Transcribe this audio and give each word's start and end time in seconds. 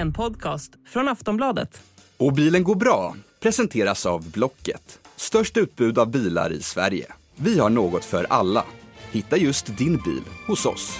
En 0.00 0.12
podcast 0.12 0.72
från 0.88 1.08
Aftonbladet. 1.08 1.82
Och 2.16 2.32
bilen 2.32 2.64
går 2.64 2.74
bra 2.74 3.14
presenteras 3.40 4.06
av 4.06 4.30
Blocket. 4.30 4.98
Störst 5.16 5.56
utbud 5.56 5.98
av 5.98 6.10
bilar 6.10 6.52
i 6.52 6.62
Sverige. 6.62 7.06
Vi 7.36 7.58
har 7.58 7.70
något 7.70 8.04
för 8.04 8.26
alla. 8.28 8.64
Hitta 9.10 9.36
just 9.36 9.78
din 9.78 9.96
bil 9.96 10.22
hos 10.46 10.66
oss. 10.66 10.98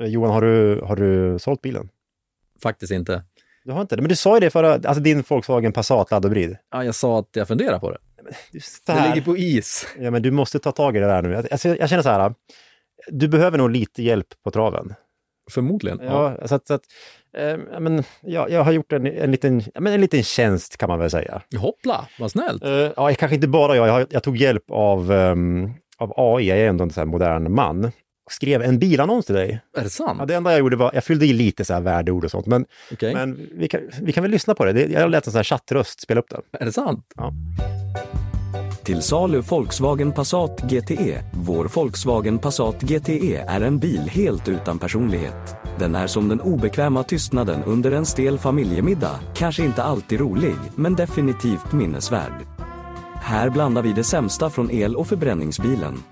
Eh, 0.00 0.06
Johan, 0.06 0.30
har 0.30 0.42
du, 0.42 0.80
har 0.80 0.96
du 0.96 1.38
sålt 1.38 1.62
bilen? 1.62 1.88
Faktiskt 2.62 2.92
inte. 2.92 3.22
Du 3.64 3.72
har 3.72 3.80
inte 3.80 3.96
det, 3.96 4.02
men 4.02 4.08
du 4.08 4.16
sa 4.16 4.36
ju 4.36 4.40
det 4.40 4.50
förra, 4.50 4.72
alltså 4.72 5.00
din 5.00 5.24
Volkswagen 5.28 5.72
Passat 5.72 6.10
laddhybrid. 6.10 6.56
Ja, 6.70 6.84
jag 6.84 6.94
sa 6.94 7.18
att 7.18 7.28
jag 7.32 7.48
funderar 7.48 7.78
på 7.78 7.90
det. 7.90 7.98
Det 8.86 9.08
ligger 9.08 9.22
på 9.24 9.36
is. 9.36 9.86
Ja, 9.98 10.10
men 10.10 10.22
du 10.22 10.30
måste 10.30 10.58
ta 10.58 10.72
tag 10.72 10.96
i 10.96 11.00
det 11.00 11.06
där 11.06 11.22
nu. 11.22 11.36
Alltså, 11.36 11.68
jag 11.68 11.88
känner 11.88 12.02
så 12.02 12.08
här, 12.08 12.34
du 13.08 13.28
behöver 13.28 13.58
nog 13.58 13.70
lite 13.70 14.02
hjälp 14.02 14.26
på 14.44 14.50
traven. 14.50 14.94
Förmodligen. 15.50 16.00
Ja. 16.02 16.36
Ja, 16.40 16.48
så 16.48 16.54
att, 16.54 16.66
så 16.66 16.74
att 16.74 16.82
eh, 17.36 17.56
ja, 17.72 17.80
men, 17.80 18.04
ja, 18.22 18.48
jag 18.48 18.64
har 18.64 18.72
gjort 18.72 18.92
en, 18.92 19.06
en, 19.06 19.30
liten, 19.30 19.62
ja, 19.74 19.80
men 19.80 19.92
en 19.92 20.00
liten 20.00 20.22
tjänst 20.22 20.76
kan 20.76 20.88
man 20.88 20.98
väl 20.98 21.10
säga. 21.10 21.42
Hoppla, 21.56 22.08
vad 22.18 22.30
snällt. 22.30 22.64
Eh, 22.64 22.70
ja, 22.70 23.14
kanske 23.18 23.34
inte 23.34 23.48
bara 23.48 23.76
jag, 23.76 23.88
jag, 23.88 24.06
jag 24.10 24.22
tog 24.22 24.36
hjälp 24.36 24.70
av, 24.70 25.12
ehm, 25.12 25.70
av 25.98 26.12
AI, 26.16 26.48
jag 26.48 26.58
är 26.58 26.68
ändå 26.68 26.84
en 26.84 26.90
här 26.96 27.04
modern 27.04 27.54
man. 27.54 27.92
Skrev 28.30 28.62
en 28.62 28.78
bilannons 28.78 29.26
till 29.26 29.34
dig. 29.34 29.60
Är 29.76 29.82
det 29.82 29.90
sant? 29.90 30.16
Ja, 30.18 30.26
det 30.26 30.34
enda 30.34 30.50
jag 30.50 30.60
gjorde 30.60 30.76
var, 30.76 30.90
jag 30.94 31.04
fyllde 31.04 31.26
i 31.26 31.32
lite 31.32 31.64
så 31.64 31.74
här 31.74 31.80
värdeord 31.80 32.24
och 32.24 32.30
sånt, 32.30 32.46
men, 32.46 32.64
Okej. 32.92 33.14
men 33.14 33.48
vi, 33.52 33.68
kan, 33.68 33.80
vi 34.02 34.12
kan 34.12 34.22
väl 34.22 34.30
lyssna 34.30 34.54
på 34.54 34.64
det. 34.64 34.86
jag 34.86 35.10
lät 35.10 35.26
en 35.26 35.32
sån 35.32 35.38
här 35.38 35.44
chattröst 35.44 36.00
spela 36.00 36.20
upp 36.20 36.30
det. 36.30 36.58
Är 36.60 36.64
det 36.64 36.72
sant? 36.72 37.06
Till 38.84 39.02
salu 39.02 39.40
Volkswagen 39.40 40.12
Passat 40.12 40.60
GTE. 40.60 41.22
Vår 41.32 41.64
Volkswagen 41.74 42.38
Passat 42.38 42.82
GTE 42.82 43.36
är 43.36 43.60
en 43.60 43.78
bil 43.78 44.08
helt 44.08 44.48
utan 44.48 44.78
personlighet. 44.78 45.56
Den 45.78 45.94
är 45.94 46.06
som 46.06 46.28
den 46.28 46.40
obekväma 46.40 47.02
tystnaden 47.02 47.62
under 47.64 47.92
en 47.92 48.06
stel 48.06 48.38
familjemiddag. 48.38 49.20
Kanske 49.34 49.64
inte 49.64 49.82
alltid 49.82 50.20
rolig, 50.20 50.54
men 50.74 50.94
definitivt 50.94 51.72
minnesvärd. 51.72 52.46
Här 53.14 53.50
blandar 53.50 53.82
vi 53.82 53.92
det 53.92 54.04
sämsta 54.04 54.50
från 54.50 54.70
el 54.70 54.96
och 54.96 55.06
förbränningsbilen. 55.06 56.02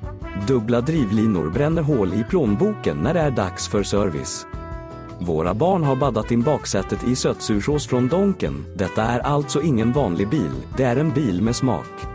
Dubbla 0.47 0.81
drivlinor 0.81 1.51
bränner 1.51 1.83
hål 1.83 2.13
i 2.13 2.25
plånboken 2.31 2.97
när 2.97 3.15
det 3.15 3.21
är 3.21 3.31
dags 3.31 3.69
för 3.69 3.83
service. 3.83 4.47
Våra 5.21 5.55
barn 5.55 5.85
har 5.85 5.97
baddat 5.97 6.31
in 6.31 6.43
baksätet 6.43 7.05
i 7.05 7.17
sötsursås 7.17 7.87
från 7.87 8.09
Donken. 8.09 8.65
Detta 8.77 9.03
är 9.03 9.21
alltså 9.21 9.63
ingen 9.63 9.93
vanlig 9.93 10.29
bil, 10.29 10.53
det 10.77 10.85
är 10.85 10.97
en 10.97 11.11
bil 11.11 11.43
med 11.43 11.57
smak. 11.57 12.13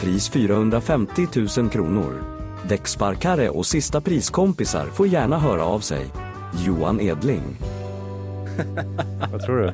Pris 0.00 0.28
450 0.28 1.26
000 1.58 1.70
kronor. 1.70 2.22
Däcksparkare 2.68 3.50
och 3.50 3.66
sista 3.66 4.00
priskompisar 4.00 4.86
får 4.86 5.06
gärna 5.06 5.38
höra 5.38 5.64
av 5.64 5.80
sig. 5.80 6.06
Johan 6.66 7.00
Edling. 7.00 7.42
Vad 9.32 9.42
tror 9.42 9.56
du? 9.56 9.72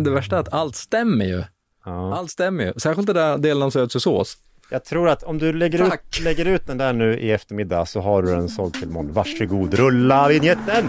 Det 0.00 0.10
värsta 0.10 0.36
är 0.36 0.40
att 0.40 0.52
allt 0.52 0.76
stämmer 0.76 1.24
ju. 1.24 1.42
Ja. 1.84 2.14
Allt 2.14 2.30
stämmer 2.30 2.64
ju. 2.64 2.72
Särskilt 2.76 3.06
den 3.06 3.16
där 3.16 3.38
delen 3.38 3.62
om 3.62 3.70
sötsursås. 3.70 4.36
Jag 4.70 4.84
tror 4.84 5.08
att 5.08 5.22
om 5.22 5.38
du 5.38 5.52
lägger 5.52 5.86
ut, 5.86 6.20
lägger 6.24 6.44
ut 6.44 6.66
den 6.66 6.78
där 6.78 6.92
nu 6.92 7.18
i 7.18 7.32
eftermiddag 7.32 7.86
så 7.86 8.00
har 8.00 8.22
du 8.22 8.30
den 8.30 8.48
såld 8.48 8.74
till 8.74 8.82
imorgon. 8.82 9.12
Varsågod, 9.12 9.74
rulla 9.74 10.28
vignetten! 10.28 10.88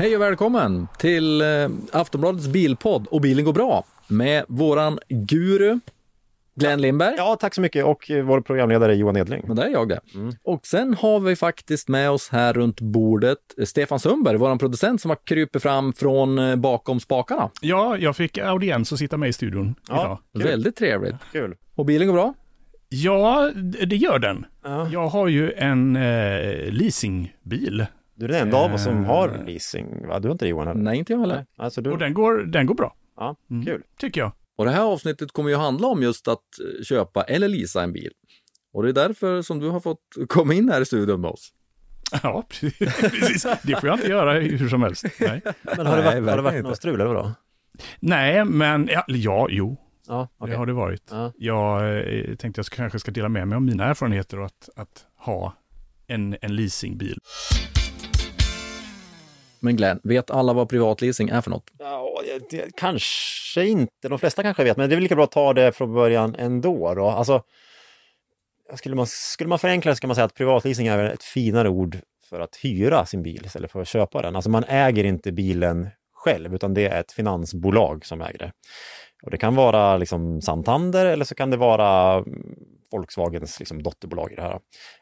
Hej 0.00 0.16
och 0.16 0.22
välkommen 0.22 0.88
till 0.98 1.40
eh, 1.40 1.68
Aftonbladets 1.92 2.48
bilpodd 2.48 3.06
och 3.06 3.20
bilen 3.20 3.44
går 3.44 3.52
bra 3.52 3.84
med 4.08 4.44
våran 4.48 4.98
guru 5.08 5.78
Glenn 6.54 6.80
Lindberg. 6.80 7.14
Ja, 7.16 7.36
tack 7.40 7.54
så 7.54 7.60
mycket 7.60 7.84
och 7.84 8.10
eh, 8.10 8.24
vår 8.24 8.40
programledare 8.40 8.94
Johan 8.94 9.16
Edling. 9.16 9.42
Men 9.46 9.56
där 9.56 9.64
är 9.64 9.70
jag 9.70 9.88
det. 9.88 10.00
Och 10.42 10.66
sen 10.66 10.94
har 10.94 11.20
vi 11.20 11.36
faktiskt 11.36 11.88
med 11.88 12.10
oss 12.10 12.28
här 12.28 12.52
runt 12.52 12.80
bordet 12.80 13.38
eh, 13.58 13.64
Stefan 13.64 14.00
Sundberg, 14.00 14.36
våran 14.36 14.58
producent 14.58 15.00
som 15.00 15.08
har 15.08 15.18
krypit 15.24 15.62
fram 15.62 15.92
från 15.92 16.60
bakom 16.60 17.00
spakarna. 17.00 17.50
Ja, 17.60 17.96
jag 17.96 18.16
fick 18.16 18.38
audiens 18.38 18.92
att 18.92 18.98
sitta 18.98 19.16
med 19.16 19.28
i 19.28 19.32
studion 19.32 19.74
Ja. 19.88 19.94
idag. 20.04 20.18
Kul. 20.32 20.42
Väldigt 20.42 20.76
trevligt. 20.76 21.16
Kul. 21.32 21.56
Och 21.74 21.84
bilen 21.86 22.06
går 22.08 22.14
bra? 22.14 22.34
Ja, 22.88 23.50
det 23.86 23.96
gör 23.96 24.18
den. 24.18 24.46
Ja. 24.64 24.88
Jag 24.92 25.08
har 25.08 25.28
ju 25.28 25.52
en 25.52 25.96
eh, 25.96 26.72
leasingbil 26.72 27.86
Du 28.20 28.26
är 28.26 28.28
den 28.28 28.40
enda 28.42 28.56
av 28.56 28.74
oss 28.74 28.84
som 28.84 28.96
Eh. 28.98 29.04
har 29.06 29.42
leasing, 29.46 30.06
va? 30.08 30.20
Du 30.20 30.28
har 30.28 30.32
inte 30.32 30.44
det 30.44 30.48
Johan? 30.48 30.68
Eller? 30.68 30.80
Nej, 30.80 30.98
inte 30.98 31.12
jag 31.12 31.20
heller. 31.20 31.36
Nej. 31.36 31.46
Alltså, 31.56 31.80
du... 31.80 31.90
och 31.90 31.98
den 31.98 32.14
går, 32.14 32.38
den 32.38 32.66
går 32.66 32.74
bra, 32.74 32.94
Ja, 33.16 33.36
Mm. 33.50 33.64
kul. 33.66 33.82
tycker 33.98 34.20
jag. 34.20 34.32
Och 34.56 34.64
det 34.64 34.70
här 34.70 34.82
avsnittet 34.82 35.32
kommer 35.32 35.50
ju 35.50 35.56
handla 35.56 35.86
om 35.88 36.02
just 36.02 36.28
att 36.28 36.38
eh, 36.38 36.82
köpa 36.84 37.22
eller 37.22 37.48
leasa 37.48 37.82
en 37.82 37.92
bil. 37.92 38.10
Och 38.72 38.82
det 38.82 38.88
är 38.88 38.92
därför 38.92 39.42
som 39.42 39.58
du 39.60 39.68
har 39.68 39.80
fått 39.80 40.00
komma 40.28 40.54
in 40.54 40.68
här 40.68 40.80
i 40.80 40.84
studion 40.84 41.20
med 41.20 41.30
oss. 41.30 41.52
Ja, 42.22 42.44
precis. 42.60 43.46
Det 43.62 43.80
får 43.80 43.88
jag 43.88 43.96
inte 43.98 44.08
göra 44.08 44.32
hur 44.40 44.68
som 44.68 44.82
helst. 44.82 45.04
Nej, 45.20 45.42
Men 45.76 45.86
har 45.86 45.96
det 45.96 46.02
Nej, 46.02 46.20
varit, 46.20 46.30
har 46.30 46.36
det 46.36 46.42
varit 46.42 46.62
någon 46.64 46.76
strul 46.76 46.94
eller 46.94 47.04
vadå? 47.14 47.32
Nej 48.00 48.44
men 48.44 48.88
ja, 48.92 49.04
ja 49.08 49.46
jo, 49.50 49.76
Ja, 50.08 50.28
okej. 50.38 50.50
det 50.52 50.56
har 50.58 50.66
det 50.66 50.72
varit. 50.72 51.02
Ja. 51.10 51.32
Jag 51.38 51.98
eh, 51.98 52.34
tänkte 52.36 52.58
jag 52.58 52.66
kanske 52.66 52.98
ska 52.98 53.10
dela 53.10 53.28
med 53.28 53.48
mig 53.48 53.56
av 53.56 53.62
mina 53.62 53.84
erfarenheter 53.84 54.38
och 54.38 54.46
att, 54.46 54.68
att 54.76 55.06
ha 55.16 55.54
en, 56.06 56.36
en 56.40 56.56
leasingbil. 56.56 57.18
Men 59.60 59.76
Glenn, 59.76 60.00
vet 60.02 60.30
alla 60.30 60.52
vad 60.52 60.68
privatleasing 60.68 61.28
är 61.28 61.40
för 61.40 61.50
något? 61.50 61.70
Ja, 61.78 62.22
det, 62.24 62.56
det, 62.56 62.76
kanske 62.76 63.66
inte. 63.66 64.08
De 64.08 64.18
flesta 64.18 64.42
kanske 64.42 64.64
vet, 64.64 64.76
men 64.76 64.88
det 64.88 64.94
är 64.94 64.96
väl 64.96 65.02
lika 65.02 65.14
bra 65.14 65.24
att 65.24 65.32
ta 65.32 65.52
det 65.52 65.72
från 65.72 65.94
början 65.94 66.34
ändå. 66.38 66.94
Då. 66.94 67.08
Alltså, 67.08 67.42
skulle, 68.74 68.94
man, 68.94 69.06
skulle 69.06 69.48
man 69.48 69.58
förenkla 69.58 69.90
det 69.90 70.00
kan 70.00 70.08
man 70.08 70.14
säga 70.14 70.24
att 70.24 70.34
privatleasing 70.34 70.86
är 70.86 71.04
ett 71.04 71.22
finare 71.22 71.68
ord 71.68 71.98
för 72.30 72.40
att 72.40 72.56
hyra 72.56 73.06
sin 73.06 73.22
bil 73.22 73.42
istället 73.46 73.72
för 73.72 73.80
att 73.80 73.88
köpa 73.88 74.22
den. 74.22 74.36
Alltså 74.36 74.50
man 74.50 74.64
äger 74.64 75.04
inte 75.04 75.32
bilen 75.32 75.88
själv, 76.12 76.54
utan 76.54 76.74
det 76.74 76.86
är 76.86 77.00
ett 77.00 77.12
finansbolag 77.12 78.06
som 78.06 78.20
äger 78.20 78.38
det. 78.38 78.52
Och 79.22 79.30
det 79.30 79.38
kan 79.38 79.54
vara 79.54 79.96
liksom 79.96 80.40
Santander 80.40 81.06
eller 81.06 81.24
så 81.24 81.34
kan 81.34 81.50
det 81.50 81.56
vara 81.56 82.14
mm, 82.14 82.54
Volkswagens 82.90 83.58
liksom, 83.58 83.82
dotterbolag 83.82 84.32
i 84.32 84.34
det 84.34 84.42
här. 84.42 84.60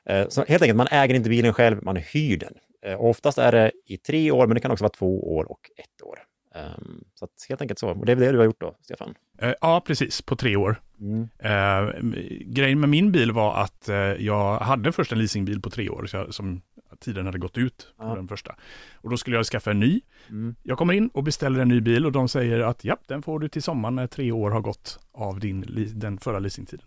Eh, 0.09 0.29
så 0.29 0.45
helt 0.45 0.63
enkelt, 0.63 0.77
man 0.77 0.89
äger 0.91 1.15
inte 1.15 1.31
bilen 1.31 1.55
själv, 1.55 1.83
man 1.83 1.97
hyr 1.97 2.37
den. 2.37 2.55
Eh, 2.83 3.01
oftast 3.01 3.39
är 3.39 3.53
det 3.53 3.73
i 3.87 3.97
tre 3.97 4.31
år, 4.31 4.47
men 4.47 4.55
det 4.55 4.61
kan 4.61 4.71
också 4.71 4.85
vara 4.85 4.93
två 4.93 5.37
år 5.37 5.51
och 5.51 5.71
ett 5.77 6.03
år. 6.03 6.19
Ehm, 6.55 7.05
Så 7.15 7.25
att 7.25 7.31
helt 7.49 7.61
enkelt 7.63 7.79
så. 7.79 7.89
Och 7.91 8.07
det 8.07 8.13
är 8.13 8.17
väl 8.17 8.25
det 8.27 8.33
du 8.33 8.39
har 8.39 8.45
gjort 8.45 8.61
då, 8.61 8.75
Stefan? 8.83 9.15
Eh, 9.39 9.53
ja, 9.61 9.83
precis, 9.87 10.23
på 10.23 10.37
tre 10.37 10.57
år. 10.57 10.81
Mm. 11.01 11.29
Eh, 11.39 12.03
grejen 12.47 12.81
med 12.81 12.89
min 12.89 13.13
bil 13.13 13.33
var 13.33 13.55
att 13.63 13.89
eh, 13.89 13.97
jag 13.97 14.59
hade 14.59 14.93
först 14.93 15.13
en 15.13 15.19
leasingbil 15.19 15.61
på 15.63 15.71
tre 15.71 15.89
år, 15.89 16.07
så 16.07 16.17
jag, 16.17 16.35
som 16.35 16.63
tiden 17.01 17.27
hade 17.27 17.39
gått 17.39 17.59
ut 17.59 17.95
på 17.97 18.05
Ja. 18.05 18.15
den 18.15 18.29
första. 18.29 18.55
Och 18.95 19.11
då 19.11 19.17
skulle 19.17 19.37
jag 19.37 19.47
skaffa 19.47 19.71
en 19.71 19.81
ny. 19.81 20.01
Mm. 20.29 20.55
Jag 20.63 20.79
kommer 20.79 20.95
in 20.95 21.09
och 21.09 21.23
beställer 21.25 21.61
en 21.61 21.69
ny 21.69 21.81
bil 21.81 22.07
och 22.07 22.13
de 22.13 22.29
säger 22.29 22.61
att 22.61 22.85
ja, 22.85 22.97
den 23.07 23.23
får 23.23 23.39
du 23.41 23.49
till 23.49 23.63
sommaren 23.63 23.95
när 23.95 24.07
tre 24.07 24.33
år 24.33 24.51
har 24.51 24.61
gått 24.61 24.99
av 25.13 25.41
din, 25.41 25.65
den 25.95 26.19
förra 26.19 26.39
leasingtiden. 26.39 26.87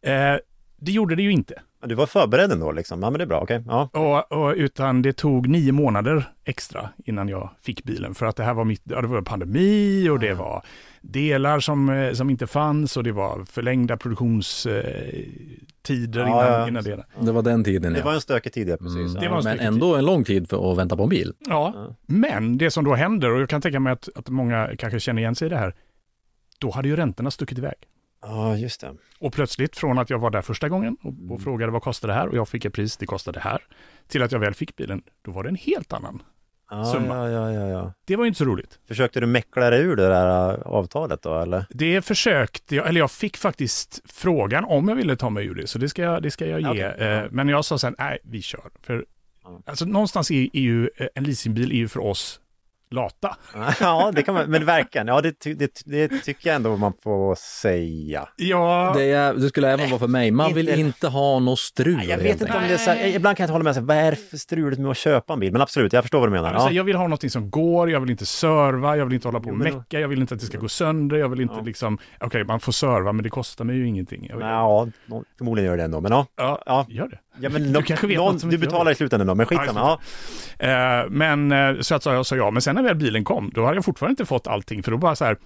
Eh, 0.00 0.36
det 0.76 0.92
gjorde 0.92 1.14
det 1.16 1.22
ju 1.22 1.32
inte. 1.32 1.62
Du 1.86 1.94
var 1.94 2.06
förberedd 2.06 2.52
ändå 2.52 2.72
liksom? 2.72 3.02
Ja, 3.02 3.10
men 3.10 3.18
det 3.18 3.24
är 3.24 3.26
bra, 3.26 3.40
okej. 3.40 3.62
Ja. 3.66 3.88
Och, 3.92 4.32
och, 4.42 4.54
utan 4.56 5.02
det 5.02 5.12
tog 5.12 5.48
nio 5.48 5.72
månader 5.72 6.32
extra 6.44 6.88
innan 7.04 7.28
jag 7.28 7.50
fick 7.62 7.84
bilen. 7.84 8.14
För 8.14 8.26
att 8.26 8.36
det 8.36 8.44
här 8.44 8.54
var 8.54 8.64
mitt, 8.64 8.82
ja, 8.84 9.00
det 9.00 9.06
var 9.08 9.22
pandemi 9.22 10.08
och 10.08 10.18
det 10.20 10.34
var 10.34 10.62
delar 11.00 11.60
som, 11.60 11.88
eh, 11.90 12.12
som 12.12 12.30
inte 12.30 12.46
fanns 12.46 12.96
och 12.96 13.04
det 13.04 13.12
var 13.12 13.44
förlängda 13.44 13.96
produktionstider 13.96 16.20
Ja, 16.20 16.26
innan, 16.26 16.46
ja. 16.60 16.68
innan 16.68 16.84
det. 16.84 17.04
Det 17.20 17.32
var 17.32 17.42
den 17.42 17.64
tiden, 17.64 17.92
Det 17.92 17.98
ja. 17.98 18.04
var 18.04 18.14
en 18.14 18.20
stökig 18.20 18.52
tid, 18.52 18.68
ja, 18.68 18.76
precis. 18.76 18.96
Mm. 18.96 19.12
Ja. 19.14 19.20
Det 19.20 19.28
var 19.28 19.38
en 19.38 19.44
Men 19.44 19.52
stökig 19.56 19.66
ändå 19.66 19.96
en 19.96 20.04
lång 20.04 20.24
tid 20.24 20.48
för 20.48 20.72
att 20.72 20.78
vänta 20.78 20.96
på 20.96 21.02
en 21.02 21.08
bil. 21.08 21.32
Ja, 21.38 21.72
Ja. 21.76 21.94
men 22.06 22.58
det 22.58 22.70
som 22.70 22.84
då 22.84 22.94
händer, 22.94 23.30
och 23.30 23.40
jag 23.40 23.48
kan 23.48 23.60
tänka 23.60 23.80
mig 23.80 23.92
att, 23.92 24.08
att 24.14 24.28
många 24.28 24.70
kanske 24.78 25.00
känner 25.00 25.22
igen 25.22 25.34
sig 25.34 25.46
i 25.46 25.48
det 25.48 25.56
här, 25.56 25.74
då 26.58 26.70
hade 26.70 26.88
ju 26.88 26.96
räntorna 26.96 27.30
stuckit 27.30 27.58
iväg. 27.58 27.74
Ja, 28.22 28.56
just 28.56 28.80
det. 28.80 28.94
Och 29.18 29.32
plötsligt 29.32 29.76
från 29.76 29.98
att 29.98 30.10
jag 30.10 30.18
var 30.18 30.30
där 30.30 30.42
första 30.42 30.68
gången 30.68 30.96
och, 31.02 31.10
Mm. 31.12 31.32
och 31.32 31.40
frågade 31.40 31.72
vad 31.72 31.82
kostar 31.82 32.08
det 32.08 32.14
här 32.14 32.28
och 32.28 32.36
jag 32.36 32.48
fick 32.48 32.64
ett 32.64 32.72
pris, 32.74 32.96
det 32.96 33.06
kostade 33.06 33.38
det 33.38 33.42
här, 33.42 33.62
till 34.08 34.22
att 34.22 34.32
jag 34.32 34.38
väl 34.38 34.54
fick 34.54 34.76
bilen, 34.76 35.02
då 35.22 35.30
var 35.30 35.42
det 35.42 35.48
en 35.48 35.56
helt 35.56 35.92
annan. 35.92 36.22
Ja, 36.70 36.84
Summa. 36.84 37.14
ja, 37.16 37.30
ja, 37.30 37.52
ja, 37.52 37.68
ja. 37.68 37.92
Det 38.04 38.16
var 38.16 38.24
ju 38.24 38.28
inte 38.28 38.38
så 38.38 38.44
roligt. 38.44 38.78
Försökte 38.88 39.20
du 39.20 39.26
mäckla 39.26 39.70
dig 39.70 39.80
ur 39.82 39.96
det 39.96 40.08
där 40.08 40.50
äh, 40.54 40.60
avtalet 40.66 41.22
då, 41.22 41.40
eller? 41.40 41.64
Det 41.70 42.02
försökte 42.02 42.76
jag, 42.76 42.88
eller 42.88 43.00
jag 43.00 43.10
fick 43.10 43.36
faktiskt 43.36 44.00
frågan 44.04 44.64
om 44.64 44.88
jag 44.88 44.96
ville 44.96 45.16
ta 45.16 45.30
mig 45.30 45.46
ur 45.46 45.54
det, 45.54 45.66
så 45.66 45.78
det 45.78 45.88
ska 45.88 46.02
jag, 46.02 46.22
det 46.22 46.30
ska 46.30 46.46
jag 46.46 46.60
ge. 46.60 46.68
Okej, 46.68 46.94
ja. 46.98 47.04
Eh, 47.04 47.24
Men 47.30 47.48
jag 47.48 47.64
sa 47.64 47.78
sen, 47.78 47.94
nej, 47.98 48.18
vi 48.24 48.42
kör. 48.42 48.70
För 48.82 49.04
alltså, 49.64 49.84
någonstans 49.84 50.30
är, 50.30 50.48
är 50.52 50.60
ju 50.60 50.90
eh, 50.96 51.06
en 51.14 51.24
leasingbil 51.24 51.70
är 51.72 51.76
ju 51.76 51.88
för 51.88 52.00
oss 52.00 52.40
lata. 52.92 53.36
Ja, 53.80 54.12
det 54.14 54.22
kan 54.22 54.34
man, 54.34 54.50
men 54.50 54.64
verkligen, 54.64 55.06
ja 55.06 55.20
det, 55.20 55.32
ty- 55.32 55.54
det, 55.54 55.82
det 55.86 56.08
tycker 56.08 56.48
jag 56.48 56.56
ändå 56.56 56.76
man 56.76 56.92
får 57.02 57.34
säga. 57.34 58.28
Ja, 58.36 58.92
Det, 58.96 59.02
är, 59.12 59.34
det 59.34 59.48
skulle 59.48 59.70
även 59.72 59.90
vara 59.90 59.98
för 59.98 60.08
mig. 60.08 60.30
Man 60.30 60.54
vill 60.54 60.68
inte- 60.68 60.80
inte 60.80 61.08
ha 61.08 61.38
något 61.38 61.58
strul. 61.58 62.04
Jag 62.08 62.18
vet 62.18 62.40
inte 62.40 62.56
om 62.56 62.62
det 62.68 62.74
är 62.74 62.78
så 62.78 62.90
här, 62.90 63.06
ibland 63.06 63.36
kan 63.36 63.44
jag 63.44 63.46
inte 63.46 63.52
hålla 63.52 63.64
med 63.64 63.74
sig, 63.74 63.82
vad 63.82 63.96
är 63.96 64.10
det 64.10 64.16
för 64.16 64.36
struligt 64.36 64.80
med 64.80 64.90
att 64.90 64.96
köpa 64.96 65.32
en 65.32 65.40
bil? 65.40 65.52
Men 65.52 65.62
absolut, 65.62 65.92
jag 65.92 66.04
förstår 66.04 66.18
vad 66.18 66.28
du 66.28 66.32
menar. 66.32 66.52
Ja. 66.54 66.70
jag 66.70 66.84
vill 66.84 66.96
ha 66.96 67.02
någonting 67.04 67.30
som 67.30 67.50
går, 67.50 67.90
jag 67.90 68.00
vill 68.00 68.10
inte 68.10 68.26
serva, 68.26 68.96
jag 68.96 69.04
vill 69.04 69.14
inte 69.14 69.28
hålla 69.28 69.40
på 69.40 69.50
och 69.50 69.56
mecka, 69.58 70.00
jag 70.00 70.08
vill 70.08 70.20
inte 70.20 70.34
att 70.34 70.40
det 70.40 70.46
ska 70.46 70.58
gå 70.58 70.68
sönder, 70.68 71.16
jag 71.16 71.28
vill 71.28 71.40
inte 71.40 71.54
Ja. 71.58 71.62
liksom, 71.62 71.98
okej 72.20 72.44
man 72.44 72.60
får 72.60 72.72
serva 72.72 73.12
men 73.12 73.22
det 73.22 73.30
kostar 73.30 73.64
mig 73.64 73.76
ju 73.76 73.86
ingenting. 73.86 74.26
Jag 74.28 74.36
vill, 74.36 74.46
Ja, 74.46 74.88
förmodligen 75.38 75.70
gör 75.70 75.76
det 75.76 75.82
ändå, 75.84 76.00
men 76.00 76.12
ja. 76.12 76.26
ja, 76.36 76.62
Ja. 76.66 76.86
gör 76.88 77.08
det. 77.08 77.18
Ja 77.40 77.48
men 77.50 77.72
Du 77.72 77.82
kanske 77.82 78.06
vet 78.06 78.16
någon, 78.16 78.32
något 78.32 78.40
som 78.40 78.50
du 78.50 78.54
jag 78.56 78.60
betalar 78.60 78.92
i 78.92 78.94
slutändan 78.94 79.26
då, 79.26 79.34
men 79.34 79.46
skitsamma. 79.46 79.80
Ja, 79.80 80.00
Ja, 80.58 81.02
Eh, 81.02 81.10
men 81.10 81.52
eh, 81.52 81.80
så 81.80 81.94
att 81.94 82.04
jag 82.06 82.26
sa 82.26 82.36
ja, 82.36 82.50
men 82.50 82.62
sen 82.62 82.74
när 82.74 82.82
väl 82.82 82.96
bilen 82.96 83.24
kom, 83.24 83.50
då 83.54 83.64
hade 83.64 83.76
jag 83.76 83.84
fortfarande 83.84 84.12
inte 84.12 84.24
fått 84.26 84.46
allting, 84.46 84.82
för 84.82 84.90
då 84.90 84.98
bara 84.98 85.16
så 85.16 85.24
här, 85.24 85.36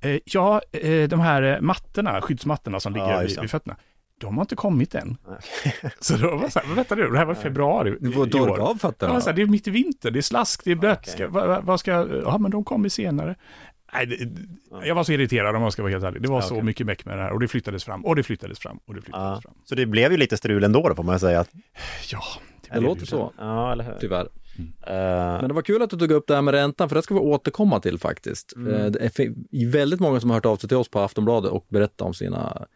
eh, 0.00 0.18
ja, 0.24 0.60
de 1.08 1.20
här 1.20 1.58
mattorna, 1.60 2.20
skyddsmattorna 2.20 2.80
som 2.80 2.96
Ja, 2.96 3.06
ligger 3.06 3.22
just 3.22 3.36
vid, 3.36 3.40
vid 3.42 3.50
fötterna, 3.50 3.76
de 4.20 4.34
har 4.36 4.42
inte 4.44 4.56
kommit 4.56 4.94
än. 4.94 5.16
Så 6.00 6.16
då 6.16 6.30
var 6.36 6.42
det 6.44 6.50
så 6.50 6.58
här, 6.58 6.66
men 6.66 6.76
vänta 6.76 6.94
nu, 6.94 7.08
det 7.10 7.18
här 7.18 7.24
var 7.24 7.32
i 7.32 7.36
februari 7.36 7.96
Du 8.00 8.12
får 8.12 8.36
år. 8.40 8.48
av 8.50 8.58
Ja, 8.58 8.74
fötterna. 8.80 9.12
men 9.12 9.22
så 9.22 9.28
här, 9.30 9.36
det 9.36 9.42
är 9.42 9.46
mitt 9.46 9.68
i 9.68 9.70
vinter, 9.70 10.10
det 10.10 10.18
är 10.18 10.22
slask, 10.22 10.60
det 10.64 10.70
är 10.70 10.74
blött. 10.76 11.08
Ska, 11.08 11.28
vad, 11.28 11.48
vad- 11.48 11.64
vad 11.64 11.80
ska, 11.80 11.90
ja 12.24 12.38
men 12.38 12.50
de 12.50 12.64
kommer 12.64 12.88
senare. 12.88 13.34
Nej, 13.94 14.06
det, 14.06 14.28
jag 14.86 14.94
var 14.94 15.04
så 15.04 15.12
irriterad 15.12 15.56
om 15.56 15.62
jag 15.62 15.72
ska 15.72 15.82
vara 15.82 15.92
helt 15.92 16.04
ärlig. 16.04 16.22
Det 16.22 16.28
var 16.28 16.36
Ja, 16.36 16.42
så 16.42 16.54
okej. 16.54 16.64
mycket 16.64 16.86
meck 16.86 17.04
med 17.04 17.18
det 17.18 17.22
här 17.22 17.32
och 17.32 17.40
det 17.40 17.48
flyttades 17.48 17.84
fram 17.84 18.04
och 18.04 18.16
det 18.16 18.22
flyttades 18.22 18.58
fram 18.58 18.78
och 18.86 18.94
det 18.94 19.02
flyttades 19.02 19.36
Ja. 19.36 19.40
fram. 19.42 19.54
Så 19.64 19.74
det 19.74 19.86
blev 19.86 20.12
ju 20.12 20.18
lite 20.18 20.36
strul 20.36 20.64
ändå 20.64 20.88
då, 20.88 20.94
får 20.94 21.02
man 21.02 21.20
säga. 21.20 21.44
Ja, 22.12 22.20
Det 22.74 22.80
låter 22.80 23.06
så, 23.06 23.32
Ja, 23.38 23.72
eller 23.72 23.84
hur? 23.84 23.94
tyvärr. 24.00 24.28
Eh, 24.86 25.40
Men 25.40 25.48
det 25.48 25.54
var 25.54 25.62
kul 25.62 25.82
att 25.82 25.90
du 25.90 25.96
tog 25.98 26.10
upp 26.10 26.26
det 26.26 26.34
här 26.34 26.42
med 26.42 26.54
räntan, 26.54 26.88
för 26.88 26.96
det 26.96 27.02
ska 27.02 27.14
vi 27.14 27.20
återkomma 27.20 27.80
till 27.80 27.98
faktiskt. 27.98 28.56
Mm. 28.56 28.74
Eh, 28.74 28.86
Det 28.86 29.18
är 29.18 29.70
väldigt 29.70 30.00
många 30.00 30.20
som 30.20 30.30
har 30.30 30.34
hört 30.36 30.46
av 30.46 30.56
sig 30.56 30.68
till 30.68 30.76
oss 30.76 30.88
på 30.88 31.00
Aftonbladet 31.00 31.50
och 31.50 31.66
berättat 31.68 32.00
om 32.00 32.14
sina 32.14 32.66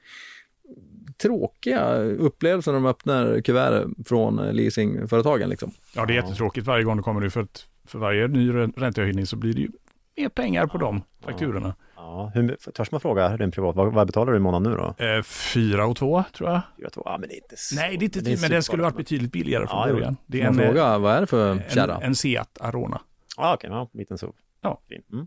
tråkiga 1.22 1.94
upplevelser 1.98 2.72
när 2.72 2.78
de 2.80 2.86
öppnar 2.86 3.40
kuvert 3.40 3.86
från 4.06 4.36
leasingföretagen. 4.36 5.48
Liksom. 5.50 5.70
ja 5.94 6.06
det 6.06 6.12
är 6.12 6.14
jättetråkigt 6.14 6.66
varje 6.66 6.84
gång 6.84 6.96
det 6.96 7.02
kommer 7.02 7.20
nu 7.20 7.30
för 7.30 7.40
att 7.40 7.66
för 7.86 7.98
varje 7.98 8.28
ny 8.28 8.50
rä- 8.52 8.72
räntehöjning 8.76 9.26
så 9.26 9.36
blir 9.36 9.54
det 9.54 9.60
ju 9.60 9.68
mer 10.16 10.28
pengar 10.28 10.66
på 10.66 10.78
de 10.78 11.02
fakturorna. 11.24 11.74
ja, 11.96 12.30
hur, 12.34 12.56
törs 12.72 12.90
man 12.90 13.00
fråga 13.00 13.36
din 13.36 13.50
privat, 13.50 13.76
vad, 13.76 13.92
vad 13.92 14.06
betalar 14.06 14.32
du 14.32 14.38
i 14.38 14.40
månaden 14.40 14.72
nu 14.72 14.78
då? 14.78 15.04
Eh, 15.04 15.22
fyra 15.22 15.86
och 15.86 15.96
två 15.96 16.24
tror 16.36 16.50
jag. 16.50 16.60
Jag 16.76 16.92
tror, 16.92 17.02
ja 17.06 17.18
men 17.18 17.28
det 17.28 17.34
är 17.34 17.42
inte 17.42 17.56
så. 17.56 17.74
Nej, 17.74 17.96
det 17.96 18.02
är 18.02 18.06
inte 18.06 18.20
det 18.20 18.32
är 18.32 18.40
men 18.40 18.50
det 18.50 18.62
skulle 18.62 18.82
varit 18.82 18.96
betydligt 18.96 19.32
billigare 19.32 19.66
från 19.66 19.88
Ja, 19.88 19.94
början. 19.94 20.16
Det 20.26 20.42
är 20.42 20.46
en, 20.46 20.54
fråga, 20.54 20.98
vad 20.98 21.14
är 21.16 21.20
det 21.20 21.26
för 21.26 21.50
en, 21.50 21.62
kärra? 21.68 21.98
en 22.02 22.14
Seat 22.14 22.58
Arona. 22.60 23.00
Ja, 23.36 23.54
okej, 23.54 23.70
ja, 23.70 23.90
liten 23.92 24.18
SUV. 24.18 24.30
Ja. 24.60 24.80
Fin. 24.88 25.02
Mm. 25.12 25.26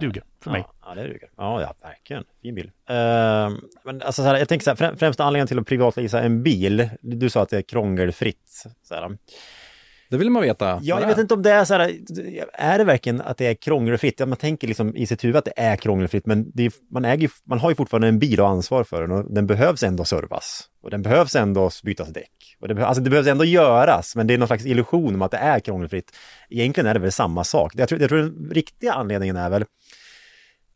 Duger 0.00 0.22
för 0.42 0.50
mig. 0.50 0.64
Ja, 0.66 0.74
ja, 0.88 0.94
det 0.94 1.02
duger. 1.08 1.30
Ja, 1.36 1.60
ja, 1.62 1.74
verkligen. 1.82 2.24
Fin 2.42 2.54
bil. 2.54 2.70
Ehm, 2.88 3.60
men 3.84 4.02
alltså, 4.02 4.22
så 4.22 4.28
här, 4.28 4.38
jag 4.38 4.48
tänker 4.48 4.64
så 4.64 4.70
här, 4.70 4.76
frä- 4.76 4.96
främsta 4.96 5.24
anledningen 5.24 5.46
till 5.46 5.58
att 5.58 5.66
privatleasa 5.66 6.20
en 6.22 6.42
bil, 6.42 6.88
du 7.00 7.30
sa 7.30 7.42
att 7.42 7.48
det 7.48 7.56
är 7.58 7.62
krångelfritt. 7.62 8.64
Så 8.82 8.94
här. 8.94 9.18
Det 10.10 10.16
vill 10.16 10.30
man 10.30 10.42
veta. 10.42 10.80
Ja, 10.82 11.00
jag 11.00 11.06
vet 11.06 11.18
inte 11.18 11.34
om 11.34 11.42
det 11.42 11.50
är 11.50 11.64
så 11.64 11.74
här, 11.74 11.96
är 12.52 12.78
det 12.78 12.84
verkligen 12.84 13.20
att 13.20 13.36
det 13.36 13.46
är 13.46 13.54
krångelfritt? 13.54 14.20
Ja, 14.20 14.26
man 14.26 14.38
tänker 14.38 14.68
liksom 14.68 14.96
i 14.96 15.06
sitt 15.06 15.24
huvud 15.24 15.36
att 15.36 15.44
det 15.44 15.52
är 15.56 15.76
krångelfritt, 15.76 16.26
men 16.26 16.50
det 16.54 16.66
är, 16.66 16.72
man, 16.90 17.04
äger, 17.04 17.30
man 17.44 17.58
har 17.58 17.70
ju 17.70 17.76
fortfarande 17.76 18.08
en 18.08 18.18
bil 18.18 18.40
och 18.40 18.48
ansvar 18.48 18.84
för 18.84 19.02
den 19.02 19.12
och 19.12 19.34
den 19.34 19.46
behövs 19.46 19.82
ändå 19.82 20.04
servas. 20.04 20.68
Och 20.82 20.90
den 20.90 21.02
behövs 21.02 21.36
ändå 21.36 21.70
bytas 21.84 22.08
däck. 22.08 22.56
Och 22.60 22.68
det, 22.68 22.86
alltså 22.86 23.02
det 23.02 23.10
behövs 23.10 23.26
ändå 23.26 23.44
göras, 23.44 24.16
men 24.16 24.26
det 24.26 24.34
är 24.34 24.38
någon 24.38 24.48
slags 24.48 24.66
illusion 24.66 25.14
om 25.14 25.22
att 25.22 25.30
det 25.30 25.36
är 25.36 25.60
krångelfritt. 25.60 26.16
Egentligen 26.50 26.86
är 26.86 26.94
det 26.94 27.00
väl 27.00 27.12
samma 27.12 27.44
sak. 27.44 27.72
Jag 27.76 27.88
tror, 27.88 28.00
jag 28.00 28.10
tror 28.10 28.22
den 28.22 28.50
riktiga 28.50 28.92
anledningen 28.92 29.36
är 29.36 29.50
väl 29.50 29.64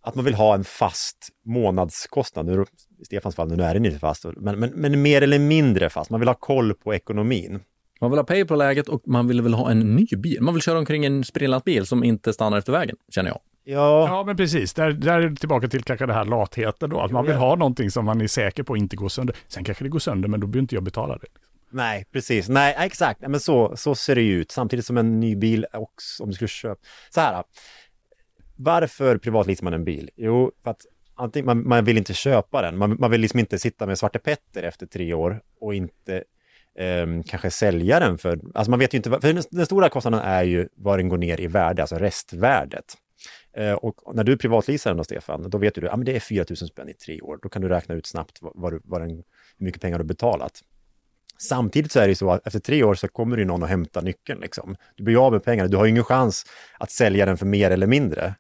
att 0.03 0.15
man 0.15 0.25
vill 0.25 0.35
ha 0.35 0.55
en 0.55 0.65
fast 0.65 1.29
månadskostnad. 1.47 2.47
Nu, 2.47 2.65
I 3.01 3.05
Stefans 3.05 3.37
fall, 3.37 3.49
nu 3.49 3.63
är 3.63 3.75
den 3.75 3.87
inte 3.87 3.99
fast, 3.99 4.25
men, 4.37 4.59
men, 4.59 4.71
men 4.71 5.03
mer 5.03 5.23
eller 5.23 5.39
mindre 5.39 5.91
fast. 5.91 6.11
Man 6.11 6.21
vill 6.21 6.29
ha 6.29 6.35
koll 6.35 6.75
på 6.75 6.95
ekonomin. 6.95 7.61
Man 8.01 8.11
vill 8.11 8.19
ha 8.19 8.25
pay 8.25 8.45
på 8.45 8.57
läget 8.57 8.89
och 8.89 9.03
man 9.07 9.29
vill 9.29 9.43
väl 9.43 9.55
ha 9.55 9.71
en 9.71 9.97
ny 9.97 10.07
bil. 10.17 10.41
Man 10.41 10.55
vill 10.55 10.63
köra 10.63 10.79
omkring 10.79 11.05
en 11.05 11.25
sprillans 11.25 11.65
bil 11.65 11.87
som 11.87 12.05
inte 12.05 12.33
stannar 12.33 12.59
efter 12.59 12.73
vägen, 12.73 12.97
känner 13.09 13.31
jag. 13.31 13.41
Ja, 13.65 14.09
Ja, 14.09 14.25
men 14.27 14.37
precis. 14.37 14.75
Där, 14.75 14.93
där 14.93 15.21
är 15.21 15.29
det 15.29 15.37
tillbaka 15.37 15.69
till 15.69 15.83
kanske 15.83 16.07
det 16.07 16.13
här 16.13 16.25
latheten 16.25 16.91
då. 16.91 17.01
Att 17.01 17.11
man 17.11 17.27
vill 17.27 17.37
ha 17.37 17.57
någonting 17.57 17.91
som 17.91 18.05
man 18.05 18.21
är 18.21 18.27
säker 18.27 18.63
på 18.63 18.77
inte 18.77 18.97
går 18.97 19.09
sönder. 19.09 19.37
Sen 19.49 19.65
kanske 19.65 19.85
det 19.85 19.89
går 19.89 19.99
sönder, 19.99 20.29
men 20.29 20.41
då 20.41 20.47
behöver 20.47 20.63
inte 20.63 20.75
jag 20.75 20.85
betala 20.85 21.17
det. 21.17 21.27
Nej, 21.73 22.05
precis. 22.13 22.49
Nej, 22.49 22.77
exakt. 22.79 23.21
Men 23.21 23.41
så, 23.41 23.77
så 23.77 23.95
ser 23.95 24.15
det 24.15 24.23
ju 24.23 24.41
ut. 24.41 24.51
Samtidigt 24.51 24.87
som 24.87 24.97
en 24.99 25.21
ny 25.21 25.37
bil 25.37 25.67
också, 25.73 26.23
om 26.23 26.29
du 26.29 26.35
skulle 26.35 26.49
köpa... 26.49 26.81
Så 27.11 27.21
här. 27.21 27.45
Varför 28.57 29.19
privatleasar 29.19 29.65
man 29.65 29.73
en 29.73 29.85
bil? 29.85 30.11
Jo, 30.17 30.53
för 30.63 30.71
att 30.71 30.81
antingen, 31.15 31.47
man, 31.47 31.69
man 31.69 31.85
vill 31.85 31.99
inte 31.99 32.15
köpa 32.15 32.63
den. 32.63 32.79
Man, 32.79 32.97
man 33.01 33.11
vill 33.11 33.21
liksom 33.21 33.41
inte 33.41 33.59
sitta 33.59 33.87
med 33.87 33.99
Svarte 33.99 34.19
Petter 34.19 34.63
efter 34.63 34.87
tre 34.87 35.15
år 35.15 35.41
och 35.61 35.75
inte 35.75 36.25
eh, 36.81 37.23
kanske 37.27 37.51
sälja 37.51 38.01
den 38.01 38.19
för... 38.19 38.41
Alltså 38.55 38.71
man 38.71 38.79
vet 38.79 38.95
ju 38.95 38.97
inte... 38.97 39.11
För 39.11 39.33
den, 39.33 39.43
den 39.51 39.67
stora 39.67 39.89
kostnaden 39.89 40.21
är 40.21 40.43
ju 40.43 40.69
vad 40.77 40.99
den 40.99 41.09
går 41.09 41.19
ner 41.19 41.41
i 41.41 41.47
värde, 41.47 41.83
alltså 41.83 41.97
restvärdet. 41.97 42.97
Eh, 43.57 43.73
och 43.73 44.15
när 44.15 44.25
du 44.25 44.37
privatleasar 44.37 44.91
den 44.91 44.97
då, 44.97 45.05
Stefan, 45.05 45.51
då 45.51 45.59
vet 45.59 45.75
du 45.75 45.87
att 45.87 45.93
ah, 45.93 45.97
men 45.97 46.05
det 46.05 46.17
är 46.17 46.21
4 46.21 46.45
000 46.49 46.57
spänn 46.57 46.89
i 46.89 46.95
tre 46.95 47.21
år. 47.21 47.39
Då 47.43 47.49
kan 47.49 47.63
du 47.63 47.69
räkna 47.69 47.95
ut 47.95 48.07
snabbt 48.07 48.39
vad, 48.41 48.81
vad, 48.85 49.01
den, 49.01 49.11
hur 49.59 49.67
mycket 49.67 49.83
pengar 49.83 49.99
du 49.99 50.05
har 50.05 50.09
betalat. 50.09 50.61
Samtidigt 51.39 51.93
så 51.93 52.01
är 52.01 52.03
det 52.03 52.09
ju 52.09 52.15
så 52.15 52.31
att 52.31 52.47
efter 52.47 52.61
tre 52.61 52.85
år 52.85 52.95
så 52.95 53.09
kommer 53.09 53.37
det 53.37 53.41
ju 53.41 53.47
någon 53.47 53.63
och 53.63 53.69
hämta 53.69 54.01
nyckeln. 54.01 54.41
Liksom. 54.41 54.77
Du 54.97 55.05
blir 55.05 55.15
ju 55.15 55.21
av 55.21 55.33
med 55.33 55.45
pengarna, 55.45 55.69
du 55.69 55.77
har 55.77 55.85
ju 55.85 55.91
ingen 55.91 56.05
chans 56.05 56.47
att 56.79 56.91
sälja 56.91 57.27
den 57.27 57.37
för 57.37 57.47
mer 57.47 57.71
eller 57.71 57.87
mindre. 57.87 58.35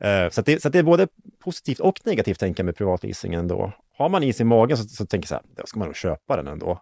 Eh, 0.00 0.30
så, 0.30 0.40
att 0.40 0.46
det, 0.46 0.62
så 0.62 0.68
att 0.68 0.72
det 0.72 0.78
är 0.78 0.82
både 0.82 1.08
positivt 1.44 1.80
och 1.80 2.00
negativt 2.04 2.38
tänka 2.38 2.64
med 2.64 2.76
privatleasingen 2.76 3.48
då. 3.48 3.72
Har 3.98 4.08
man 4.08 4.22
is 4.22 4.40
i 4.40 4.44
magen 4.44 4.76
så, 4.76 4.84
så 4.84 5.06
tänker 5.06 5.24
jag 5.24 5.28
så 5.28 5.34
här, 5.34 5.44
då 5.56 5.66
ska 5.66 5.78
man 5.78 5.88
nog 5.88 5.96
köpa 5.96 6.36
den 6.36 6.46
ändå. 6.46 6.80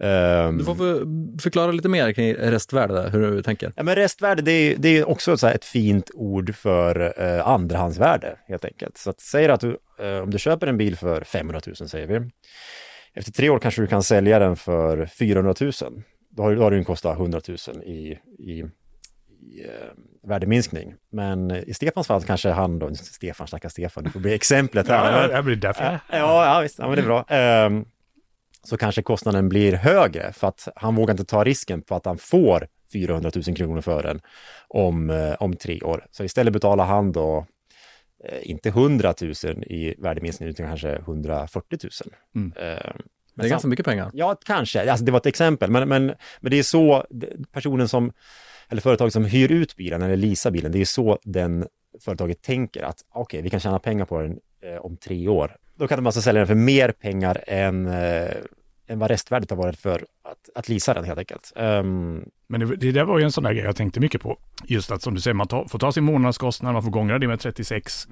Ehm, 0.00 0.58
Du 0.58 0.64
får 0.64 0.74
för, 0.74 1.04
förklara 1.42 1.72
lite 1.72 1.88
mer 1.88 2.12
kring 2.12 2.34
restvärde, 2.34 2.94
där, 2.94 3.10
hur 3.10 3.30
du 3.30 3.42
tänker. 3.42 3.72
Ja, 3.76 3.82
men 3.82 3.94
restvärde, 3.94 4.42
det 4.42 4.52
är, 4.52 4.76
det 4.76 4.88
är 4.98 5.08
också 5.08 5.36
så 5.36 5.46
här 5.46 5.54
ett 5.54 5.64
fint 5.64 6.10
ord 6.14 6.54
för 6.54 7.14
eh, 7.22 7.48
andrahandsvärde 7.48 8.36
helt 8.48 8.64
enkelt. 8.64 8.98
Så 8.98 9.10
att 9.10 9.20
säger 9.20 9.48
att 9.48 9.60
du, 9.60 9.78
eh, 10.00 10.22
om 10.22 10.30
du 10.30 10.38
köper 10.38 10.66
en 10.66 10.76
bil 10.78 10.96
för 10.96 11.24
500 11.24 11.60
000 11.66 11.76
säger 11.88 12.06
vi. 12.06 12.30
Efter 13.14 13.32
tre 13.32 13.50
år 13.50 13.58
kanske 13.58 13.80
du 13.80 13.86
kan 13.86 14.02
sälja 14.02 14.38
den 14.38 14.56
för 14.56 15.06
400 15.06 15.54
000. 15.60 15.72
Då 16.30 16.42
har, 16.42 16.54
då 16.54 16.62
har 16.62 16.70
den 16.70 16.84
kostat 16.84 17.16
100 17.18 17.40
000 17.48 17.82
i, 17.84 17.90
i, 17.90 18.18
i 18.48 18.64
eh, 19.64 20.28
värdeminskning. 20.28 20.94
Men 21.12 21.50
i 21.50 21.74
Stefans 21.74 22.06
fall 22.06 22.22
kanske 22.22 22.50
han 22.50 22.78
då, 22.78 22.94
Stefan, 22.94 23.46
stackars 23.46 23.72
Stefan, 23.72 24.04
det 24.04 24.10
får 24.10 24.20
bli 24.20 24.34
exemplet 24.34 24.88
här. 24.88 25.28
Ja, 25.28 25.36
det 25.36 25.42
blir 25.42 25.56
därför. 25.56 25.84
Ja, 25.84 25.98
ja, 26.54 26.60
visst. 26.60 26.78
Ja, 26.78 26.86
men 26.86 26.96
det 26.96 27.02
är 27.02 27.06
bra. 27.06 27.24
Ehm, 27.28 27.84
så 28.62 28.76
kanske 28.76 29.02
kostnaden 29.02 29.48
blir 29.48 29.72
högre 29.72 30.32
för 30.32 30.48
att 30.48 30.68
han 30.76 30.94
vågar 30.94 31.14
inte 31.14 31.24
ta 31.24 31.44
risken 31.44 31.82
på 31.82 31.94
att 31.94 32.06
han 32.06 32.18
får 32.18 32.66
400 32.92 33.30
000 33.46 33.56
kronor 33.56 33.80
för 33.80 34.02
den 34.02 34.20
om, 34.68 35.10
eh, 35.10 35.34
om 35.40 35.56
tre 35.56 35.80
år. 35.80 36.06
Så 36.10 36.24
istället 36.24 36.52
betalar 36.52 36.84
han 36.84 37.12
då 37.12 37.46
eh, 38.24 38.50
inte 38.50 38.68
100 38.68 39.14
000 39.20 39.32
i 39.64 39.94
värdeminskning 39.98 40.48
utan 40.48 40.66
kanske 40.66 40.96
140 40.96 41.78
000. 41.82 41.90
Mm. 42.34 42.52
Ehm, 42.56 43.02
Det 43.34 43.44
är 43.44 43.48
ganska 43.48 43.68
mycket 43.68 43.86
pengar. 43.86 44.10
Ja, 44.14 44.36
kanske. 44.44 44.90
Alltså, 44.90 45.04
det 45.04 45.12
var 45.12 45.18
ett 45.18 45.26
exempel, 45.26 45.70
men, 45.70 45.88
men, 45.88 46.06
men 46.40 46.50
det 46.50 46.58
är 46.58 46.62
så 46.62 47.06
personen 47.52 47.88
som, 47.88 48.12
eller 48.68 48.82
företaget 48.82 49.12
som 49.12 49.24
hyr 49.24 49.52
ut 49.52 49.76
bilen 49.76 50.02
eller 50.02 50.16
leasar 50.16 50.50
bilen, 50.50 50.72
det 50.72 50.80
är 50.80 50.84
så 50.84 51.18
den 51.22 51.66
företaget 52.00 52.42
tänker 52.42 52.82
att 52.82 52.98
okej, 53.14 53.42
vi 53.42 53.50
kan 53.50 53.60
tjäna 53.60 53.78
pengar 53.78 54.04
på 54.04 54.20
den 54.20 54.38
eh, 54.62 54.76
om 54.76 54.96
tre 54.96 55.28
år. 55.28 55.56
Då 55.74 55.88
kan 55.88 55.98
de 55.98 56.06
alltså 56.06 56.22
sälja 56.22 56.40
den 56.40 56.46
för 56.46 56.54
mer 56.54 56.92
pengar 56.92 57.44
än, 57.46 57.86
eh, 57.86 58.30
än 58.86 58.98
vad 58.98 59.10
restvärdet 59.10 59.50
har 59.50 59.56
varit 59.56 59.78
för 59.78 60.04
att, 60.22 60.50
att 60.54 60.68
leasa 60.68 60.94
den 60.94 61.04
helt 61.04 61.18
enkelt. 61.18 61.52
Ehm, 61.56 62.24
Men 62.46 62.60
det, 62.60 62.76
det 62.76 62.92
där 62.92 63.04
var 63.04 63.18
ju 63.18 63.24
en 63.24 63.32
sån 63.32 63.44
där 63.44 63.52
grej 63.52 63.64
jag 63.64 63.76
tänkte 63.76 64.00
mycket 64.00 64.20
på. 64.22 64.38
Just 64.64 64.90
att 64.90 65.02
som 65.02 65.14
du 65.14 65.20
säger, 65.20 65.34
man 65.34 65.48
tar, 65.48 65.64
får 65.64 65.78
ta 65.78 65.92
sin 65.92 66.04
månadskostnad, 66.04 66.72
man 66.72 66.82
får 66.82 66.90
gångra 66.90 67.18
det 67.18 67.28
med 67.28 67.40
36, 67.40 68.06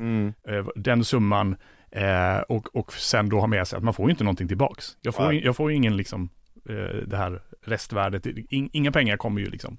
eh, 0.49 0.67
den 0.77 1.05
summan, 1.05 1.57
eh, 1.91 2.39
och, 2.39 2.77
och 2.77 2.93
sen 2.93 3.29
då 3.29 3.41
ha 3.41 3.47
med 3.47 3.69
sig 3.69 3.77
att 3.77 3.85
man 3.85 3.95
får 3.95 4.07
ju 4.07 4.11
inte 4.11 4.25
någonting 4.25 4.49
tillbaks. 4.49 4.97
Jag 5.01 5.15
får, 5.15 5.35
jag 5.35 5.71
ju 5.71 5.75
ingen 5.75 5.97
liksom, 5.97 6.29
eh, 6.69 6.97
det 7.07 7.17
här 7.17 7.43
restvärdet, 7.63 8.27
in, 8.27 8.71
inga 8.73 8.93
pengar 8.93 9.17
kommer 9.17 9.41
ju 9.41 9.51
liksom 9.51 9.77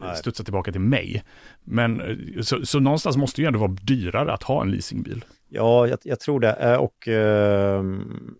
Nej. 0.00 0.16
studsa 0.16 0.44
tillbaka 0.44 0.72
till 0.72 0.80
mig. 0.80 1.24
Men 1.64 2.00
eh, 2.00 2.42
så, 2.42 2.66
så 2.66 2.80
någonstans 2.80 3.16
måste 3.16 3.40
det 3.40 3.42
ju 3.42 3.46
ändå 3.46 3.58
vara 3.58 3.76
dyrare 3.82 4.32
att 4.32 4.42
ha 4.42 4.62
en 4.62 4.70
leasingbil. 4.70 5.24
Ja, 5.48 5.86
jag, 5.86 5.98
jag 6.02 6.20
tror 6.20 6.40
det. 6.40 6.52
Eh, 6.52 6.74
Och, 6.76 7.08
ehm, 7.08 8.34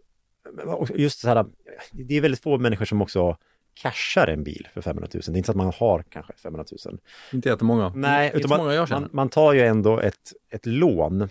och 0.66 0.90
just 0.96 1.20
så 1.20 1.28
här, 1.28 1.46
det 1.92 2.16
är 2.16 2.20
väldigt 2.20 2.42
få 2.42 2.58
människor 2.58 2.84
som 2.84 3.02
också 3.02 3.36
cashar 3.74 4.26
en 4.26 4.44
bil 4.44 4.68
för 4.74 4.80
500 4.80 5.08
000. 5.14 5.22
Det 5.26 5.32
är 5.32 5.36
inte 5.36 5.46
så 5.46 5.52
att 5.52 5.56
man 5.56 5.72
har 5.78 6.04
kanske 6.10 6.32
500 6.42 6.64
000. 6.86 6.98
Inte 7.32 7.48
jättemånga. 7.48 7.92
Nej, 7.94 8.32
utan 8.34 8.48
man, 8.48 8.58
många 8.58 8.86
man, 8.90 9.08
man 9.12 9.28
tar 9.28 9.52
ju 9.52 9.60
ändå 9.60 10.00
ett, 10.00 10.32
ett 10.50 10.66
lån 10.66 11.20
eh, 11.22 11.28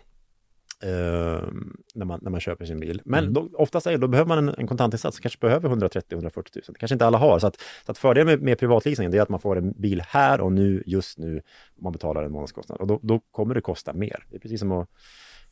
när, 0.88 2.05
man, 2.05 2.19
när 2.24 2.31
man 2.31 2.39
köper 2.39 2.65
sin 2.65 2.79
bil. 2.79 3.01
Men 3.05 3.19
Mm. 3.24 3.33
då, 3.33 3.50
oftast 3.53 3.88
är, 3.88 3.98
då 3.98 4.07
behöver 4.07 4.27
man 4.27 4.38
en, 4.38 4.55
en 4.57 4.67
kontantinsats, 4.67 5.19
kanske 5.19 5.39
behöver 5.39 5.69
130-140 5.69 6.36
000. 6.36 6.43
Det 6.67 6.79
kanske 6.79 6.95
inte 6.95 7.05
alla 7.05 7.17
har. 7.17 7.39
Så 7.39 7.48
att, 7.48 7.62
så 7.86 7.91
att 7.91 7.98
fördelen 7.98 8.27
med, 8.27 8.41
med 8.41 8.59
privatleasing 8.59 9.12
det 9.12 9.17
är 9.17 9.21
att 9.21 9.29
man 9.29 9.39
får 9.39 9.57
en 9.57 9.71
bil 9.71 10.03
här 10.07 10.41
och 10.41 10.51
nu, 10.51 10.83
just 10.86 11.17
nu, 11.17 11.41
man 11.81 11.93
betalar 11.93 12.24
en 12.24 12.31
månadskostnad. 12.31 12.79
Och 12.81 12.88
då, 12.88 13.00
då 13.03 13.19
kommer 13.31 13.55
det 13.55 13.62
kosta 13.62 13.93
mer. 13.93 14.25
Det 14.29 14.36
är 14.36 14.39
precis 14.39 14.59
som 14.59 14.71
att 14.71 14.89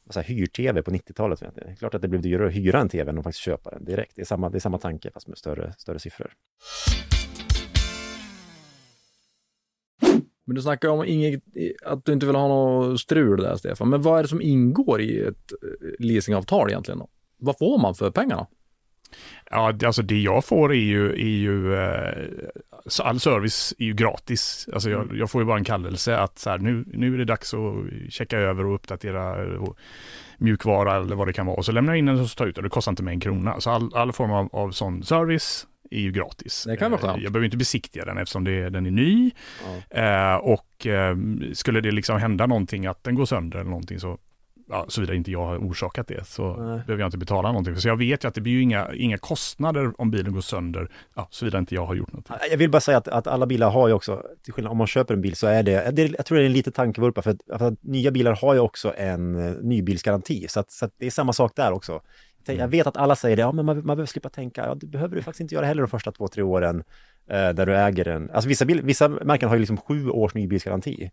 säger, 0.10 0.28
hyr-tv 0.28 0.82
på 0.82 0.92
90-talet. 0.92 1.42
vet 1.42 1.56
ni. 1.56 1.64
Det 1.64 1.72
är 1.72 1.76
klart 1.76 1.94
att 1.94 2.02
det 2.02 2.08
blir 2.08 2.20
dyrare 2.20 2.48
att 2.48 2.54
hyra 2.54 2.80
en 2.80 2.90
tv 2.90 3.10
än 3.10 3.18
att 3.18 3.24
faktiskt 3.24 3.44
köpa 3.44 3.70
den 3.70 3.86
direkt. 3.86 4.16
Det 4.16 4.22
är 4.22 4.26
samma, 4.26 4.50
det 4.50 4.58
är 4.58 4.60
samma 4.60 4.78
tanke 4.78 5.12
fast 5.12 5.28
med 5.28 5.38
större, 5.38 5.74
större 5.78 6.00
siffror. 6.00 6.32
Men 10.48 10.56
du 10.56 10.62
snackar 10.62 10.90
om 10.90 11.06
inget, 11.06 11.44
att 11.86 12.06
du 12.06 12.14
inte 12.14 12.26
vill 12.26 12.36
ha 12.36 12.48
något 12.48 13.00
strul 13.00 13.42
där, 13.42 13.56
Stefan. 13.56 13.90
Men 13.90 14.02
vad 14.02 14.20
är 14.20 14.24
det 14.24 14.30
som 14.30 14.42
ingår 14.42 15.02
i 15.02 15.20
ett 15.20 15.52
eh, 15.52 16.06
leasingavtal 16.06 16.70
egentligen? 16.70 17.00
Då? 17.00 17.10
Vad 17.38 17.58
får 17.58 17.80
man 17.80 17.96
för 17.96 18.12
pengarna? 18.12 18.48
Ja, 19.50 19.74
alltså 19.86 20.02
det 20.02 20.20
jag 20.20 20.46
får 20.46 20.72
är 20.72 20.76
ju, 20.76 21.12
är 21.12 21.38
ju 21.38 21.76
eh, 21.76 22.50
all 23.04 23.20
service 23.20 23.74
är 23.78 23.86
ju 23.86 23.94
gratis. 23.94 24.70
Alltså 24.74 24.90
jag, 24.90 25.16
jag 25.16 25.32
får 25.32 25.42
ju 25.42 25.46
bara 25.46 25.58
en 25.58 25.64
kallelse 25.64 26.18
att 26.18 26.40
så 26.40 26.50
här, 26.50 26.58
nu, 26.58 26.86
nu 26.88 27.14
är 27.14 27.18
det 27.18 27.26
dags 27.26 27.54
att 27.54 28.14
checka 28.14 28.38
över 28.38 28.66
och 28.66 28.76
uppdatera 28.76 29.58
och 29.60 29.78
mjukvara 30.38 30.96
eller 30.96 31.16
vad 31.16 31.28
det 31.28 31.34
kan 31.34 31.46
vara. 31.46 31.58
Och 31.58 31.66
så 31.66 31.72
lämnar 31.72 31.94
jag 31.94 32.00
in 32.00 32.06
den 32.06 32.20
och 32.20 32.30
så 32.30 32.36
tar 32.36 32.46
jag 32.46 32.50
ut 32.50 32.56
den. 32.56 32.64
Det 32.64 32.70
kostar 32.70 32.92
inte 32.92 33.04
mig 33.04 33.14
en 33.14 33.20
krona. 33.20 33.60
Så 33.60 33.70
all, 33.70 33.96
all 33.96 34.14
form 34.14 34.32
av, 34.32 34.50
av 34.52 34.72
sån 34.72 35.04
service 35.04 35.68
är 35.92 36.00
ju 36.00 36.12
gratis. 36.12 36.64
Det 36.68 36.78
kan 36.78 36.92
vara 36.92 37.02
Eh, 37.02 37.08
skönt. 37.08 37.24
Jag 37.24 37.32
behöver 37.32 37.46
inte 37.46 37.58
besiktiga 37.58 38.06
den 38.06 38.18
eftersom 38.18 38.44
det, 38.44 38.70
den 38.70 38.86
är 38.86 38.92
ny. 38.92 39.32
Eh, 39.90 40.36
och 40.36 40.88
eh, 40.88 41.18
skulle 41.54 41.82
det 41.82 41.92
liksom 41.92 42.20
hända 42.20 42.46
någonting, 42.46 42.86
att 42.86 43.04
den 43.04 43.16
går 43.16 43.26
sönder 43.26 43.60
eller 43.60 43.70
någonting 43.70 44.00
så 44.00 44.18
ja, 44.70 44.86
såvida 44.88 45.14
inte 45.14 45.32
jag 45.32 45.46
har 45.46 45.58
orsakat 45.58 46.08
det 46.08 46.28
så 46.28 46.48
Nej. 46.48 46.82
behöver 46.86 46.98
jag 47.00 47.08
inte 47.08 47.18
betala 47.18 47.48
någonting. 47.48 47.76
Så 47.76 47.88
jag 47.88 47.98
vet 47.98 48.24
ju 48.24 48.28
att 48.28 48.34
det 48.34 48.42
blir 48.42 48.54
ju 48.54 48.62
inga, 48.62 48.94
inga 48.94 49.18
kostnader 49.18 50.02
om 50.02 50.12
bilen 50.12 50.34
går 50.34 50.42
sönder, 50.42 50.90
ja, 51.16 51.28
såvida 51.32 51.58
inte 51.58 51.76
jag 51.76 51.86
har 51.86 51.96
gjort 51.96 52.12
någonting. 52.12 52.36
Jag 52.52 52.58
vill 52.58 52.70
bara 52.70 52.80
säga 52.80 52.98
att, 52.98 53.08
att 53.08 53.28
alla 53.28 53.46
bilar 53.46 53.70
har 53.70 53.88
ju 53.88 53.94
också, 53.94 54.24
till 54.44 54.54
skillnad 54.54 54.72
om 54.72 54.78
man 54.78 54.88
köper 54.88 55.14
en 55.14 55.22
bil 55.22 55.36
så 55.36 55.48
är 55.48 55.64
det, 55.64 55.92
det 55.96 56.08
jag 56.18 56.26
tror 56.26 56.38
det 56.38 56.44
är 56.44 56.46
en 56.46 56.54
liten 56.54 56.74
tankevurpa 56.74 57.22
för 57.22 57.32
att, 57.32 57.60
för 57.60 57.68
att 57.68 57.84
nya 57.84 58.12
bilar 58.12 58.36
har 58.36 58.54
ju 58.54 58.60
också 58.60 58.94
en 58.98 59.36
eh, 59.36 59.54
nybilsgaranti. 59.62 60.46
Så, 60.50 60.60
att, 60.60 60.72
så 60.72 60.86
att 60.86 60.92
det 61.00 61.06
är 61.06 61.12
samma 61.12 61.34
sak 61.34 61.52
där 61.56 61.72
också. 61.72 62.02
Jag 62.56 62.68
vet 62.68 62.88
att 62.88 62.98
alla 62.98 63.16
säger 63.16 63.36
det, 63.36 63.42
ja 63.42 63.52
men 63.52 63.66
man, 63.66 63.76
man 63.78 63.86
behöver 63.86 64.06
slippa 64.06 64.30
tänka, 64.30 64.66
ja 64.66 64.76
det 64.76 64.86
behöver 64.88 65.16
du 65.16 65.22
faktiskt 65.22 65.42
inte 65.42 65.56
göra 65.56 65.66
heller 65.66 65.82
de 65.82 65.88
första 65.88 66.12
två, 66.12 66.28
tre 66.28 66.44
åren 66.44 66.84
eh, 67.30 67.50
där 67.50 67.66
du 67.66 67.76
äger 67.78 68.06
den. 68.06 68.30
Alltså 68.34 68.48
vissa, 68.50 68.66
bil, 68.66 68.82
vissa 68.82 69.08
märken 69.10 69.50
har 69.50 69.56
ju 69.56 69.60
liksom 69.60 69.78
sju 69.78 70.10
års 70.10 70.34
nybilsgaranti. 70.34 71.12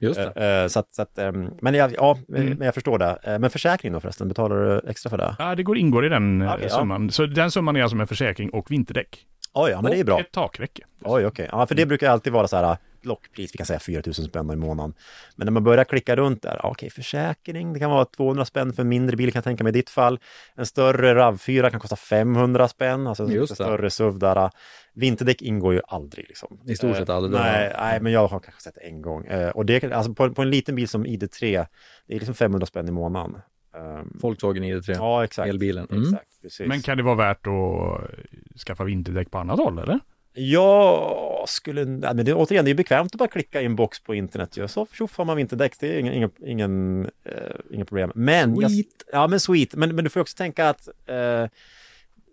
Just 0.00 0.20
det. 0.20 0.32
Eh, 0.36 0.62
eh, 0.62 0.68
så 0.68 0.78
att, 0.80 0.94
så 0.94 1.02
att, 1.02 1.18
ehm, 1.18 1.50
men 1.62 1.74
jag, 1.74 1.94
ja, 1.96 2.18
Mm. 2.28 2.46
men 2.58 2.64
jag 2.66 2.74
förstår 2.74 2.98
det. 2.98 3.18
Eh, 3.22 3.38
men 3.38 3.50
försäkring 3.50 3.92
då 3.92 4.00
förresten, 4.00 4.28
betalar 4.28 4.56
du 4.56 4.90
extra 4.90 5.10
för 5.10 5.18
det? 5.18 5.36
Ja, 5.38 5.54
det 5.54 5.62
går, 5.62 5.78
ingår 5.78 6.06
i 6.06 6.08
den 6.08 6.42
eh, 6.42 6.52
Okej, 6.54 6.66
ja. 6.70 6.76
summan. 6.78 7.10
Så 7.10 7.26
den 7.26 7.50
summan 7.50 7.76
är 7.76 7.82
alltså 7.82 7.96
med 7.96 8.08
försäkring 8.08 8.50
och 8.50 8.70
vinterdäck. 8.70 9.26
Oj, 9.54 9.70
ja 9.70 9.82
men 9.82 9.90
det 9.90 10.00
är 10.00 10.04
bra. 10.04 10.14
Och 10.14 10.20
ett 10.20 10.32
takräcke. 10.32 10.82
Oj, 11.04 11.26
okej. 11.26 11.48
Ja, 11.52 11.66
för 11.66 11.74
det 11.74 11.86
brukar 11.86 12.10
alltid 12.10 12.32
vara 12.32 12.48
så 12.48 12.56
här 12.56 12.76
lockpris, 13.06 13.54
vi 13.54 13.56
kan 13.56 13.66
säga 13.66 13.78
4 13.78 14.02
000 14.06 14.14
spänn 14.14 14.50
i 14.50 14.56
månaden. 14.56 14.94
Men 15.36 15.44
när 15.44 15.52
man 15.52 15.64
börjar 15.64 15.84
klicka 15.84 16.16
runt 16.16 16.42
där, 16.42 16.60
okej, 16.62 16.90
försäkring, 16.90 17.72
det 17.72 17.78
kan 17.78 17.90
vara 17.90 18.04
200 18.04 18.44
spänn 18.44 18.72
för 18.72 18.82
en 18.82 18.88
mindre 18.88 19.16
bil 19.16 19.32
kan 19.32 19.38
jag 19.38 19.44
tänka 19.44 19.64
mig 19.64 19.70
i 19.70 19.72
ditt 19.72 19.90
fall. 19.90 20.18
En 20.54 20.66
större 20.66 21.14
RAV4 21.14 21.70
kan 21.70 21.80
kosta 21.80 21.96
500 21.96 22.68
spänn, 22.68 23.06
alltså 23.06 23.24
en 23.24 23.46
större 23.46 23.90
SUV 23.90 24.18
där. 24.18 24.50
Vinterdäck 24.94 25.42
ingår 25.42 25.74
ju 25.74 25.80
aldrig 25.88 26.28
liksom. 26.28 26.60
I 26.66 26.76
stort 26.76 26.96
sett 26.96 27.08
Eh, 27.08 27.16
aldrig. 27.16 27.40
Nej, 27.40 27.74
nej, 27.78 28.00
men 28.00 28.12
jag 28.12 28.26
har 28.26 28.40
kanske 28.40 28.62
sett 28.62 28.78
en 28.78 29.02
gång. 29.02 29.26
Eh, 29.26 29.48
och 29.48 29.66
det, 29.66 29.92
alltså 29.92 30.14
på, 30.14 30.34
på 30.34 30.42
en 30.42 30.50
liten 30.50 30.74
bil 30.74 30.88
som 30.88 31.06
ID3, 31.06 31.66
det 32.06 32.14
är 32.14 32.18
liksom 32.18 32.34
500 32.34 32.66
spänn 32.66 32.88
i 32.88 32.90
månaden. 32.90 33.36
Ehm, 33.76 34.10
Volkswagen 34.14 34.64
ID3. 34.64 34.94
ja, 34.94 35.24
exakt. 35.24 35.48
Elbilen. 35.48 35.86
Mm. 35.90 36.02
Exakt. 36.02 36.68
Men 36.68 36.82
kan 36.82 36.96
det 36.96 37.02
vara 37.02 37.14
värt 37.14 37.46
att 37.46 38.60
skaffa 38.66 38.84
vinterdäck 38.84 39.30
på 39.30 39.38
annat 39.38 39.58
håll 39.58 39.78
eller? 39.78 40.00
Jag 40.36 41.48
skulle, 41.48 41.84
nej, 41.84 42.14
men 42.14 42.24
det, 42.24 42.34
återigen, 42.34 42.64
det 42.64 42.70
är 42.70 42.74
bekvämt 42.74 43.14
att 43.14 43.18
bara 43.18 43.28
klicka 43.28 43.62
i 43.62 43.64
en 43.64 43.76
box 43.76 44.00
på 44.00 44.14
internet. 44.14 44.56
ju. 44.56 44.68
Så 44.68 44.86
tjoff 44.92 45.16
har 45.16 45.24
man 45.24 45.36
vinterdäck, 45.36 45.76
det 45.80 45.94
är 45.94 45.98
ingen, 45.98 46.12
ingen, 46.14 46.30
ingen, 46.44 47.04
eh, 47.24 47.56
inga 47.70 47.84
problem. 47.84 48.12
Men, 48.14 48.60
jag, 48.60 48.70
ja 49.12 49.26
men 49.26 49.40
sweet, 49.40 49.74
men, 49.74 49.94
men 49.94 50.04
du 50.04 50.10
får 50.10 50.20
också 50.20 50.36
tänka 50.36 50.68
att 50.68 50.88
eh, 51.06 51.46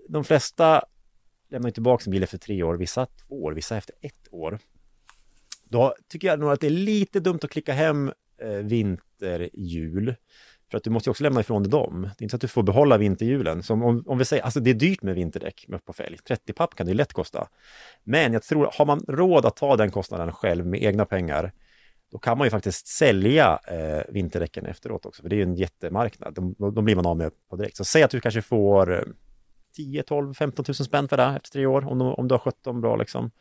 de 0.09 0.23
flesta 0.23 0.83
lämnar 1.49 1.69
ju 1.69 1.73
tillbaka 1.73 2.03
sin 2.03 2.11
bil 2.11 2.23
efter 2.23 2.37
tre 2.37 2.63
år, 2.63 2.75
vissa 2.75 3.05
två 3.05 3.43
år, 3.43 3.51
vissa 3.51 3.77
efter 3.77 3.95
ett 4.01 4.27
år. 4.31 4.59
Då 5.63 5.95
tycker 6.07 6.27
jag 6.27 6.39
nog 6.39 6.51
att 6.51 6.61
det 6.61 6.67
är 6.67 6.71
lite 6.71 7.19
dumt 7.19 7.39
att 7.43 7.51
klicka 7.51 7.73
hem 7.73 8.11
eh, 8.41 8.49
vinterhjul. 8.49 10.15
För 10.71 10.77
att 10.77 10.83
du 10.83 10.89
måste 10.89 11.09
ju 11.09 11.11
också 11.11 11.23
lämna 11.23 11.39
ifrån 11.39 11.63
dig 11.63 11.71
dem. 11.71 12.01
Det 12.01 12.21
är 12.21 12.23
inte 12.23 12.31
så 12.31 12.35
att 12.35 12.41
du 12.41 12.47
får 12.47 12.63
behålla 12.63 12.97
vinterhjulen. 12.97 13.63
Som 13.63 13.83
om, 13.83 14.03
om 14.07 14.17
vi 14.17 14.25
säger, 14.25 14.43
alltså 14.43 14.59
det 14.59 14.69
är 14.69 14.73
dyrt 14.73 15.01
med 15.01 15.15
vinterdäck 15.15 15.65
på 15.85 15.93
fälg. 15.93 16.17
30 16.17 16.53
papp 16.53 16.75
kan 16.75 16.85
det 16.85 16.91
ju 16.91 16.97
lätt 16.97 17.13
kosta. 17.13 17.47
Men 18.03 18.33
jag 18.33 18.43
tror, 18.43 18.69
har 18.73 18.85
man 18.85 19.05
råd 19.07 19.45
att 19.45 19.55
ta 19.55 19.75
den 19.75 19.91
kostnaden 19.91 20.31
själv 20.31 20.65
med 20.65 20.83
egna 20.83 21.05
pengar, 21.05 21.51
då 22.11 22.17
kan 22.17 22.37
man 22.37 22.47
ju 22.47 22.51
faktiskt 22.51 22.87
sälja 22.87 23.59
eh, 23.67 24.13
vinterdäcken 24.13 24.65
efteråt 24.65 25.05
också, 25.05 25.21
för 25.21 25.29
det 25.29 25.35
är 25.35 25.37
ju 25.37 25.43
en 25.43 25.55
jättemarknad. 25.55 26.33
De, 26.33 26.55
de 26.73 26.85
blir 26.85 26.95
man 26.95 27.05
av 27.05 27.17
med 27.17 27.31
på 27.49 27.55
direkt. 27.55 27.77
Så 27.77 27.85
säg 27.85 28.03
att 28.03 28.11
du 28.11 28.19
kanske 28.19 28.41
får 28.41 29.13
10, 29.75 30.03
12, 30.03 30.33
15 30.33 30.65
000 30.67 30.75
spänn 30.75 31.07
för 31.07 31.17
det 31.17 31.23
efter 31.23 31.49
tre 31.49 31.65
år, 31.65 31.87
om, 31.87 31.97
de, 31.97 32.13
om 32.13 32.27
du 32.27 32.33
har 32.33 32.39
skött 32.39 32.63
dem 32.63 32.81
bra 32.81 32.95
liksom. 32.95 33.31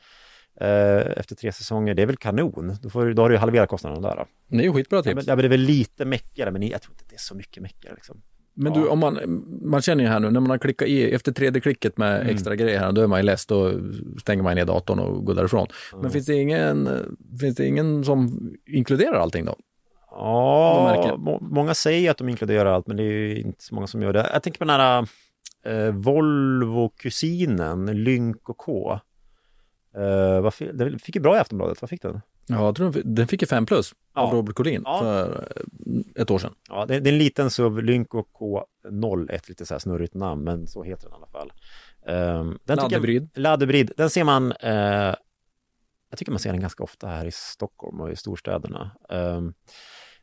Eh, 0.60 1.12
efter 1.16 1.34
tre 1.34 1.52
säsonger, 1.52 1.94
det 1.94 2.02
är 2.02 2.06
väl 2.06 2.16
kanon. 2.16 2.76
Då, 2.82 2.90
får, 2.90 3.12
då 3.12 3.22
har 3.22 3.28
du 3.28 3.34
ju 3.34 3.38
halverat 3.38 3.68
kostnaden 3.68 4.02
där. 4.02 4.16
Då. 4.16 4.26
Det 4.48 4.56
är 4.56 4.62
ju 4.62 4.72
skitbra 4.72 4.98
Ja, 4.98 5.02
tips. 5.02 5.14
men, 5.14 5.24
ja, 5.26 5.36
men 5.36 5.42
det 5.42 5.46
är 5.46 5.50
väl 5.50 5.60
lite 5.60 6.04
mäckigare, 6.04 6.50
men 6.50 6.62
jag 6.62 6.82
tror 6.82 6.92
inte 6.94 7.04
det 7.08 7.14
är 7.16 7.18
så 7.18 7.34
mycket 7.34 7.62
mäckigare. 7.62 7.94
Liksom. 7.94 8.22
Men 8.54 8.72
Ja. 8.74 8.80
du, 8.80 8.88
om 8.88 8.98
man, 8.98 9.18
man 9.64 9.82
känner 9.82 10.04
ju 10.04 10.10
här 10.10 10.20
nu, 10.20 10.30
när 10.30 10.40
man 10.40 10.50
har 10.50 10.58
klickat 10.58 10.88
i, 10.88 11.10
efter 11.14 11.32
tredje 11.32 11.60
klicket 11.60 11.98
med 11.98 12.16
Mm. 12.20 12.34
extra 12.34 12.56
grejer 12.56 12.78
här, 12.78 12.92
då 12.92 13.00
är 13.02 13.06
man 13.06 13.18
ju 13.18 13.22
less, 13.22 13.46
då 13.46 13.72
stänger 14.20 14.42
man 14.42 14.54
ner 14.54 14.64
datorn 14.64 14.98
och 14.98 15.24
går 15.24 15.34
därifrån. 15.34 15.66
Men 16.02 16.10
finns 16.10 16.26
det 16.26 16.34
ingen, 16.34 16.88
finns 17.40 17.56
det 17.56 17.66
ingen 17.66 18.04
som 18.04 18.50
inkluderar 18.66 19.14
allting 19.20 19.44
då? 19.44 19.56
Ja, 20.10 21.16
må, 21.18 21.38
många 21.40 21.74
säger 21.74 22.10
att 22.10 22.16
de 22.18 22.28
inkluderar 22.28 22.72
allt, 22.72 22.86
men 22.86 22.96
det 22.96 23.02
är 23.02 23.06
ju 23.06 23.40
inte 23.40 23.64
så 23.64 23.74
många 23.74 23.86
som 23.86 24.02
gör 24.02 24.12
det. 24.12 24.30
Jag 24.32 24.42
tänker 24.42 24.58
på 24.58 24.64
den 24.64 24.80
här 24.80 25.06
eh, 25.64 25.92
Volvo-kusinen, 25.94 27.86
Lynk 28.04 28.48
och 28.48 28.56
K. 28.56 28.98
Eh, 29.96 30.40
vad 30.40 30.54
fick, 30.54 30.70
den 30.72 30.98
fick 30.98 31.14
ju 31.16 31.20
bra 31.22 31.36
i 31.36 31.38
Aftonbladet, 31.38 31.82
vad 31.82 31.90
fick 31.90 32.02
den? 32.02 32.20
Ja, 32.46 32.64
jag 32.64 32.76
tror 32.76 32.92
den 33.04 33.28
fick 33.28 33.42
ju 33.42 33.46
5 33.46 33.66
plus 33.66 33.94
av 34.14 34.28
Ja. 34.28 34.36
Robert 34.36 34.54
Collin 34.54 34.82
Ja. 34.84 34.98
för 34.98 35.48
eh, 35.56 36.22
ett 36.22 36.30
år 36.30 36.38
sedan. 36.38 36.54
Ja, 36.68 36.86
det, 36.86 37.00
det 37.00 37.10
är 37.10 37.12
en 37.12 37.18
liten 37.18 37.50
SUV, 37.50 37.82
Lynk 37.82 38.14
och 38.14 38.28
K01, 38.38 39.40
lite 39.48 39.66
så 39.66 39.74
här 39.74 39.78
snurrigt 39.78 40.14
namn, 40.14 40.44
men 40.44 40.66
så 40.66 40.82
heter 40.82 41.08
den 41.08 41.12
i 41.12 41.16
alla 41.16 41.26
fall. 41.26 41.52
Um, 42.06 42.58
den. 42.64 42.78
Jag. 42.90 43.90
Den 43.96 44.10
ser 44.10 44.24
man, 44.24 44.52
eh, 44.52 45.14
jag 46.10 46.18
tycker 46.18 46.32
man 46.32 46.38
ser 46.38 46.52
den 46.52 46.60
ganska 46.60 46.82
ofta 46.84 47.06
här 47.06 47.24
i 47.26 47.30
Stockholm 47.32 48.00
och 48.00 48.10
i 48.12 48.16
storstäderna. 48.16 48.90
Ehm, 49.10 49.54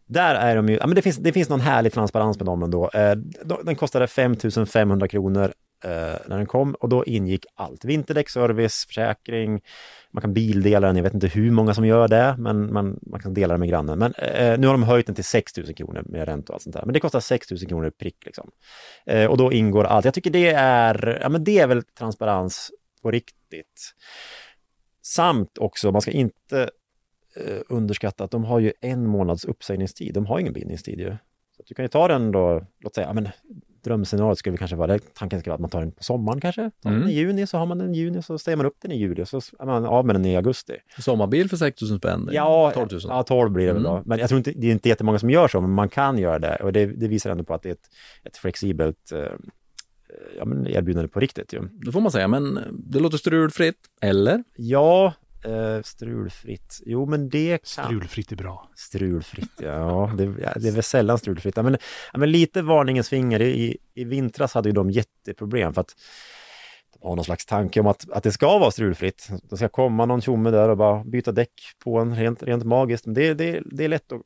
där 0.06 0.36
är 0.36 0.56
de 0.56 0.70
ju, 0.70 0.76
ja 0.78 0.88
men 0.88 0.96
det 0.96 1.02
finns, 1.02 1.18
det 1.18 1.34
finns 1.34 1.50
någon 1.50 1.60
härlig 1.60 1.94
transparens 1.94 2.38
med 2.40 2.46
dem 2.46 2.64
ändå. 2.64 2.90
De- 3.46 3.66
den 3.66 3.76
kostade 3.76 4.08
5 4.08 4.36
500 4.68 5.08
kronor 5.08 5.54
eh, 5.84 5.90
när 6.28 6.38
den 6.38 6.46
kom 6.46 6.74
och 6.74 6.90
då 6.90 7.06
ingick 7.06 7.46
allt. 7.56 7.86
Vinterdäck, 7.86 8.30
service, 8.30 8.86
försäkring, 8.88 9.62
man 10.12 10.22
kan 10.22 10.34
bildela 10.34 10.88
den, 10.88 10.96
jag 10.96 11.04
vet 11.04 11.14
inte 11.14 11.28
hur 11.28 11.52
många 11.52 11.74
som 11.74 11.86
gör 11.86 12.08
det, 12.08 12.36
men 12.38 12.74
man, 12.74 13.00
man 13.02 13.20
kan 13.20 13.34
dela 13.34 13.54
den 13.54 13.60
med 13.60 13.70
grannen. 13.70 14.00
Men 14.00 14.14
eh, 14.14 14.60
nu 14.60 14.68
har 14.68 14.74
de 14.74 14.84
höjt 14.84 15.06
den 15.06 15.16
till 15.16 15.24
6 15.24 15.58
000 15.58 15.74
kronor 15.74 16.04
med 16.06 16.26
ränta 16.26 16.54
och 16.54 16.56
allt 16.56 16.64
sånt 16.64 16.76
där. 16.76 16.86
Men 16.86 16.94
det 16.94 17.00
kostar 17.00 17.20
6 17.20 17.52
000 17.52 17.60
kronor 17.60 17.90
prick 17.90 18.26
liksom. 18.26 18.52
Eh, 19.06 19.26
och 19.26 19.38
då 19.38 19.52
ingår 19.52 19.84
allt. 19.84 20.06
Jag 20.06 20.14
tycker 20.14 20.30
det 20.30 20.50
är, 20.50 21.20
ja 21.22 21.30
men 21.30 21.44
det 21.44 21.60
är 21.60 21.68
väl 21.68 21.84
transparens 21.84 22.72
på 23.02 23.12
riktigt. 23.12 23.94
Samt 25.02 25.58
också, 25.58 25.92
man 25.92 26.02
ska 26.02 26.12
inte 26.12 26.70
eh, 27.36 27.62
underskatta 27.70 28.24
att 28.24 28.32
de 28.32 28.44
har 28.44 28.60
ju 28.60 28.74
en 28.82 29.08
månads 29.08 29.46
uppsägningstid. 29.46 30.14
De 30.14 30.26
har 30.26 30.40
ingen 30.40 30.54
bindningstid 30.54 31.00
ju. 31.00 31.10
Så 31.56 31.62
att 31.62 31.68
du 31.68 31.76
kan 31.76 31.86
ju 31.86 31.90
ta 31.90 32.08
den 32.08 32.32
då, 32.32 32.66
låt 32.80 32.96
säga, 32.96 33.08
ja, 33.08 33.14
men 33.14 33.30
drömscenariot 33.84 34.38
skulle 34.38 34.58
kanske 34.58 34.76
vara, 34.78 35.00
tanken 35.14 35.40
ska 35.40 35.50
vara 35.50 35.56
att 35.56 35.62
man 35.62 35.70
tar 35.70 35.80
den 35.80 35.92
på 35.92 36.04
sommaren 36.04 36.42
kanske. 36.42 36.62
Mm. 36.62 37.00
den 37.00 37.10
i 37.10 37.14
juni 37.14 37.48
så 37.48 37.58
har 37.58 37.66
man 37.66 37.78
den 37.78 37.96
i 37.96 37.98
juni, 37.98 38.22
så 38.22 38.38
säger 38.38 38.56
man 38.56 38.66
upp 38.66 38.78
den 38.82 38.92
i 38.92 38.98
juli 38.98 39.24
och 39.24 39.28
så 39.28 39.38
är 39.60 39.66
man 39.66 39.86
av 39.86 40.06
med 40.06 40.16
den 40.16 40.26
i 40.26 40.36
augusti. 40.36 40.74
Sommarbil 41.00 41.50
för 41.50 41.58
6 41.58 41.82
000 41.82 41.98
spänn. 42.00 42.30
Ja, 42.32 42.72
12 42.76 42.88
000. 42.92 43.02
Ja, 43.08 43.24
12 43.24 43.52
blir 43.52 43.68
det 43.68 43.74
väl 43.74 43.86
Mm. 43.86 43.92
då. 43.96 44.02
Men 44.06 44.20
jag 44.20 44.30
tror 44.30 44.38
inte, 44.38 44.52
det 44.56 44.68
är 44.68 44.72
inte 44.72 44.90
jättemånga 44.90 45.20
som 45.20 45.30
gör 45.30 45.48
så, 45.48 45.62
men 45.62 45.72
man 45.72 45.90
kan 45.90 46.18
göra 46.18 46.40
det. 46.40 46.56
Och 46.56 46.74
det, 46.74 46.86
det 46.86 47.08
visar 47.08 47.30
ändå 47.32 47.44
på 47.44 47.54
att 47.54 47.62
det 47.64 47.70
är 47.70 47.74
ett, 47.74 47.90
ett 48.24 48.38
flexibelt 48.38 49.12
eh, 49.12 49.20
ja, 50.38 50.46
men 50.46 50.68
erbjudande 50.68 51.08
på 51.08 51.20
riktigt 51.20 51.54
ju. 51.54 51.62
Det 51.86 51.92
får 51.92 52.02
man 52.02 52.12
säga, 52.12 52.28
men 52.28 52.60
det 52.72 53.00
låter 53.00 53.18
strulfritt. 53.18 53.78
Eller? 54.02 54.44
Ja, 54.56 55.14
eh, 55.46 55.82
strulfritt. 55.84 56.82
Jo, 56.86 57.06
men 57.06 57.30
det 57.30 57.58
kan... 57.76 57.86
Strulfritt 57.86 58.32
är 58.32 58.36
bra. 58.36 58.70
Strulfritt, 58.76 59.52
ja. 59.58 60.12
Det, 60.18 60.26
det 60.56 60.68
är 60.68 60.72
väl 60.72 60.84
sällan 60.84 61.18
strulfritt. 61.18 61.56
Men, 61.56 61.78
men 62.14 62.32
lite 62.32 62.62
varningens 62.62 63.10
finger. 63.10 63.42
I, 63.42 63.78
I 63.94 64.04
vintras 64.04 64.54
hade 64.54 64.70
ju 64.70 64.74
de 64.74 64.92
jätteproblem 64.92 65.74
för 65.74 65.82
att 65.82 65.96
de 66.94 67.08
har 67.08 67.16
någon 67.16 67.26
slags 67.26 67.46
tanke 67.46 67.80
om 67.80 67.88
att, 67.88 68.10
att 68.10 68.24
det 68.24 68.32
ska 68.32 68.60
vara 68.60 68.72
strulfritt. 68.72 69.30
Det 69.50 69.58
ska 69.58 69.70
komma 69.70 70.06
någon 70.06 70.22
tjomme 70.22 70.52
där 70.52 70.70
och 70.70 70.78
bara 70.78 71.04
byta 71.04 71.32
däck 71.32 71.62
på 71.84 72.00
en 72.00 72.16
rent, 72.16 72.44
rent 72.44 72.64
magiskt. 72.64 73.06
Men 73.06 73.16
det, 73.16 73.34
det, 73.34 73.62
det 73.66 73.84
är 73.84 73.90
lätt 73.90 74.12
att 74.12 74.22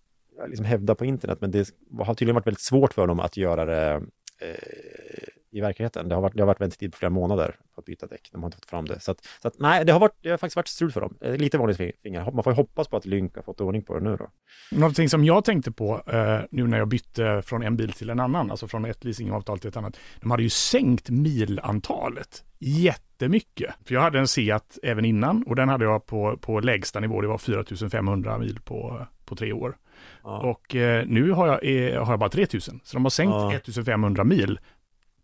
liksom 0.48 0.65
hävda 0.65 0.96
på 0.96 1.06
internet, 1.06 1.38
men 1.41 1.51
det 1.51 1.70
har 2.00 2.13
tydligen 2.13 2.36
varit 2.36 2.48
väldigt 2.48 2.62
svårt 2.62 2.94
för 2.94 3.08
dem 3.08 3.20
att 3.20 3.38
göra 3.38 3.65
det 3.65 4.01
eh, 4.41 5.27
i 5.51 5.62
verkligheten. 5.62 6.10
Det 6.10 6.15
har 6.15 6.22
varit, 6.22 6.34
det 6.36 6.41
har 6.41 6.48
varit 6.48 6.62
väntetid 6.62 6.91
på 6.91 6.98
flera 6.98 7.10
månader 7.10 7.55
på 7.75 7.79
att 7.81 7.86
byta 7.86 8.08
däck. 8.08 8.29
De 8.31 8.43
har 8.43 8.48
inte 8.48 8.58
fått 8.58 8.70
fram 8.70 8.86
det. 8.86 9.00
Så, 9.00 9.12
att, 9.12 9.25
så 9.41 9.48
att, 9.48 9.60
nej, 9.60 9.86
det 9.86 9.91
har, 9.93 10.00
varit, 10.00 10.15
det 10.22 10.29
har 10.29 10.38
faktiskt 10.38 10.55
varit 10.55 10.67
strul 10.67 10.91
för 10.91 11.01
dem. 11.01 11.17
Eh, 11.22 11.36
Lite 11.36 11.58
varningsfinger. 11.58 12.31
Man 12.31 12.43
får 12.43 12.53
ju 12.53 12.55
hoppas 12.58 12.88
på 12.88 12.98
att 12.98 13.05
Lynk 13.05 13.36
har 13.36 13.43
fått 13.43 13.62
ordning 13.62 13.81
på 13.81 13.93
det 14.00 14.03
nu 14.03 14.15
då. 14.17 14.27
Någonting 14.72 15.10
som 15.10 15.25
jag 15.25 15.46
tänkte 15.46 15.72
på 15.72 16.01
eh, 16.08 16.39
nu 16.51 16.67
när 16.67 16.77
jag 16.77 16.88
bytte 16.88 17.41
från 17.46 17.63
en 17.63 17.77
bil 17.77 17.93
till 17.93 18.10
en 18.10 18.20
annan, 18.20 18.51
alltså 18.51 18.67
från 18.67 18.86
ett 18.86 19.03
leasingavtal 19.03 19.60
till 19.60 19.70
ett 19.70 19.77
annat. 19.77 20.00
De 20.22 20.31
hade 20.31 20.43
ju 20.43 20.50
sänkt 20.50 21.10
milantalet 21.10 22.43
jättemycket. 22.60 23.75
För 23.86 23.93
jag 23.93 24.01
hade 24.01 24.20
en 24.20 24.27
Seat 24.27 24.77
även 24.84 25.05
innan 25.05 25.43
och 25.43 25.55
den 25.55 25.70
hade 25.70 25.86
jag 25.86 26.05
på, 26.05 26.38
på 26.38 26.60
lägsta 26.60 27.00
nivå, 27.00 27.22
det 27.22 27.27
var 27.27 27.38
4500 27.38 28.38
mil 28.38 28.60
på, 28.60 29.08
på 29.25 29.36
tre 29.36 29.53
år. 29.53 29.77
Ja. 30.24 30.39
Och 30.39 30.75
eh, 30.75 31.05
nu 31.08 31.31
har 31.31 31.48
jag, 31.48 31.65
eh, 31.93 32.03
har 32.03 32.13
jag 32.13 32.20
bara 32.20 32.29
3000, 32.29 32.79
så 32.84 32.96
de 32.96 33.05
har 33.05 33.10
sänkt 33.10 33.31
Ja. 33.31 33.53
1500 33.53 34.24
mil 34.24 34.60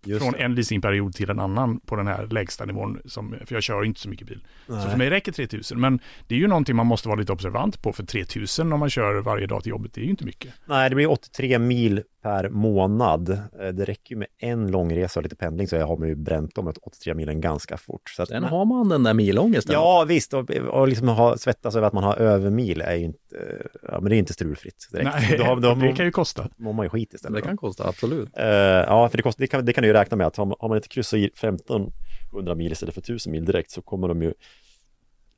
Just 0.07 0.21
från 0.23 0.33
det. 0.33 0.39
en 0.39 0.55
leasingperiod 0.55 1.15
till 1.15 1.29
en 1.29 1.39
annan 1.39 1.79
på 1.79 1.95
den 1.95 2.07
här 2.07 2.27
lägsta 2.27 2.65
nivån, 2.65 2.99
som, 3.05 3.35
för 3.45 3.55
jag 3.55 3.63
kör 3.63 3.83
inte 3.83 3.99
så 3.99 4.09
mycket 4.09 4.27
bil. 4.27 4.39
Så 4.67 4.73
Nej. 4.73 4.89
för 4.89 4.97
mig 4.97 5.09
räcker 5.09 5.31
3000, 5.31 5.79
men 5.79 5.99
det 6.27 6.35
är 6.35 6.39
ju 6.39 6.47
någonting 6.47 6.75
man 6.75 6.87
måste 6.87 7.07
vara 7.07 7.19
lite 7.19 7.31
observant 7.31 7.81
på, 7.81 7.93
för 7.93 8.03
3000 8.03 8.73
om 8.73 8.79
man 8.79 8.89
kör 8.89 9.21
varje 9.21 9.47
dag 9.47 9.63
till 9.63 9.69
jobbet, 9.69 9.93
det 9.93 10.01
är 10.01 10.03
ju 10.03 10.09
inte 10.09 10.25
mycket. 10.25 10.53
Nej, 10.65 10.89
det 10.89 10.95
blir 10.95 11.11
83 11.11 11.59
mil 11.59 12.03
per 12.21 12.50
månad. 12.50 13.29
Eh, 13.59 13.67
Det 13.67 13.86
räcker 13.86 14.15
ju 14.15 14.19
med 14.19 14.27
en 14.38 14.71
långresa 14.71 15.19
och 15.19 15.24
lite 15.24 15.36
pendling 15.36 15.67
så 15.67 15.75
jag 15.75 15.88
har 15.88 15.97
man 15.97 16.07
ju 16.07 16.15
bränt 16.15 16.55
de 16.55 16.67
83 16.81 17.13
milen 17.13 17.41
ganska 17.41 17.77
fort. 17.77 18.09
Så 18.09 18.24
att, 18.24 18.29
Sen 18.29 18.43
har 18.43 18.65
man 18.65 18.89
den 18.89 19.03
där 19.03 19.13
milångesten. 19.13 19.74
Ja, 19.74 20.05
visst. 20.07 20.33
Och, 20.33 20.50
och 20.51 20.88
liksom 20.88 21.07
ha, 21.07 21.38
svettas 21.38 21.75
över 21.75 21.88
att 21.88 21.93
man 21.93 22.03
har 22.03 22.15
övermil 22.15 22.81
är 22.81 22.95
ju 22.95 23.03
inte, 23.03 23.67
ja, 23.83 24.00
men 24.01 24.09
det 24.09 24.15
är 24.15 24.17
inte 24.19 24.33
strulfritt 24.33 24.88
direkt. 24.91 25.09
Nej, 25.13 25.38
då, 25.38 25.55
då 25.55 25.75
det 25.81 25.91
kan 25.93 26.05
ju 26.05 26.12
kosta. 26.12 26.50
mår 26.57 26.74
man 26.74 26.86
ju 26.86 26.89
skit 26.89 27.13
istället. 27.13 27.36
Det 27.36 27.41
då. 27.41 27.47
kan 27.47 27.57
kosta, 27.57 27.88
absolut. 27.88 28.29
Eh, 28.38 28.45
ja, 28.45 29.09
för 29.09 29.17
det, 29.17 29.24
kost, 29.24 29.38
det, 29.38 29.47
kan, 29.47 29.65
det 29.65 29.74
kan 29.74 29.81
du 29.81 29.88
ju 29.88 29.93
räkna 29.93 30.17
med 30.17 30.27
att 30.27 30.38
har 30.38 30.45
man, 30.45 30.55
har 30.59 30.67
man 30.69 30.77
inte 30.77 30.88
kryssat 30.89 31.17
i 31.17 31.25
1500 31.25 32.55
mil 32.55 32.71
istället 32.71 32.93
för 32.93 33.01
1000 33.01 33.31
mil 33.31 33.45
direkt 33.45 33.71
så 33.71 33.81
kommer 33.81 34.07
de 34.07 34.21
ju 34.21 34.33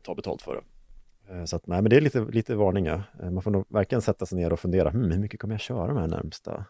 ta 0.06 0.16
betalt 0.16 0.42
för 0.42 0.56
det. 0.56 0.62
Eh, 1.30 1.46
Så 1.46 1.56
att 1.56 1.68
nej, 1.68 1.82
men 1.82 1.90
det 1.90 1.98
är 1.98 2.02
lite, 2.02 2.20
lite 2.20 2.56
varning. 2.56 2.86
Ja. 2.86 3.02
Eh, 3.24 3.32
Man 3.32 3.44
får 3.44 3.52
nog 3.52 3.66
verkligen 3.70 4.02
sätta 4.02 4.26
sig 4.26 4.38
ner 4.38 4.54
och 4.54 4.60
fundera, 4.60 4.90
hmm, 4.90 5.12
hur 5.12 5.20
mycket 5.20 5.40
kommer 5.40 5.54
jag 5.54 5.62
köra 5.62 5.88
de 5.88 5.98
här 5.98 6.08
närmsta? 6.08 6.66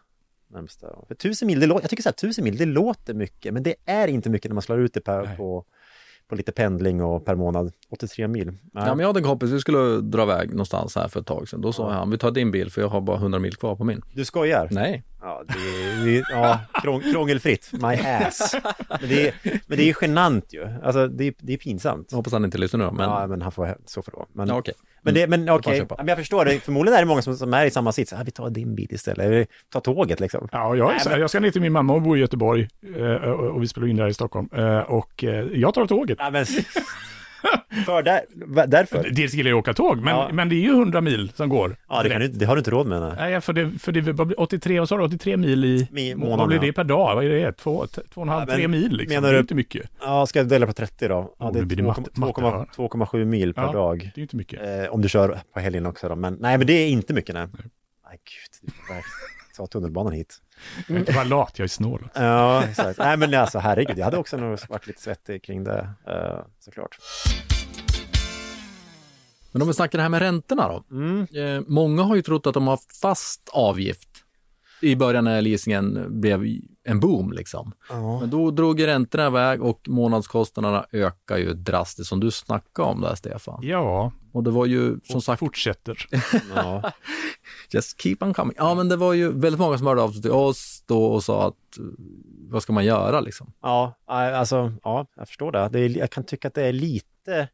närmsta? 0.48 0.86
För 1.08 1.14
1000 1.14 1.46
mil, 1.46 1.60
det 1.60 1.66
låter, 1.66 1.82
jag 1.82 1.90
tycker 1.90 2.02
så 2.02 2.08
här, 2.08 2.14
1000 2.14 2.44
mil, 2.44 2.56
det 2.56 2.66
låter 2.66 3.14
mycket, 3.14 3.54
men 3.54 3.62
det 3.62 3.74
är 3.84 4.08
inte 4.08 4.30
mycket 4.30 4.50
när 4.50 4.54
man 4.54 4.62
slår 4.62 4.80
ut 4.80 4.94
det 4.94 5.00
per, 5.00 5.36
på, 5.36 5.64
på 6.30 6.36
lite 6.36 6.52
pendling 6.52 7.02
och 7.02 7.24
per 7.24 7.34
månad. 7.34 7.72
83 7.90 8.28
mil. 8.28 8.46
Nej. 8.46 8.56
Ja, 8.72 8.84
men 8.94 8.98
jag 8.98 9.06
hade 9.06 9.20
en 9.20 9.24
kompis, 9.24 9.50
vi 9.50 9.60
skulle 9.60 10.00
dra 10.00 10.22
iväg 10.22 10.50
någonstans 10.50 10.96
här 10.96 11.08
för 11.08 11.20
ett 11.20 11.26
tag 11.26 11.48
sedan. 11.48 11.60
Då 11.60 11.72
sa 11.72 11.92
han, 11.92 12.10
vi 12.10 12.18
tar 12.18 12.30
din 12.30 12.50
bil 12.50 12.70
för 12.70 12.80
jag 12.80 12.88
har 12.88 13.00
bara 13.00 13.16
100 13.16 13.38
mil 13.38 13.56
kvar 13.56 13.76
på 13.76 13.84
min. 13.84 14.02
Du 14.14 14.24
skojar? 14.24 14.68
Nej, 14.70 15.04
Ja, 15.22 15.42
det 15.48 16.04
det 16.04 16.24
ja 16.30 16.60
krång, 16.82 17.00
krångelfritt, 17.12 17.70
my 17.72 17.94
ass. 17.94 18.54
Men 19.00 19.08
det 19.08 19.28
är, 19.28 19.34
men 19.66 19.78
det 19.78 19.90
är 19.90 19.96
genant 20.00 20.52
ju. 20.52 20.68
Alltså 20.82 21.08
det 21.08 21.24
är, 21.26 21.34
det 21.38 21.52
är 21.52 21.56
pinsamt. 21.56 22.06
jag 22.10 22.16
hoppas 22.16 22.32
han 22.32 22.44
inte 22.44 22.58
lyssnar 22.58 22.80
nu. 22.80 22.90
Men 22.96 23.10
Ja, 23.10 23.26
men 23.26 23.42
han 23.42 23.52
får 23.52 23.76
så 23.86 24.02
för 24.02 24.12
då. 24.12 24.26
Men, 24.32 24.48
ja, 24.48 24.58
okej. 24.58 24.74
Men, 25.02 25.14
det, 25.14 25.26
men 25.26 25.46
får 25.46 25.54
okej, 25.58 25.86
men 25.98 26.08
jag 26.08 26.18
förstår 26.18 26.44
det. 26.44 26.60
Förmodligen 26.60 26.96
är 26.98 27.02
det 27.02 27.06
många 27.08 27.22
som, 27.22 27.36
som 27.36 27.54
är 27.54 27.66
i 27.66 27.70
samma 27.70 27.92
sits. 27.92 28.12
Ah, 28.12 28.22
vi 28.24 28.30
tar 28.30 28.50
din 28.50 28.74
bil 28.74 28.88
istället. 28.90 29.26
Eller 29.26 29.46
ta 29.72 29.80
tåget 29.80 30.20
liksom. 30.20 30.48
Ja, 30.52 30.76
jag, 30.76 30.94
är 30.94 30.98
så, 30.98 31.08
men- 31.10 31.20
jag 31.20 31.30
ska 31.30 31.40
ner 31.40 31.50
till 31.50 31.60
min 31.60 31.72
mamma 31.72 31.92
och 31.92 32.02
bo 32.02 32.16
i 32.16 32.20
Göteborg 32.20 32.68
eh, 32.96 33.04
och 33.14 33.50
och 33.50 33.62
vi 33.62 33.68
spelar 33.68 33.88
in 33.88 33.96
där 33.96 34.08
i 34.08 34.14
Stockholm. 34.14 34.48
Eh, 34.56 34.78
Och 34.78 35.24
eh, 35.24 35.46
jag 35.54 35.74
tar 35.74 35.86
tåget. 35.86 36.18
Ja, 36.20 36.30
men, 36.30 36.46
för 37.86 38.02
där, 38.02 38.20
därför. 38.66 39.10
Dels 39.10 39.34
gillar 39.34 39.50
jag 39.50 39.58
att 39.58 39.62
åka 39.62 39.74
tåg, 39.74 39.98
men, 40.02 40.14
Ja. 40.16 40.28
men 40.32 40.48
det 40.48 40.54
är 40.54 40.60
ju 40.60 40.70
100 40.70 41.00
mil 41.00 41.32
som 41.34 41.48
går. 41.48 41.76
Ja, 41.88 42.02
det, 42.02 42.08
kan 42.10 42.20
du, 42.20 42.28
det 42.28 42.44
har 42.44 42.54
du 42.56 42.58
inte 42.58 42.70
råd 42.70 42.86
med. 42.86 43.00
Nej. 43.00 43.12
Nej, 43.18 43.40
för 43.40 43.52
det, 43.52 43.70
för 43.78 43.92
det 43.92 44.02
blir 44.02 44.40
83, 44.40 44.78
vad 44.78 44.88
sa 44.88 44.96
du, 44.96 45.02
83 45.04 45.36
mil 45.36 45.64
i 45.64 45.88
Mi- 45.92 46.10
Vad 46.14 46.18
månaden, 46.28 46.48
blir 46.48 46.58
ja. 46.58 46.62
det 46.62 46.72
per 46.72 46.84
dag? 46.84 47.14
Vad 47.14 47.24
är 47.24 47.28
det? 47.28 47.52
Två, 47.52 47.86
två 47.86 48.00
och 48.14 48.22
en 48.22 48.28
halv, 48.28 48.46
Ja, 48.48 48.54
tre 48.54 48.68
mil 48.68 48.96
liksom. 48.96 49.14
menar 49.14 49.28
det 49.28 49.34
är 49.34 49.34
du- 49.34 49.40
inte 49.40 49.54
mycket. 49.54 49.90
Ja, 50.00 50.26
ska 50.26 50.38
jag 50.38 50.48
dela 50.48 50.66
på 50.66 50.72
30 50.72 51.08
då? 51.08 51.34
Ja, 51.38 51.46
Oh, 51.48 51.52
det 51.52 51.58
är 51.58 51.82
matte- 51.82 52.00
2,- 52.00 52.20
matte 52.20 52.40
här. 52.42 52.66
2,7 52.76 53.24
mil 53.24 53.54
per 53.54 53.72
dag. 53.72 54.10
Det 54.14 54.20
är 54.20 54.22
inte 54.22 54.36
mycket. 54.36 54.60
Eh, 54.62 54.94
om 54.94 55.02
du 55.02 55.08
kör 55.08 55.38
på 55.54 55.60
helgen 55.60 55.86
också 55.86 56.08
då. 56.08 56.16
Men 56.16 56.36
nej, 56.40 56.58
men 56.58 56.66
det 56.66 56.72
är 56.72 56.88
inte 56.88 57.14
mycket 57.14 57.34
nej. 57.34 57.46
Nej, 57.52 58.18
gud. 58.24 58.60
Du 58.62 58.70
får 58.72 58.94
verkligen 58.94 59.04
ta 59.56 59.66
tunnelbanan 59.66 60.12
hit. 60.12 60.36
Jag 60.86 60.96
är 60.96 61.00
inte 61.00 61.12
bara 61.12 61.24
lat, 61.24 61.52
jag 61.58 61.64
är 61.64 61.68
snål. 61.68 62.08
Ja, 62.14 62.64
exakt. 62.64 62.98
Nej, 62.98 63.16
men 63.16 63.34
alltså 63.34 63.58
herregud, 63.58 63.98
jag 63.98 64.04
hade 64.04 64.16
också 64.16 64.36
nog 64.36 64.58
varit 64.68 64.86
lite 64.86 65.02
svettig 65.02 65.44
kring 65.44 65.64
det, 65.64 65.88
eh, 66.06 66.38
såklart. 66.58 66.98
Men 69.52 69.62
om 69.62 69.68
vi 69.68 69.74
snackar 69.74 69.98
det 69.98 70.02
här 70.02 70.08
med 70.08 70.20
räntorna 70.20 70.68
då. 70.68 70.96
Mm. 70.96 71.26
Eh, 71.34 71.62
många 71.66 72.02
har 72.02 72.16
ju 72.16 72.22
trott 72.22 72.46
att 72.46 72.54
de 72.54 72.66
har 72.66 72.72
haft 72.72 72.96
fast 72.96 73.48
avgift 73.52 74.08
i 74.82 74.96
början 74.96 75.24
när 75.24 75.42
leasingen 75.42 76.20
blev 76.20 76.44
en 76.84 77.00
boom 77.00 77.32
liksom. 77.32 77.72
Ja. 77.88 78.20
Men 78.20 78.30
då 78.30 78.50
drog 78.50 78.80
ju 78.80 78.86
räntorna 78.86 79.26
iväg 79.26 79.62
och 79.62 79.88
månadskostnaderna 79.88 80.86
ökar 80.92 81.36
ju 81.36 81.52
drastiskt 81.52 82.08
som 82.08 82.20
du 82.20 82.30
snackade 82.30 82.88
om 82.88 83.00
där 83.00 83.14
Stefan. 83.14 83.60
Ja, 83.62 84.12
Och 84.32 84.42
det 84.42 84.50
var 84.50 84.66
ju 84.66 85.00
som 85.04 85.16
och 85.16 85.24
sagt, 85.24 85.38
fortsätter. 85.38 86.06
ja. 86.54 86.92
just 87.70 88.02
keep 88.02 88.16
on 88.20 88.34
coming. 88.34 88.54
Ja 88.56 88.74
men 88.74 88.88
det 88.88 88.96
var 88.96 89.12
ju 89.12 89.28
väldigt 89.32 89.60
många 89.60 89.78
som 89.78 89.86
hörde 89.86 90.02
av 90.02 90.12
sig 90.12 90.22
till 90.22 90.30
oss 90.30 90.84
då 90.86 91.04
och 91.04 91.24
sa 91.24 91.48
att 91.48 91.78
eh, 91.78 91.84
vad 92.48 92.62
ska 92.62 92.72
man 92.72 92.84
göra 92.84 93.20
liksom? 93.20 93.52
Ja, 93.62 93.94
alltså, 94.06 94.72
ja, 94.84 95.06
jag 95.16 95.28
förstår 95.28 95.52
det. 95.52 95.68
det 95.72 95.80
är, 95.80 95.98
jag 95.98 96.10
kan 96.10 96.24
tycka 96.24 96.48
att 96.48 96.54
det 96.54 96.62
är 96.62 96.72
lite 96.72 97.48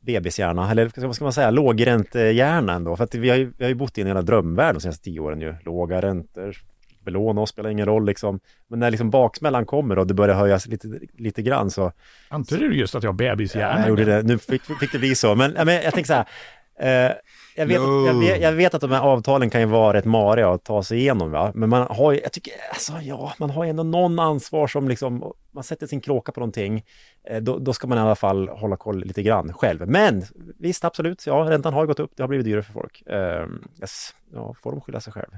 bebishjärna, 0.00 0.70
eller 0.70 1.06
vad 1.06 1.14
ska 1.16 1.24
man 1.24 1.32
säga, 1.32 1.50
lågräntehjärna 1.50 2.72
ändå. 2.72 2.96
För 2.96 3.04
att 3.04 3.14
vi 3.14 3.30
har 3.30 3.36
ju, 3.36 3.52
vi 3.58 3.64
har 3.64 3.68
ju 3.68 3.74
bott 3.74 3.98
i 3.98 4.00
en 4.00 4.06
jävla 4.06 4.22
drömvärld 4.22 4.74
de 4.74 4.80
senaste 4.80 5.04
tio 5.04 5.20
åren 5.20 5.40
ju. 5.40 5.54
Låga 5.64 6.02
räntor, 6.02 6.56
belåna 7.04 7.40
oss 7.40 7.50
spelar 7.50 7.70
ingen 7.70 7.86
roll 7.86 8.06
liksom. 8.06 8.40
Men 8.68 8.78
när 8.78 8.90
liksom 8.90 9.10
baksmällan 9.10 9.66
kommer 9.66 9.98
och 9.98 10.06
det 10.06 10.14
börjar 10.14 10.34
höjas 10.34 10.66
lite, 10.66 10.88
lite 11.18 11.42
grann 11.42 11.70
så 11.70 11.92
Antyder 12.28 12.68
du 12.68 12.76
just 12.76 12.94
att 12.94 13.02
jag 13.02 13.10
har 13.10 13.16
bebishjärna? 13.16 13.80
jag 13.80 13.88
gjorde 13.88 14.04
det. 14.04 14.22
Nu 14.22 14.38
fick, 14.38 14.62
fick 14.80 14.92
det 14.92 14.98
bli 14.98 15.14
så. 15.14 15.34
Men, 15.34 15.54
ja, 15.56 15.64
men 15.64 15.74
jag 15.74 15.94
tänker 15.94 16.06
så 16.06 16.14
här. 16.14 16.26
Eh, 16.80 17.12
jag, 17.56 17.66
vet, 17.66 17.80
No. 17.80 18.06
jag, 18.06 18.14
vet, 18.20 18.42
jag 18.42 18.52
vet 18.52 18.74
att 18.74 18.80
de 18.80 18.90
här 18.90 19.00
avtalen 19.00 19.50
kan 19.50 19.60
ju 19.60 19.66
vara 19.66 19.96
rätt 19.96 20.04
mariga 20.04 20.48
att 20.50 20.64
ta 20.64 20.82
sig 20.82 20.98
igenom. 20.98 21.30
Va? 21.30 21.52
Men 21.54 21.68
man 21.68 21.86
har 21.90 22.12
ju, 22.12 22.20
jag 22.20 22.32
tycker, 22.32 22.52
alltså 22.70 22.92
ja, 23.02 23.32
man 23.38 23.50
har 23.50 23.64
ju 23.64 23.70
ändå 23.70 23.82
någon 23.82 24.18
ansvar 24.18 24.66
som 24.66 24.88
liksom, 24.88 25.32
man 25.52 25.64
sätter 25.64 25.86
sin 25.86 26.00
kråka 26.00 26.32
på 26.32 26.40
någonting. 26.40 26.84
Eh, 27.24 27.42
då, 27.42 27.58
då 27.58 27.72
ska 27.72 27.86
man 27.86 27.98
i 27.98 28.00
alla 28.00 28.14
fall 28.14 28.48
hålla 28.48 28.76
koll 28.76 29.04
lite 29.04 29.22
grann 29.22 29.52
själv. 29.52 29.88
Men 29.88 30.22
visst, 30.58 30.84
absolut, 30.84 31.26
ja, 31.26 31.34
räntan 31.34 31.74
har 31.74 31.86
gått 31.86 32.00
upp, 32.00 32.10
det 32.16 32.22
har 32.22 32.28
blivit 32.28 32.46
dyrare 32.46 32.62
för 32.62 32.72
folk. 32.72 33.02
Eh, 33.06 33.46
yes, 33.80 34.14
ja, 34.32 34.54
får 34.62 34.70
de 34.72 34.80
skylla 34.80 35.00
sig 35.00 35.12
själv? 35.12 35.30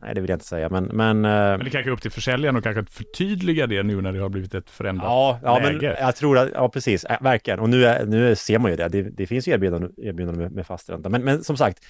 Nej, 0.00 0.14
det 0.14 0.20
vill 0.20 0.30
jag 0.30 0.36
inte 0.36 0.46
säga, 0.46 0.68
men... 0.68 0.84
men, 0.84 1.24
eh, 1.24 1.30
Men 1.30 1.64
det 1.64 1.70
kanske 1.70 1.90
är 1.90 1.92
upp 1.92 2.02
till 2.02 2.10
försäljaren 2.10 2.56
och 2.56 2.62
kanske 2.62 2.84
förtydliga 2.84 3.66
det 3.66 3.82
nu 3.82 4.00
när 4.00 4.12
det 4.12 4.18
har 4.18 4.28
blivit 4.28 4.54
ett 4.54 4.70
förändrat 4.70 5.06
Ja, 5.06 5.38
ja 5.42 5.60
men 5.62 5.72
läge. 5.72 5.96
jag 6.00 6.16
tror 6.16 6.38
att, 6.38 6.50
ja 6.54 6.68
precis, 6.68 7.04
äh, 7.04 7.22
verkligen. 7.22 7.60
Och 7.60 7.68
nu, 7.68 7.84
är, 7.84 8.06
nu 8.06 8.36
ser 8.36 8.58
man 8.58 8.70
ju 8.70 8.76
det, 8.76 8.88
det, 8.88 9.02
det 9.02 9.26
finns 9.26 9.48
ju 9.48 9.52
erbjudanden, 9.52 9.92
erbjudanden 9.96 10.42
med, 10.42 10.52
med 10.52 10.66
fast 10.66 10.90
ränta. 10.90 11.08
Men, 11.08 11.24
men 11.24 11.44
som 11.44 11.56
sagt, 11.56 11.84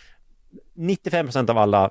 95 0.74 1.26
procent 1.26 1.50
av 1.50 1.58
alla 1.58 1.90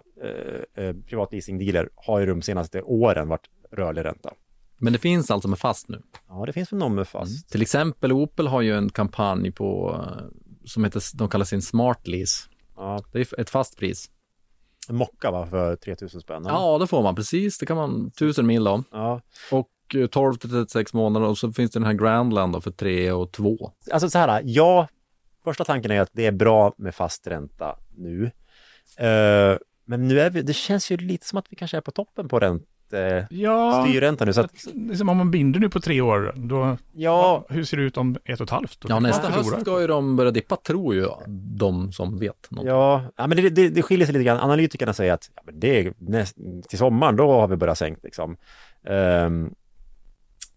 eh, 0.75 0.93
privatleasingdealer 1.07 1.89
har 1.95 2.19
ju 2.19 2.25
de 2.25 2.41
senaste 2.41 2.81
åren 2.81 3.27
varit 3.27 3.47
rörlig 3.71 4.05
ränta. 4.05 4.33
Men 4.83 4.93
det 4.93 4.99
finns 4.99 5.31
alltså 5.31 5.47
med 5.47 5.59
fast 5.59 5.89
nu. 5.89 6.01
Ja, 6.27 6.45
det 6.45 6.53
finns 6.53 6.71
väl 6.71 6.79
någon 6.79 6.95
med 6.95 7.07
fast. 7.07 7.49
Till 7.49 7.61
exempel 7.61 8.11
Opel 8.11 8.47
har 8.47 8.61
ju 8.61 8.77
en 8.77 8.89
kampanj 8.89 9.51
på 9.51 9.95
eh, 10.01 10.23
som 10.65 10.83
heter, 10.83 11.01
de 11.17 11.29
kallar 11.29 11.45
sin 11.45 11.61
Smart 11.61 12.07
Lease. 12.07 12.49
Ja, 12.75 13.03
Det 13.11 13.19
är 13.19 13.39
ett 13.39 13.49
fast 13.49 13.77
pris. 13.77 14.09
en 14.89 14.95
mocka 14.95 15.31
va, 15.31 15.47
för 15.47 15.75
3000 15.75 16.21
spänn? 16.21 16.43
Ja, 16.45 16.77
det 16.77 16.87
får 16.87 17.03
man 17.03 17.15
precis. 17.15 17.57
Det 17.57 17.65
kan 17.65 17.77
man, 17.77 18.11
tusen 18.11 18.45
mil 18.47 18.63
då. 18.63 18.83
ja. 18.91 19.21
Och 19.51 19.69
eh, 19.95 20.07
12 20.07 20.33
till 20.35 20.49
36 20.49 20.93
månader 20.93 21.27
och 21.27 21.37
så 21.37 21.51
finns 21.53 21.71
det 21.71 21.79
den 21.79 21.85
här 21.87 21.93
Grandland 21.93 22.53
då 22.53 22.61
för 22.61 22.71
3 22.71 23.11
och 23.11 23.31
2. 23.31 23.71
Alltså 23.91 24.09
så 24.09 24.17
här, 24.17 24.41
ja, 24.45 24.87
första 25.43 25.63
tanken 25.65 25.91
är 25.91 26.01
att 26.01 26.09
det 26.13 26.25
är 26.25 26.31
bra 26.31 26.73
med 26.77 26.95
fast 26.95 27.27
ränta 27.27 27.75
nu. 27.95 28.25
Eh, 28.97 29.57
men 29.85 30.07
nu 30.07 30.19
är 30.19 30.29
vi, 30.29 30.41
det 30.41 30.53
känns 30.53 30.91
ju 30.91 30.97
lite 30.97 31.25
som 31.27 31.37
att 31.39 31.45
vi 31.49 31.55
kanske 31.55 31.77
är 31.77 31.81
på 31.81 31.91
toppen 31.91 32.27
på 32.29 32.39
ränte, 32.93 33.35
Ja, 33.35 33.85
styrränta 33.87 34.25
nu. 34.25 34.33
Så 34.33 34.41
att, 34.41 34.51
liksom 34.73 35.09
om 35.09 35.17
man 35.17 35.31
binder 35.31 35.59
nu 35.59 35.69
på 35.69 35.79
tre 35.79 36.01
år, 36.01 36.33
då, 36.35 36.77
ja, 36.93 37.45
hur 37.49 37.63
ser 37.63 37.77
det 37.77 37.83
ut 37.83 37.97
om 37.97 38.17
ett 38.25 38.39
och 38.39 38.43
ett 38.43 38.49
halvt? 38.49 38.81
Då 38.81 38.87
Ja, 38.89 38.99
nästa 38.99 39.29
höst 39.29 39.61
ska 39.61 39.81
ju 39.81 39.87
de 39.87 40.15
börja 40.15 40.31
dippa, 40.31 40.55
tror 40.55 40.95
ju 40.95 41.07
de 41.57 41.91
som 41.91 42.19
vet 42.19 42.51
något. 42.51 42.65
Ja, 42.65 43.03
ja 43.17 43.27
men 43.27 43.37
det, 43.37 43.49
det, 43.49 43.69
det 43.69 43.81
skiljer 43.81 44.05
sig 44.05 44.13
lite 44.13 44.23
grann. 44.23 44.39
Analytikerna 44.39 44.93
säger 44.93 45.13
att 45.13 45.29
ja, 45.35 45.41
men 45.45 45.59
det 45.59 45.79
är 45.79 45.93
näst, 45.97 46.37
till 46.69 46.77
sommaren, 46.77 47.15
då 47.15 47.31
har 47.31 47.47
vi 47.47 47.55
börjat 47.55 47.77
sänkt 47.77 48.03
liksom. 48.03 48.37
Ehm, 48.87 49.53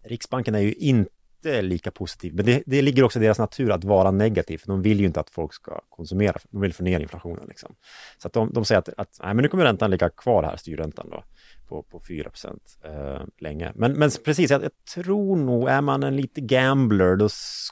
Riksbanken 0.03 0.55
är 0.55 0.59
ju 0.59 0.73
inte 0.73 1.61
lika 1.61 1.91
positiv, 1.91 2.35
men 2.35 2.45
det, 2.45 2.63
det 2.65 2.81
ligger 2.81 3.03
också 3.03 3.19
i 3.19 3.21
deras 3.21 3.39
natur 3.39 3.71
att 3.71 3.83
vara 3.83 4.11
negativ, 4.11 4.57
för 4.57 4.67
de 4.67 4.81
vill 4.81 4.99
ju 4.99 5.05
inte 5.05 5.19
att 5.19 5.29
folk 5.29 5.53
ska 5.53 5.81
konsumera, 5.89 6.37
de 6.49 6.61
vill 6.61 6.73
få 6.73 6.83
ner 6.83 6.99
inflationen 6.99 7.45
liksom. 7.47 7.75
Så 8.17 8.27
att 8.27 8.33
de, 8.33 8.53
de 8.53 8.65
säger 8.65 8.79
att, 8.79 8.89
att 8.97 9.19
nej, 9.23 9.33
men 9.33 9.43
nu 9.43 9.49
kommer 9.49 9.63
räntan 9.63 9.91
ligga 9.91 10.09
kvar 10.09 10.43
här, 10.43 10.57
styrräntan 10.57 11.09
då, 11.09 11.23
på, 11.67 11.83
på 11.83 11.99
4 12.07 12.29
procent 12.29 12.77
eh, 12.83 13.21
länge. 13.39 13.71
Men, 13.75 13.93
men 13.93 14.09
precis, 14.25 14.51
jag, 14.51 14.63
jag 14.63 14.71
tror 14.95 15.37
nog, 15.37 15.69
är 15.69 15.81
man 15.81 16.03
en 16.03 16.15
lite 16.15 16.41
gambler, 16.41 17.15
då 17.15 17.29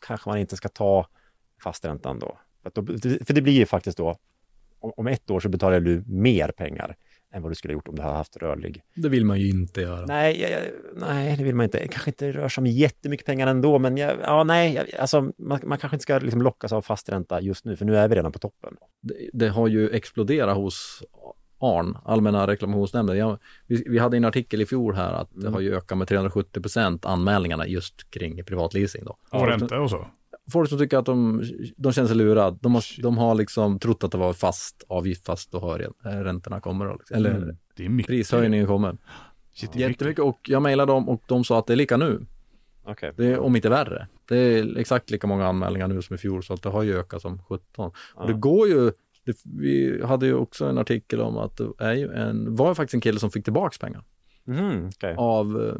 kanske 0.07 0.29
man 0.29 0.37
inte 0.37 0.55
ska 0.55 0.69
ta 0.69 1.07
fasträntan 1.63 2.19
då. 2.19 2.37
För, 2.63 2.81
då, 2.81 3.25
för 3.25 3.33
det 3.33 3.41
blir 3.41 3.53
ju 3.53 3.65
faktiskt 3.65 3.97
då 3.97 4.17
om, 4.79 5.07
ett 5.07 5.31
år 5.31 5.39
så 5.39 5.49
betalar 5.49 5.79
du 5.79 6.03
mer 6.07 6.47
pengar 6.47 6.95
än 7.33 7.41
vad 7.41 7.51
du 7.51 7.55
skulle 7.55 7.71
ha 7.71 7.75
gjort 7.75 7.87
om 7.87 7.95
du 7.95 8.01
hade 8.01 8.15
haft 8.15 8.37
rörlig. 8.37 8.83
Det 8.95 9.09
vill 9.09 9.25
man 9.25 9.39
ju 9.39 9.49
inte 9.49 9.81
göra. 9.81 10.05
Nej, 10.05 10.41
jag, 10.41 10.61
nej, 10.95 11.37
det 11.37 11.43
vill 11.43 11.55
man 11.55 11.63
inte. 11.63 11.87
Kanske 11.87 12.09
inte 12.09 12.31
rör 12.31 12.49
sig 12.49 12.61
om 12.61 12.65
jättemycket 12.65 13.25
pengar 13.25 13.47
ändå, 13.47 13.79
men 13.79 13.97
jag, 13.97 14.17
ja, 14.23 14.43
nej, 14.43 14.93
alltså, 14.99 15.31
man, 15.37 15.59
man 15.63 15.77
kanske 15.77 15.95
inte 15.95 16.03
ska 16.03 16.19
liksom 16.19 16.41
lockas 16.41 16.71
av 16.73 16.81
fast 16.81 17.09
ränta 17.09 17.41
just 17.41 17.65
nu, 17.65 17.75
för 17.75 17.85
nu 17.85 17.97
är 17.97 18.07
vi 18.07 18.15
redan 18.15 18.31
på 18.31 18.39
toppen. 18.39 18.75
Det, 19.01 19.29
det 19.33 19.47
har 19.47 19.67
ju 19.67 19.89
exploderat 19.89 20.55
hos 20.55 21.03
ARN, 21.65 21.97
Allmänna 22.05 22.47
reklamationsnämnden. 22.47 23.17
Jag, 23.17 23.37
vi, 23.67 23.83
vi 23.87 23.97
hade 23.99 24.17
en 24.17 24.25
artikel 24.25 24.61
i 24.61 24.65
fjol 24.65 24.95
här 24.95 25.13
att 25.13 25.29
det 25.33 25.49
har 25.49 25.59
ju 25.59 25.75
ökat 25.75 25.97
med 25.97 26.07
370 26.07 26.61
procent 26.61 27.05
anmälningarna 27.05 27.67
just 27.67 28.11
kring 28.11 28.43
privatleasing. 28.43 29.03
Då. 29.05 29.17
Och 29.31 29.47
ränta 29.47 29.79
och 29.81 29.89
så. 29.89 30.07
Folk 30.51 30.69
som 30.69 30.77
tycker 30.79 30.97
att 30.97 31.05
de, 31.05 31.43
de 31.77 31.93
känner 31.93 32.07
sig 32.07 32.17
lurade, 32.17 32.57
de 32.61 32.73
har, 32.75 33.01
de 33.01 33.17
har 33.17 33.35
liksom 33.35 33.79
trott 33.79 34.03
att 34.03 34.11
det 34.11 34.17
var 34.17 34.33
fast 34.33 34.83
avgift 34.87 35.25
fast 35.25 35.51
då 35.51 35.59
har 35.59 35.79
rän- 35.79 36.23
räntorna 36.23 36.59
kommer. 36.59 36.93
Liksom. 36.93 37.17
Eller 37.17 37.55
Det 37.75 37.85
är 37.85 37.89
mycket. 37.89 38.07
prishöjningen 38.09 38.67
kommer. 38.67 38.97
Shit, 39.53 39.73
det 39.73 39.83
är 39.83 39.87
mycket. 39.87 40.01
Jättemycket 40.01 40.23
och 40.23 40.39
jag 40.43 40.61
mejlade 40.61 40.91
dem 40.91 41.09
och 41.09 41.21
de 41.27 41.43
sa 41.43 41.59
att 41.59 41.67
det 41.67 41.73
är 41.73 41.77
lika 41.77 41.97
nu. 41.97 42.25
Okej. 42.87 43.13
Det 43.17 43.25
är 43.25 43.39
om 43.39 43.55
inte 43.55 43.69
värre. 43.69 44.07
Det 44.27 44.37
är 44.37 44.77
exakt 44.77 45.09
lika 45.09 45.27
många 45.27 45.47
anmälningar 45.47 45.87
nu 45.87 46.01
som 46.01 46.13
i 46.13 46.17
fjol 46.17 46.43
så 46.43 46.53
att 46.53 46.61
det 46.61 46.69
har 46.69 46.83
ju 46.83 46.99
ökat 46.99 47.21
som 47.21 47.41
17. 47.43 47.91
Och 48.15 48.27
det 48.27 48.33
går 48.33 48.67
ju, 48.67 48.91
det, 49.25 49.37
vi 49.43 50.01
hade 50.05 50.25
ju 50.25 50.33
också 50.33 50.65
en 50.65 50.77
artikel 50.77 51.21
om 51.21 51.37
att 51.37 51.57
det 51.57 51.69
är 51.79 51.93
ju 51.93 52.11
en, 52.13 52.55
var 52.55 52.75
faktiskt 52.75 52.93
en 52.93 53.01
kille 53.01 53.19
som 53.19 53.31
fick 53.31 53.43
tillbaks 53.43 53.77
pengar 53.77 54.03
Mhm, 54.47 54.87
okej. 54.95 55.15
av, 55.17 55.61
eh, 55.63 55.75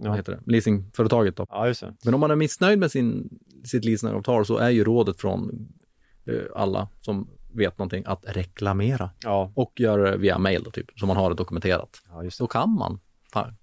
Ja. 0.00 0.08
vad 0.08 0.16
heter 0.16 0.32
det, 0.32 0.52
leasingföretaget 0.52 1.36
då. 1.36 1.46
Ja. 1.50 1.72
Men 2.04 2.14
om 2.14 2.20
man 2.20 2.30
är 2.30 2.36
missnöjd 2.36 2.78
med 2.78 2.90
sin, 2.90 3.38
sitt 3.64 3.84
leasingavtal 3.84 4.46
så 4.46 4.56
är 4.58 4.70
ju 4.70 4.84
rådet 4.84 5.20
från 5.20 5.68
eh, 6.26 6.34
alla 6.54 6.88
som 7.00 7.28
vet 7.54 7.78
någonting 7.78 8.04
att 8.06 8.24
reklamera 8.26 9.10
Ja, 9.24 9.52
och 9.56 9.72
göra 9.80 10.10
det 10.10 10.16
via 10.16 10.38
mail 10.38 10.62
då 10.62 10.70
typ, 10.70 10.86
så 10.96 11.06
man 11.06 11.16
har 11.16 11.30
det 11.30 11.36
dokumenterat. 11.36 12.02
ja 12.12 12.22
det. 12.22 12.38
Då 12.38 12.46
kan 12.46 12.70
man 12.70 13.00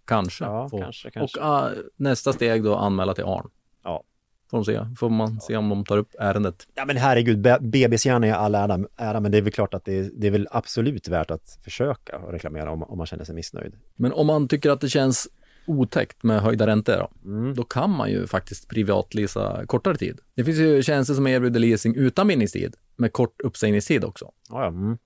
kanske 0.05 0.45
få. 0.45 0.81
kanske, 0.81 1.11
kanske. 1.11 1.39
Och 1.39 1.45
ah, 1.45 1.69
nästa 1.95 2.33
steg 2.33 2.63
då 2.63 2.75
anmäla 2.75 3.13
till 3.13 3.23
ARN. 3.23 3.49
Får, 4.65 4.73
de 4.73 4.89
se. 4.89 4.95
Får 4.99 5.09
man 5.09 5.41
se 5.41 5.57
om 5.57 5.69
de 5.69 5.85
tar 5.85 5.97
upp 5.97 6.09
ärendet. 6.19 6.67
Ja 6.75 6.85
men 6.85 6.97
herregud, 6.97 7.41
be- 7.41 7.59
BB-hjärna 7.61 8.27
är 8.27 8.33
all 8.33 8.55
ära, 8.55 8.79
ära, 8.97 9.19
men 9.19 9.31
det 9.31 9.37
är 9.37 9.41
väl 9.41 9.51
klart 9.53 9.73
att 9.73 9.85
det 9.85 9.99
är, 9.99 10.11
det 10.17 10.27
är 10.27 10.31
väl 10.31 10.47
absolut 10.51 11.07
värt 11.07 11.31
att 11.31 11.59
försöka 11.63 12.17
reklamera 12.17 12.71
om, 12.71 12.83
om 12.83 12.97
man 12.97 13.07
känner 13.07 13.23
sig 13.23 13.35
missnöjd. 13.35 13.73
Men 13.95 14.11
om 14.11 14.27
man 14.27 14.47
tycker 14.47 14.69
att 14.69 14.81
det 14.81 14.89
känns 14.89 15.27
otäckt 15.67 16.23
med 16.23 16.41
höjda 16.41 16.67
räntor 16.67 16.93
då, 16.97 17.29
Mm. 17.29 17.53
då 17.55 17.63
kan 17.63 17.89
man 17.89 18.09
ju 18.11 18.27
faktiskt 18.27 18.69
privatlisa 18.69 19.65
kortare 19.65 19.95
tid. 19.97 20.19
Det 20.35 20.43
finns 20.43 20.57
ju 20.57 20.83
tjänster 20.83 21.13
som 21.13 21.27
erbjuder 21.27 21.59
leasing 21.59 21.95
utan 21.95 22.27
bindningstid 22.27 22.75
med 22.95 23.13
kort 23.13 23.41
uppsägningstid 23.41 24.03
också. 24.03 24.31
Ja, 24.49 24.61
ja. 24.61 24.67
Mm. 24.67 24.97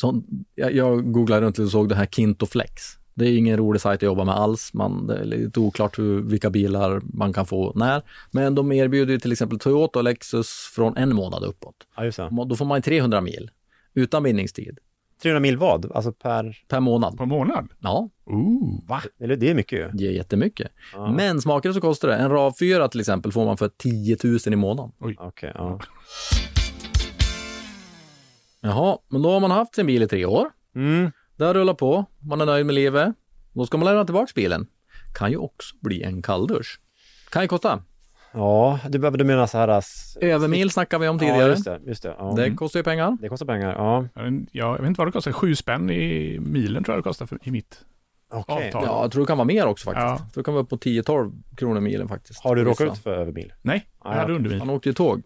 Så, 0.00 0.22
jag, 0.54 0.72
jag 0.74 1.12
googlade 1.12 1.46
runt 1.46 1.58
och 1.58 1.68
såg 1.70 1.88
det 1.88 1.94
här 1.94 2.06
Kinto 2.06 2.46
Flex. 2.46 2.82
Det 3.16 3.24
är 3.28 3.38
ingen 3.38 3.56
rolig 3.56 3.80
sajt 3.80 3.98
att 3.98 4.02
jobba 4.02 4.24
med 4.24 4.34
alls. 4.34 4.74
Man, 4.74 5.06
det 5.06 5.16
är 5.16 5.24
lite 5.24 5.60
oklart 5.60 5.98
hur, 5.98 6.20
vilka 6.20 6.50
bilar 6.50 7.00
man 7.04 7.32
kan 7.32 7.46
få 7.46 7.72
när. 7.74 8.02
Men 8.30 8.54
de 8.54 8.72
erbjuder 8.72 9.12
ju 9.12 9.20
till 9.20 9.32
exempel 9.32 9.58
Toyota 9.58 9.98
och 9.98 10.04
Lexus 10.04 10.48
från 10.74 10.96
en 10.96 11.14
månad 11.14 11.44
uppåt. 11.44 11.74
ja 11.96 12.04
just 12.04 12.18
det. 12.18 12.30
Då 12.48 12.56
får 12.56 12.64
man 12.64 12.82
300 12.82 13.20
mil 13.20 13.50
utan 13.94 14.22
bindningstid 14.22 14.78
300 15.22 15.40
mil 15.40 15.56
vad? 15.56 15.92
Alltså 15.92 16.12
per... 16.12 16.56
per 16.68 16.80
månad. 16.80 17.18
På 17.18 17.26
månad? 17.26 17.68
Ja, 17.78 18.10
Ooh. 18.26 18.88
Va? 18.88 19.02
Eller 19.20 19.36
det 19.36 19.50
är 19.50 19.54
mycket 19.54 19.78
ju. 19.78 19.90
det 19.92 20.06
är 20.06 20.10
jättemycket. 20.10 20.70
Ja. 20.94 21.12
Men 21.12 21.40
smakar 21.40 21.68
det 21.70 21.74
så 21.74 21.80
kostar 21.80 22.08
det. 22.08 22.14
En 22.16 22.30
RAV4 22.30 22.88
till 22.88 23.00
exempel 23.00 23.32
får 23.32 23.44
man 23.44 23.56
för 23.56 23.68
10 23.68 24.16
000 24.24 24.38
i 24.46 24.56
månaden. 24.56 24.92
Okej, 25.18 25.52
ja. 25.54 25.80
Jaha, 28.60 28.98
men 29.08 29.22
då 29.22 29.30
har 29.30 29.40
man 29.40 29.50
haft 29.50 29.74
sin 29.74 29.86
bil 29.86 30.02
i 30.02 30.08
tre 30.08 30.24
år. 30.26 30.50
Mm. 30.74 31.10
Det 31.36 31.44
har 31.44 31.54
rullat 31.54 31.76
på, 31.78 32.04
man 32.20 32.40
är 32.40 32.46
nöjd 32.46 32.66
med 32.66 32.74
livet. 32.74 33.14
Då 33.52 33.66
ska 33.66 33.78
man 33.78 33.84
lämna 33.84 34.04
tillbaka 34.04 34.32
bilen. 34.34 34.66
Kan 35.14 35.30
ju 35.30 35.36
också 35.36 35.76
bli 35.82 36.02
en 36.02 36.22
kalldusch. 36.22 36.80
Kan 37.30 37.42
ju 37.42 37.48
kosta. 37.48 37.82
Ja, 38.32 38.78
du, 38.88 38.98
behöver- 38.98 39.18
du 39.18 39.24
menar 39.24 39.46
så 39.46 39.58
här... 39.58 39.68
ass- 39.68 40.16
Övermil 40.20 40.70
snackade 40.70 41.02
vi 41.02 41.08
om 41.08 41.16
Ja, 41.16 41.20
tidigare. 41.20 41.50
just 41.50 41.64
det. 41.64 41.80
Just 41.86 42.02
det. 42.02 42.14
Ja. 42.18 42.32
Det 42.36 42.50
kostar 42.54 42.80
ju 42.80 42.84
pengar. 42.84 43.16
det 43.20 43.28
kostar 43.28 43.46
pengar, 43.46 43.72
ja. 43.72 44.04
Ja, 44.14 44.22
jag 44.52 44.78
vet 44.78 44.86
inte 44.86 44.98
vad 44.98 45.08
det 45.08 45.12
kostar. 45.12 45.32
Sju 45.32 45.54
spänn 45.56 45.90
i 45.90 46.38
milen 46.40 46.84
tror 46.84 46.94
jag 46.96 46.98
det 47.04 47.08
kostar 47.08 47.26
för, 47.26 47.38
i 47.42 47.50
mitt. 47.50 47.80
Okej. 48.32 48.66
Avtal. 48.66 48.82
Ja, 48.86 49.02
jag 49.02 49.12
tror 49.12 49.22
det 49.22 49.26
kan 49.26 49.38
vara 49.38 49.46
mer 49.46 49.66
också 49.66 49.84
faktiskt. 49.84 50.02
Ja. 50.04 50.10
Jag 50.10 50.32
tror 50.32 50.42
det 50.42 50.44
kan 50.44 50.54
vara 50.54 50.64
på 50.64 50.76
10-12 50.76 51.32
kronor 51.56 51.80
milen 51.80 52.08
faktiskt. 52.08 52.40
Har 52.44 52.56
du 52.56 52.64
råkat 52.64 52.92
ut 52.92 52.98
för 52.98 53.10
överbil? 53.12 53.52
Nej, 53.62 53.86
jag 54.04 54.12
Ja, 54.12 54.16
hade 54.18 54.32
ja. 54.32 54.36
underbil. 54.36 54.58
Han 54.58 54.70
åkte 54.70 54.88
ju 54.88 54.92
tåg. 54.92 55.22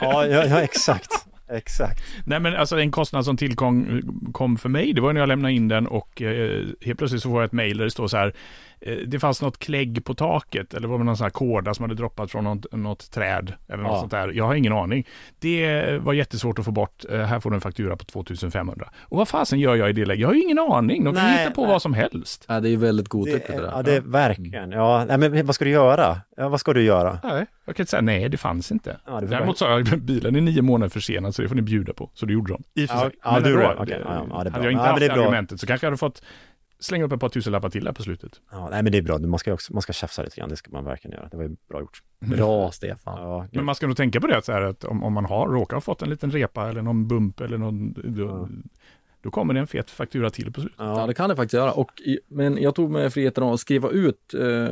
Ja, 0.00 0.26
ja, 0.26 0.44
ja 0.46 0.60
exakt. 0.60 1.12
Exakt. 1.48 2.02
Nej 2.24 2.40
men 2.40 2.54
alltså 2.56 2.78
en 2.80 2.90
kostnad 2.90 3.24
som 3.24 3.36
tillkom 3.36 4.02
kom 4.32 4.58
för 4.58 4.68
mig, 4.68 4.92
det 4.92 5.00
var 5.00 5.12
när 5.12 5.20
jag 5.20 5.28
lämnade 5.28 5.54
in 5.54 5.68
den 5.68 5.86
och 5.86 6.22
eh, 6.22 6.66
helt 6.80 6.98
plötsligt 6.98 7.22
så 7.22 7.28
får 7.28 7.40
jag 7.40 7.46
ett 7.46 7.52
mejl 7.52 7.76
där 7.76 7.84
det 7.84 7.90
står 7.90 8.08
så 8.08 8.16
här, 8.16 8.32
det 9.06 9.18
fanns 9.20 9.42
något 9.42 9.58
klägg 9.58 10.04
på 10.04 10.14
taket 10.14 10.74
eller 10.74 10.88
var 10.88 10.98
det 10.98 11.04
någon 11.04 11.16
sån 11.16 11.24
här 11.24 11.30
kåda 11.30 11.74
som 11.74 11.82
hade 11.82 11.94
droppat 11.94 12.30
från 12.30 12.44
något, 12.44 12.72
något 12.72 13.10
träd 13.10 13.52
eller 13.68 13.82
något 13.82 13.92
Ja. 13.92 13.98
sånt 14.00 14.10
där. 14.10 14.28
Jag 14.28 14.44
har 14.44 14.54
ingen 14.54 14.72
aning. 14.72 15.06
Det 15.38 15.98
var 16.02 16.12
jättesvårt 16.12 16.58
att 16.58 16.64
få 16.64 16.70
bort, 16.70 17.04
eh, 17.10 17.20
här 17.20 17.40
får 17.40 17.50
du 17.50 17.54
en 17.54 17.60
faktura 17.60 17.96
på 17.96 18.04
2500. 18.04 18.88
Och 19.02 19.16
vad 19.18 19.28
fasen 19.28 19.58
gör 19.60 19.74
jag 19.76 19.90
i 19.90 19.92
det 19.92 20.04
läget? 20.06 20.20
Jag 20.20 20.28
har 20.28 20.34
ju 20.34 20.42
ingen 20.42 20.58
aning, 20.58 21.04
de 21.04 21.14
kan 21.14 21.24
Nej, 21.24 21.38
hitta 21.38 21.50
på 21.50 21.62
nej. 21.62 21.70
vad 21.70 21.82
som 21.82 21.94
helst. 21.94 22.44
Ja, 22.48 22.60
det 22.60 22.68
är 22.68 22.70
ju 22.70 22.76
väldigt 22.76 23.06
Det, 23.06 23.10
godtyckligt 23.10 23.46
det, 23.46 23.60
där. 23.62 23.70
ja, 23.74 23.82
det 23.82 23.96
är 23.96 24.00
verkligen. 24.00 24.70
Ja, 24.70 25.04
nej, 25.08 25.18
men 25.18 25.46
vad 25.46 25.54
ska 25.54 25.64
du 25.64 25.70
göra? 25.70 26.20
Ja, 26.36 26.48
vad 26.48 26.60
ska 26.60 26.72
du 26.72 26.82
göra? 26.82 27.18
Nej, 27.24 27.46
jag 27.64 27.76
kan 27.76 27.82
inte 27.82 27.90
säga 27.90 28.00
nej, 28.02 28.28
det 28.28 28.36
fanns 28.36 28.72
inte. 28.72 28.96
Ja, 29.06 29.20
det 29.20 29.26
Däremot 29.26 29.58
sa 29.58 29.70
jag 29.70 29.84
bilen 30.00 30.36
är 30.36 30.40
nio 30.40 30.62
månader 30.62 30.90
försenad 30.90 31.34
så 31.34 31.42
det 31.42 31.48
får 31.48 31.54
ni 31.56 31.62
bjuda 31.62 31.92
på. 31.92 32.10
Så 32.14 32.26
det 32.26 32.32
gjorde 32.32 32.52
de. 32.52 32.62
I 32.82 32.86
och 32.86 32.90
för 32.90 32.98
sig. 32.98 33.10
ja, 33.24 33.32
Men 33.32 33.42
du 33.42 33.48
ändå, 33.48 33.62
gjorde 33.62 33.74
det. 33.74 33.82
Okej, 33.82 34.00
ja, 34.04 34.10
det 34.10 34.20
är 34.20 34.26
bra. 34.26 34.36
hade 34.38 34.64
jag 34.64 34.72
inte 34.72 34.82
Ja, 34.84 34.88
haft 34.90 35.00
det 35.00 35.06
det 35.08 35.12
argumentet 35.14 35.60
så 35.60 35.66
kanske 35.66 35.86
jag 35.86 35.90
hade 35.90 35.98
fått 35.98 36.22
slänga 36.78 37.04
upp 37.04 37.12
ett 37.12 37.20
par 37.20 37.28
tusenlappar 37.28 37.70
till 37.70 37.84
där 37.84 37.92
på 37.92 38.02
slutet. 38.02 38.40
Ja, 38.50 38.68
nej, 38.70 38.82
men 38.82 38.92
det 38.92 38.98
är 38.98 39.02
bra. 39.02 39.18
Man 39.18 39.38
ska, 39.38 39.52
också, 39.52 39.72
man 39.72 39.82
ska 39.82 39.92
tjafsa 39.92 40.22
lite 40.22 40.36
grann. 40.36 40.48
Det 40.48 40.56
ska 40.56 40.70
man 40.70 40.84
verkligen 40.84 41.16
göra. 41.16 41.28
Det 41.28 41.36
var 41.36 41.44
ju 41.44 41.56
bra 41.68 41.80
gjort. 41.80 42.02
Bra 42.20 42.70
Stefan. 42.70 43.18
Ja, 43.20 43.46
Men 43.52 43.64
man 43.64 43.74
ska 43.74 43.86
nog 43.86 43.96
tänka 43.96 44.20
på 44.20 44.26
det, 44.26 44.36
att, 44.36 44.44
så 44.44 44.52
här, 44.52 44.62
att 44.62 44.84
om, 44.84 45.04
om 45.04 45.12
man 45.12 45.24
har 45.24 45.48
råkar 45.48 45.76
ha 45.76 45.80
fått 45.80 46.02
en 46.02 46.10
liten 46.10 46.30
repa 46.30 46.68
eller 46.68 46.82
någon 46.82 47.08
bump 47.08 47.40
eller 47.40 47.58
någon, 47.58 47.92
då, 47.92 48.22
Ja. 48.22 48.48
Då 49.26 49.30
kommer 49.30 49.54
det 49.54 49.60
en 49.60 49.66
fet 49.66 49.90
faktura 49.90 50.30
till 50.30 50.52
på 50.52 50.60
slutet. 50.60 50.78
Ja, 50.78 51.00
ja. 51.00 51.06
det 51.06 51.14
kan 51.14 51.28
det 51.28 51.36
faktiskt 51.36 51.54
göra. 51.54 51.72
Och, 51.72 51.90
men 52.28 52.62
jag 52.62 52.74
tog 52.74 52.90
mig 52.90 53.10
friheten 53.10 53.44
att 53.44 53.60
skriva 53.60 53.90
ut, 53.90 54.34
eh, 54.34 54.68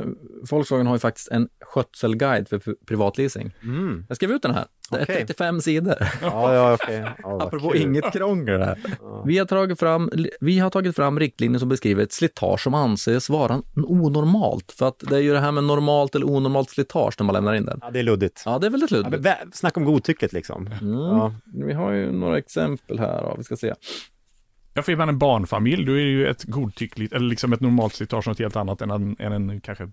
Volkswagen 0.51 0.87
har 0.87 0.95
ju 0.95 0.99
faktiskt 0.99 1.27
en 1.31 1.49
skötselguide 1.61 2.47
för 2.49 2.59
pri- 2.59 2.75
privatleasing. 2.85 3.51
Mm. 3.63 4.05
Jag 4.07 4.15
skrev 4.17 4.31
ut 4.31 4.41
den 4.41 4.53
här. 4.53 4.65
Det 4.91 4.97
är 4.97 5.03
Okej. 5.03 5.15
35 5.15 5.61
sidor. 5.61 5.95
ja, 6.21 6.53
ja 6.53 6.73
okej. 6.83 7.05
Ja, 7.23 7.41
Apropå 7.43 7.69
kul. 7.69 7.81
inget 7.81 8.11
krångel 8.13 8.61
här. 8.61 8.79
Ja. 9.01 9.23
Vi 9.25 9.37
har, 9.37 9.45
tagit 9.45 9.79
fram, 9.79 10.09
vi 10.39 10.59
har 10.59 10.69
tagit 10.69 10.95
fram 10.95 11.19
riktlinjer 11.19 11.59
som 11.59 11.69
beskriver 11.69 12.03
ett 12.03 12.11
slitage 12.13 12.59
som 12.63 12.73
anses 12.73 13.29
vara 13.29 13.61
onormalt. 13.75 14.71
För 14.71 14.87
att 14.87 14.99
det 14.99 15.15
är 15.15 15.19
ju 15.19 15.33
det 15.33 15.39
här 15.39 15.51
med 15.51 15.63
normalt 15.63 16.15
eller 16.15 16.29
onormalt 16.29 16.69
slitage 16.69 17.15
när 17.19 17.25
man 17.25 17.33
lämnar 17.33 17.53
in 17.53 17.65
den. 17.65 17.79
Ja, 17.81 17.91
det 17.91 17.99
är 17.99 18.03
luddigt. 18.03 18.41
Ja, 18.45 18.59
det 18.59 18.67
är 18.67 18.71
väldigt 18.71 18.91
Ja, 18.91 18.97
men, 19.01 19.11
luddigt. 19.11 19.27
vä- 19.27 19.51
snacka 19.53 19.79
om 19.79 19.85
godtycket 19.85 20.33
liksom. 20.33 20.67
Mm. 20.81 20.93
Ja. 20.93 21.33
Vi 21.53 21.73
har 21.73 21.91
ju 21.91 22.11
några 22.11 22.37
exempel 22.37 22.99
här. 22.99 23.21
Då. 23.21 23.35
Vi 23.37 23.43
ska 23.43 23.55
se. 23.55 23.73
Ja, 24.77 24.81
för 24.81 24.91
är 24.91 24.95
man 24.95 25.09
en 25.09 25.17
barnfamilj, 25.17 25.85
då 25.85 25.91
är 25.91 25.95
det 26.05 26.11
ju 26.11 26.27
ett 26.27 26.43
godtyckligt, 26.43 27.13
eller 27.13 27.25
liksom 27.29 27.53
ett 27.53 27.59
normalt 27.59 27.93
slitage 27.93 28.27
något 28.27 28.39
helt 28.39 28.55
annat 28.55 28.81
än 28.81 28.91
en, 28.91 29.15
än 29.19 29.31
en 29.33 29.61
kanske 29.61 29.89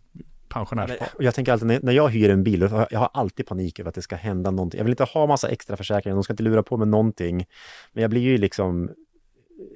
pensionärspar. 0.48 1.08
Och 1.14 1.24
jag 1.24 1.34
tänker 1.34 1.52
alltid, 1.52 1.84
när- 1.84 1.92
jag 1.92 2.08
hyr 2.08 2.30
en 2.30 2.42
bil, 2.44 2.60
jag 2.90 2.98
har 3.00 3.10
alltid 3.14 3.46
panik 3.46 3.80
över 3.80 3.88
att 3.88 3.94
det 3.94 4.02
ska 4.02 4.16
hända 4.16 4.50
någonting. 4.50 4.78
Jag 4.78 4.84
vill 4.84 4.92
inte 4.92 5.04
ha 5.04 5.26
massa 5.26 5.48
extra 5.48 5.76
försäkringar, 5.76 6.14
de 6.16 6.24
ska 6.24 6.32
inte 6.32 6.42
lura 6.42 6.62
på 6.62 6.76
med 6.76 6.88
någonting. 6.88 7.46
Men 7.92 8.02
jag 8.02 8.10
blir 8.10 8.20
ju 8.22 8.38
liksom 8.38 8.90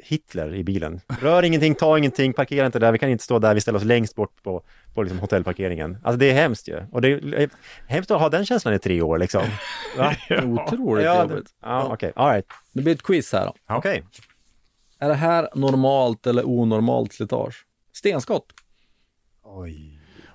Hitler 0.04 0.54
i 0.54 0.64
bilen. 0.64 1.00
Rör 1.20 1.42
ingenting, 1.42 1.74
ta 1.74 1.98
ingenting, 1.98 2.32
parkera 2.32 2.66
inte 2.66 2.78
där, 2.78 2.92
vi 2.92 2.98
kan 2.98 3.08
inte 3.08 3.24
stå 3.24 3.38
där, 3.38 3.54
vi 3.54 3.60
ställer 3.60 3.78
oss 3.78 3.84
längst 3.84 4.14
bort 4.14 4.42
på, 4.42 4.62
på 4.94 5.02
liksom 5.02 5.18
hotellparkeringen. 5.18 5.98
Alltså 6.02 6.18
det 6.18 6.30
är 6.30 6.34
hemskt 6.34 6.68
ju. 6.68 6.82
Och 6.92 7.00
det 7.02 7.08
är 7.12 7.50
hemskt 7.86 8.10
att 8.10 8.20
ha 8.20 8.28
den 8.28 8.46
känslan 8.46 8.74
i 8.74 8.78
tre 8.78 9.02
år 9.02 9.18
liksom. 9.18 9.42
Va? 9.98 10.12
Otroligt 10.44 11.04
Ja, 11.04 11.22
jobbigt. 11.22 11.46
ja 11.62 11.88
okej, 11.92 12.12
all 12.16 12.32
right. 12.32 12.46
Det 12.72 12.82
blir 12.82 12.94
ett 12.94 13.02
quiz 13.02 13.32
här. 13.32 13.46
Då. 13.46 13.54
Ja. 13.68 13.76
Okej. 13.76 14.04
Är 14.98 15.08
det 15.08 15.14
här 15.14 15.48
normalt 15.54 16.26
eller 16.26 16.48
onormalt 16.48 17.12
slitage? 17.12 17.66
Stenskott. 17.92 18.46
Oj, 19.42 19.92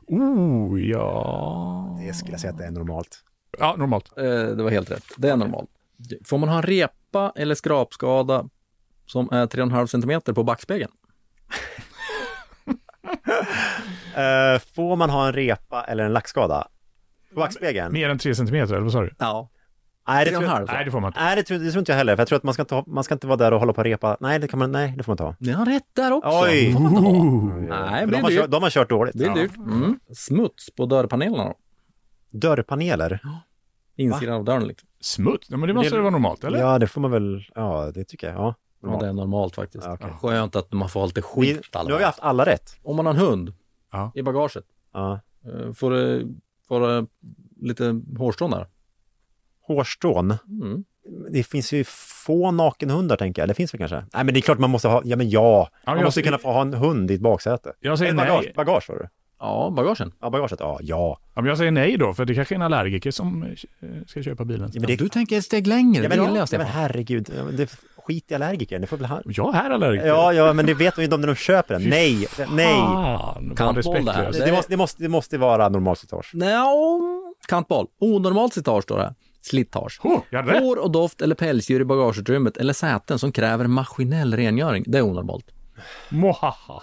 Oh, 0.08 0.82
ja. 0.82 1.98
det 2.06 2.14
skulle 2.14 2.32
jag 2.34 2.40
säga 2.42 2.52
att 2.52 2.58
det 2.58 2.66
är 2.66 2.72
normalt. 2.72 3.24
Ja, 3.60 3.76
normalt. 3.78 4.18
Eh, 4.18 4.24
det 4.24 4.64
var 4.64 4.70
helt 4.70 4.92
rätt. 4.92 5.04
Det 5.18 5.30
är 5.30 5.36
normalt. 5.38 5.70
Får 6.26 6.38
man 6.38 6.50
ha 6.50 6.56
en 6.56 6.64
repa 6.64 7.34
eller 7.36 7.56
skrapskada 7.56 8.50
som 9.06 9.30
är 9.32 9.46
3,5 9.48 9.86
centimeter 9.88 10.34
på 10.34 10.44
backspegeln? 10.44 10.92
Eh, 14.16 14.60
får 14.76 14.96
man 14.96 15.10
ha 15.10 15.28
en 15.28 15.34
repa 15.34 15.84
eller 15.84 16.04
en 16.04 16.14
lackskada? 16.14 16.68
På 17.34 17.40
backspegeln? 17.40 17.94
Mer 17.94 18.10
än 18.10 18.18
tre 18.18 18.36
centimeter, 18.36 18.74
eller 18.74 18.84
vad 18.84 18.92
sa 18.92 19.02
du? 19.02 19.16
Ja. 19.20 19.50
Nej, 20.14 20.26
det 20.26 20.32
tror 20.32 20.44
jag, 20.44 20.52
3,5. 20.52 20.66
Nej, 20.74 20.86
det 20.86 20.92
får 20.92 21.00
man 21.00 21.10
inte. 21.10 21.20
nej 21.20 21.36
det, 21.36 21.44
tror, 21.44 21.58
det 21.58 21.72
tror 21.72 21.80
inte 21.80 21.92
jag 21.92 21.98
heller. 21.98 22.16
För 22.16 22.22
jag 22.22 22.28
tror 22.28 22.38
att 22.38 22.44
man 22.44 22.54
ska 22.54 22.62
inte, 22.64 22.84
man 22.88 23.04
ska 23.04 23.14
inte 23.14 23.28
vara 23.28 23.38
där 23.38 23.54
och 23.54 23.60
hålla 23.60 23.74
på 23.74 23.78
och 23.82 23.86
repa. 23.86 24.18
Nej, 24.20 24.40
det 24.40 24.48
kan 24.48 24.60
man, 24.60 24.72
nej, 24.72 24.94
det 24.98 25.04
får 25.04 25.16
man 25.18 25.28
ha. 25.28 25.36
Ni 25.40 25.52
har 25.52 25.66
rätt 25.66 25.88
där 25.94 26.12
också. 26.12 26.30
Oj! 26.44 26.66
Det 26.68 26.74
får 26.74 26.80
man 26.80 26.96
inte 26.96 27.74
ha. 27.74 27.92
Nej, 27.92 28.06
det 28.06 28.12
de, 28.12 28.22
har 28.22 28.32
kört, 28.32 28.52
de 28.52 28.64
har 28.64 28.70
kört 28.70 28.90
dåligt. 28.90 29.14
Det 29.18 29.24
är 29.24 29.28
Ja. 29.28 29.34
dyrt. 29.36 29.58
Mm. 29.58 30.00
Smuts 30.16 30.76
på 30.76 30.86
dörrpanelerna 30.86 31.44
då? 31.44 31.54
Dörrpaneler? 32.30 33.20
Insidan 33.96 34.36
av 34.36 34.44
dörren 34.44 34.68
liksom. 34.68 34.88
Smuts? 35.02 35.48
Ja, 35.50 35.58
men 35.58 35.68
det 35.68 35.74
måste 35.74 35.90
Det- 35.90 35.96
det 35.98 36.02
vara 36.02 36.12
normalt, 36.12 36.44
eller? 36.44 36.60
Ja, 36.60 36.80
det 36.80 36.88
får 36.88 37.02
man 37.02 37.12
väl, 37.12 37.44
ja 37.56 37.92
det 37.94 38.04
tycker 38.04 38.28
jag. 38.28 38.36
Ja, 38.38 38.56
Ja, 38.84 38.98
det 39.00 39.08
är 39.08 39.14
normalt 39.14 39.56
faktiskt. 39.56 39.86
Ja, 39.86 39.94
okej. 39.94 40.10
Skönt 40.22 40.56
att 40.56 40.74
man 40.74 40.90
får 40.90 41.00
ha 41.00 41.08
lite 41.08 41.22
vi, 41.22 41.46
skit 41.46 41.70
nu 41.74 41.78
har 41.80 41.86
vi 41.88 41.94
alla. 41.94 42.06
haft 42.06 42.20
alla 42.20 42.46
rätt. 42.46 42.76
Om 42.84 42.96
man 42.96 43.06
har 43.06 43.14
en 43.14 43.20
hund 43.20 43.54
Ja. 43.92 44.12
i 44.16 44.22
bagaget, 44.22 44.64
Ja. 44.94 45.20
eh, 45.46 45.74
får 45.74 46.22
får 46.68 47.08
lite 47.62 48.02
hårstrån 48.18 48.52
där? 48.52 48.68
Hårstrån. 49.76 50.34
Mm. 50.62 50.84
Det 51.32 51.44
finns 51.44 51.72
ju 51.74 51.84
få 52.26 52.52
nakenhundar 52.52 53.16
tänker 53.18 53.42
jag. 53.42 53.50
Det 53.50 53.54
finns 53.54 53.74
väl 53.74 53.80
kanske? 53.80 53.96
Nej 54.14 54.24
men 54.24 54.34
det 54.34 54.40
är 54.40 54.42
klart 54.42 54.60
man 54.60 54.70
måste 54.70 54.88
ha, 54.88 55.02
ja 55.06 55.16
men 55.18 55.30
ja. 55.30 55.70
Ja, 55.86 55.96
man 55.96 56.04
måste 56.04 56.20
ser- 56.20 56.26
kunna 56.26 56.38
få 56.38 56.52
ha 56.52 56.62
en 56.62 56.74
hund 56.74 57.12
i 57.12 57.14
ett 57.14 57.22
baksäte. 57.22 57.72
Jag 57.80 57.98
säger 57.98 58.12
Eller 58.12 58.24
bagage, 58.26 58.42
nej. 58.44 58.54
bagage 58.56 58.90
var 58.90 58.96
det? 58.96 59.10
Ja, 59.40 59.74
bagagen. 59.76 60.14
Ja, 60.22 60.30
bagaget, 60.30 60.60
ja, 60.60 60.78
ja. 60.82 61.20
Ja, 61.36 61.42
men 61.42 61.46
jag 61.50 61.58
säger 61.58 61.72
nej 61.72 61.98
då, 61.98 62.14
för 62.14 62.26
det 62.26 62.36
kanske 62.36 62.54
är 62.54 62.56
en 62.56 62.62
allergiker 62.62 63.12
som 63.12 63.44
eh, 63.44 63.50
ska 64.08 64.24
köpa 64.24 64.46
bilen. 64.46 64.70
ja 64.74 64.80
men 64.80 64.88
det, 64.88 64.96
Du 64.96 65.10
tänker 65.10 65.38
ett 65.38 65.46
steg 65.46 65.68
längre, 65.68 65.96
ja, 66.04 66.10
det 66.10 66.10
men, 66.10 66.18
gillar 66.18 66.28
jag 66.28 66.36
ja, 66.36 66.40
men 66.40 66.48
Stefan. 66.48 66.66
herregud, 66.68 67.30
ja, 67.38 67.44
men 67.44 67.56
det, 67.56 67.76
skit 67.98 68.32
i 68.32 68.36
allergiker, 68.36 68.80
det 68.80 68.88
får 68.88 68.98
väl 68.98 69.06
han... 69.06 69.22
Jag 69.26 69.56
är 69.56 69.70
allergiker. 69.70 70.08
Ja, 70.08 70.34
ja, 70.34 70.54
men 70.54 70.66
det 70.66 70.74
vet 70.74 70.96
de 70.96 71.02
ju 71.02 71.06
inte 71.06 71.16
om 71.16 71.22
när 71.22 71.28
de 71.28 71.36
köper 71.36 71.74
den. 71.74 71.90
Nej, 71.90 72.28
nej. 72.52 72.76
Kantboll 73.56 74.06
det 74.06 74.12
här. 74.12 74.26
respektlöst. 74.26 74.46
Det, 74.46 74.52
måste, 74.52 74.72
det, 74.72 74.78
måste, 74.78 75.04
det 75.04 75.10
måste 75.10 75.38
vara 75.38 75.70
normalslitage. 75.70 76.32
Nå, 76.34 77.34
kantboll. 77.48 77.88
Onormalt 78.00 78.54
slitage 78.54 78.84
står 78.84 78.98
det. 78.98 79.14
Slitage. 79.42 80.00
Oh, 80.04 80.22
jag. 80.30 80.44
Hår 80.44 80.76
och 80.84 80.92
doft 80.92 81.22
eller 81.22 81.36
pälsdjur 81.36 81.82
i 81.82 81.86
bagageutrymmet 81.86 82.58
eller 82.58 82.74
säten 82.74 83.20
som 83.20 83.32
kräver 83.32 83.68
maskinell 83.68 84.36
rengöring. 84.36 84.84
Det 84.88 84.98
är 84.98 85.02
onormalt. 85.02 85.46
Mohaha. 86.10 86.82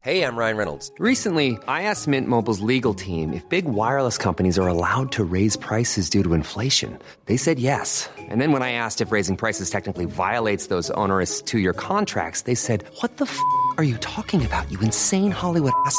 Hey, 0.00 0.22
I'm 0.22 0.36
Ryan 0.36 0.56
Reynolds. 0.56 0.92
Recently, 0.98 1.58
I 1.66 1.82
asked 1.82 2.06
Mint 2.06 2.28
Mobile's 2.28 2.60
legal 2.60 2.94
team 2.94 3.32
if 3.32 3.46
big 3.48 3.64
wireless 3.64 4.16
companies 4.16 4.56
are 4.58 4.68
allowed 4.68 5.10
to 5.12 5.24
raise 5.24 5.56
prices 5.56 6.08
due 6.08 6.22
to 6.22 6.34
inflation. 6.34 6.98
They 7.26 7.36
said 7.36 7.58
yes. 7.58 8.08
And 8.16 8.40
then 8.40 8.52
when 8.52 8.62
I 8.62 8.72
asked 8.72 9.00
if 9.00 9.10
raising 9.10 9.36
prices 9.36 9.70
technically 9.70 10.06
violates 10.06 10.68
those 10.68 10.90
onerous 10.92 11.42
two 11.42 11.58
year 11.58 11.72
contracts, 11.72 12.42
they 12.42 12.54
said, 12.54 12.84
What 13.02 13.16
the 13.16 13.24
f 13.26 13.38
are 13.76 13.84
you 13.84 13.96
talking 13.98 14.46
about, 14.46 14.70
you 14.70 14.78
insane 14.80 15.32
Hollywood 15.32 15.72
ass? 15.84 15.98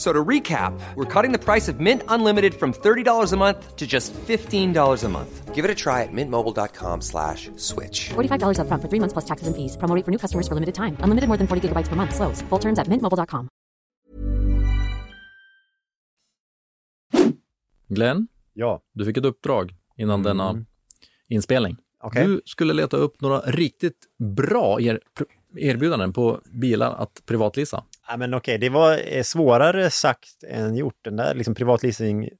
So 0.00 0.12
to 0.14 0.24
recap, 0.28 0.72
we're 0.96 1.04
cutting 1.22 1.30
the 1.38 1.38
price 1.38 1.68
of 1.68 1.78
Mint 1.78 2.02
Unlimited 2.08 2.54
from 2.54 2.72
$30 2.72 3.32
a 3.32 3.36
month 3.36 3.76
to 3.76 3.86
just 3.86 4.14
$15 4.14 5.04
a 5.04 5.08
month. 5.08 5.54
Give 5.54 5.62
it 5.66 5.70
a 5.70 5.74
try 5.74 6.02
at 6.04 6.08
mintmobile.com 6.12 7.02
slash 7.02 7.50
switch. 7.56 8.08
$45 8.14 8.56
upfront 8.64 8.80
for 8.82 8.88
three 8.88 9.00
months 9.00 9.12
plus 9.12 9.26
taxes 9.26 9.46
and 9.48 9.54
fees. 9.56 9.76
Promo 9.76 9.94
rate 9.94 10.04
for 10.06 10.10
new 10.10 10.18
customers 10.18 10.48
for 10.48 10.54
limited 10.54 10.74
time. 10.74 10.96
Unlimited 11.04 11.28
more 11.28 11.36
than 11.36 11.46
40 11.46 11.60
gigabytes 11.68 11.88
per 11.90 11.96
month. 11.96 12.14
Slows. 12.14 12.40
Full 12.48 12.60
terms 12.60 12.78
at 12.78 12.88
mintmobile.com. 12.88 13.48
Glenn, 17.88 18.28
Ja, 18.54 18.80
du 18.92 19.04
fick 19.04 19.16
ett 19.16 19.24
uppdrag 19.24 19.74
innan 19.96 20.20
Mm. 20.20 20.22
denna 20.24 20.64
inspelning. 21.28 21.76
okej. 22.02 22.26
Du 22.26 22.40
skulle 22.44 22.72
leta 22.72 22.96
upp 22.96 23.20
några 23.20 23.40
riktigt 23.40 24.06
bra 24.18 24.80
er, 24.80 25.00
erbjudanden 25.56 26.12
på 26.12 26.40
bilar 26.52 26.94
att 26.94 27.22
privatlisa. 27.26 27.84
Ja, 28.10 28.16
men 28.16 28.34
okej, 28.34 28.58
det 28.58 28.68
var 28.68 29.00
eh, 29.06 29.22
svårare 29.22 29.90
sagt 29.90 30.44
än 30.48 30.76
gjort. 30.76 30.98
Den 31.04 31.16
där 31.16 31.34
liksom 31.34 31.54
privatleasing 31.54 32.24
eh, 32.24 32.30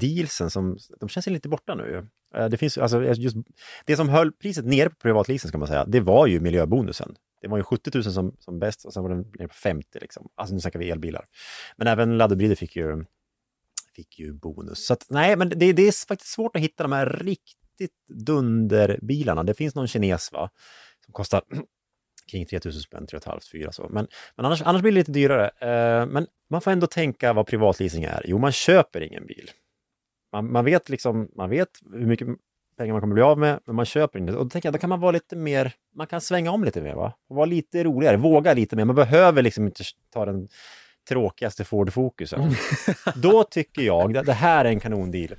dealsen 0.00 0.50
som, 0.50 0.78
de 1.00 1.08
känns 1.08 1.28
ju 1.28 1.32
lite 1.32 1.48
borta 1.48 1.74
nu. 1.74 1.82
ju. 1.82 2.06
Eh, 2.40 2.48
det 2.48 2.56
finns 2.56 2.78
alltså 2.78 3.02
just, 3.02 3.36
det 3.84 3.96
som 3.96 4.08
höll 4.08 4.32
priset 4.32 4.64
nere 4.64 4.90
på 4.90 4.96
privatleasing 4.96 5.48
ska 5.48 5.58
man 5.58 5.68
säga, 5.68 5.84
det 5.84 6.00
var 6.00 6.26
ju 6.26 6.40
miljöbonusen. 6.40 7.14
Det 7.40 7.48
var 7.48 7.56
ju 7.56 7.62
70 7.62 7.90
000 7.94 8.04
som, 8.04 8.36
som 8.38 8.58
bäst 8.58 8.84
och 8.84 8.92
sen 8.92 9.02
var 9.02 9.10
den 9.10 9.32
nere 9.38 9.48
på 9.48 9.54
50 9.54 9.98
liksom. 10.00 10.28
Alltså 10.34 10.54
nu 10.54 10.60
snackar 10.60 10.78
vi 10.78 10.90
elbilar. 10.90 11.24
Men 11.76 11.86
även 11.86 12.18
laddhybrider 12.18 12.54
fick 12.54 12.76
ju, 12.76 13.04
fick 13.94 14.18
ju 14.18 14.32
bonus. 14.32 14.86
Så 14.86 14.92
att, 14.92 15.06
nej, 15.10 15.36
men 15.36 15.48
det, 15.48 15.72
det 15.72 15.82
är 15.82 16.06
faktiskt 16.06 16.32
svårt 16.32 16.56
att 16.56 16.62
hitta 16.62 16.82
de 16.82 16.92
här 16.92 17.06
riktigt 17.06 17.96
dunderbilarna. 18.26 19.44
Det 19.44 19.54
finns 19.54 19.74
någon 19.74 19.88
kines 19.88 20.32
va, 20.32 20.50
som 21.04 21.12
kostar 21.12 21.42
kring 22.30 22.46
3000 22.46 22.82
spänn, 22.82 23.06
3 23.06 23.20
500, 23.20 23.40
4 23.52 23.72
så. 23.72 23.88
Men, 23.90 24.06
men 24.36 24.46
annars, 24.46 24.62
annars 24.62 24.82
blir 24.82 24.92
det 24.92 24.98
lite 24.98 25.12
dyrare. 25.12 25.46
Eh, 25.46 26.06
men 26.06 26.26
man 26.50 26.60
får 26.60 26.70
ändå 26.70 26.86
tänka 26.86 27.32
vad 27.32 27.46
privatleasing 27.46 28.04
är. 28.04 28.22
Jo, 28.24 28.38
man 28.38 28.52
köper 28.52 29.00
ingen 29.00 29.26
bil. 29.26 29.50
Man, 30.32 30.52
man 30.52 30.64
vet 30.64 30.88
liksom, 30.88 31.28
man 31.36 31.50
vet 31.50 31.68
hur 31.92 32.06
mycket 32.06 32.28
pengar 32.78 32.92
man 32.92 33.00
kommer 33.00 33.14
bli 33.14 33.22
av 33.22 33.38
med, 33.38 33.60
men 33.66 33.76
man 33.76 33.84
köper 33.84 34.18
inte. 34.18 34.32
Och 34.32 34.44
då 34.44 34.50
tänker 34.50 34.66
jag, 34.66 34.74
då 34.74 34.78
kan 34.78 34.90
man 34.90 35.00
vara 35.00 35.12
lite 35.12 35.36
mer, 35.36 35.72
man 35.96 36.06
kan 36.06 36.20
svänga 36.20 36.50
om 36.50 36.64
lite 36.64 36.82
mer 36.82 36.94
va? 36.94 37.12
Och 37.28 37.36
vara 37.36 37.46
lite 37.46 37.84
roligare, 37.84 38.16
våga 38.16 38.54
lite 38.54 38.76
mer. 38.76 38.84
Man 38.84 38.96
behöver 38.96 39.42
liksom 39.42 39.66
inte 39.66 39.84
ta 40.12 40.26
den 40.26 40.48
tråkigaste 41.08 41.64
Ford 41.64 41.92
Focusen. 41.92 42.40
då 43.16 43.44
tycker 43.44 43.82
jag, 43.82 44.12
det, 44.14 44.22
det 44.22 44.32
här 44.32 44.64
är 44.64 44.68
en 44.68 44.80
kanondeal. 44.80 45.36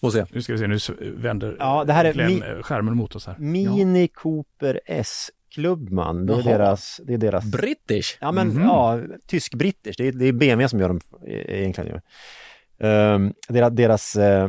Får 0.00 0.10
se. 0.10 0.26
Nu 0.30 0.42
ska 0.42 0.52
vi 0.52 0.58
se, 0.58 0.66
nu 0.66 1.14
vänder 1.16 1.56
Ja, 1.58 1.84
det 1.84 1.92
här 1.92 2.04
är 2.04 2.12
Glenn 2.12 2.42
mi- 2.42 2.62
skärmen 2.62 2.96
mot 2.96 3.14
oss 3.14 3.26
här. 3.26 3.36
Mini 3.38 4.08
Cooper 4.08 4.80
S 4.86 5.30
Klubbman, 5.54 6.26
det 6.26 6.32
är 6.32 6.36
Jaha. 6.36 6.58
deras, 6.58 7.00
det 7.04 7.14
är 7.14 7.18
deras 7.18 7.44
British. 7.44 8.18
Ja, 8.20 8.32
men 8.32 8.48
Mhm. 8.48 8.62
ja, 8.62 9.00
tysk-brittisk. 9.26 9.98
Det 9.98 10.08
är, 10.08 10.12
det 10.12 10.24
är 10.26 10.32
BMW 10.32 10.68
som 10.68 10.80
gör 10.80 10.88
dem 10.88 11.00
e- 11.26 11.58
egentligen. 11.60 11.90
ju. 11.90 12.00
Ehm, 12.88 13.32
deras 13.48 13.72
deras 13.72 14.16
eh, 14.16 14.48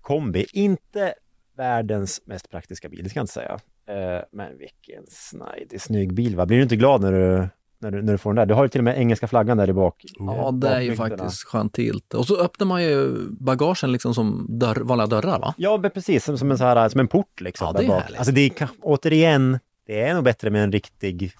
kombi, 0.00 0.46
inte 0.52 1.14
världens 1.56 2.20
mest 2.24 2.50
praktiska 2.50 2.88
bil, 2.88 3.00
det 3.04 3.10
ska 3.10 3.18
jag 3.18 3.22
inte 3.24 3.32
säga. 3.32 3.58
Eh, 3.88 4.22
men 4.32 4.58
vilken 4.58 5.02
snajdig, 5.08 5.80
snygg 5.80 6.14
bil 6.14 6.36
va? 6.36 6.46
Blir 6.46 6.56
du 6.56 6.62
inte 6.62 6.76
glad 6.76 7.00
när 7.02 7.12
du, 7.12 7.48
när 7.78 7.90
du, 7.90 8.02
när 8.02 8.12
du 8.12 8.18
får 8.18 8.30
den 8.30 8.36
där? 8.36 8.46
Du 8.46 8.54
har 8.54 8.62
ju 8.64 8.68
till 8.68 8.80
och 8.80 8.84
med 8.84 8.98
engelska 8.98 9.28
flaggan 9.28 9.56
där 9.56 9.70
i 9.70 9.72
bak. 9.72 10.04
Ja, 10.18 10.50
det 10.54 10.68
är 10.68 10.80
ju 10.80 10.96
faktiskt 10.96 11.44
skönt 11.44 11.72
tilt. 11.74 12.14
Och 12.14 12.26
så 12.26 12.40
öppnar 12.40 12.66
man 12.66 12.82
ju 12.82 13.14
bagagen 13.30 13.92
liksom 13.92 14.14
som 14.14 14.46
dörr, 14.48 14.80
vanliga 14.84 15.06
dörrar 15.06 15.38
va? 15.38 15.54
Ja, 15.56 15.78
precis. 15.94 16.24
Som, 16.24 16.38
som, 16.38 16.50
en, 16.50 16.58
så 16.58 16.64
här, 16.64 16.88
som 16.88 17.00
en 17.00 17.08
port 17.08 17.40
liksom. 17.40 17.66
Ja, 17.66 17.72
det 17.80 17.84
är 17.84 17.88
bak. 17.88 18.02
härligt. 18.02 18.18
Alltså 18.18 18.32
det 18.32 18.40
är 18.60 18.68
återigen, 18.82 19.58
det 19.88 20.00
är 20.00 20.14
nog 20.14 20.24
bättre 20.24 20.50
med 20.50 20.64
en 20.64 20.72
riktig, 20.72 21.32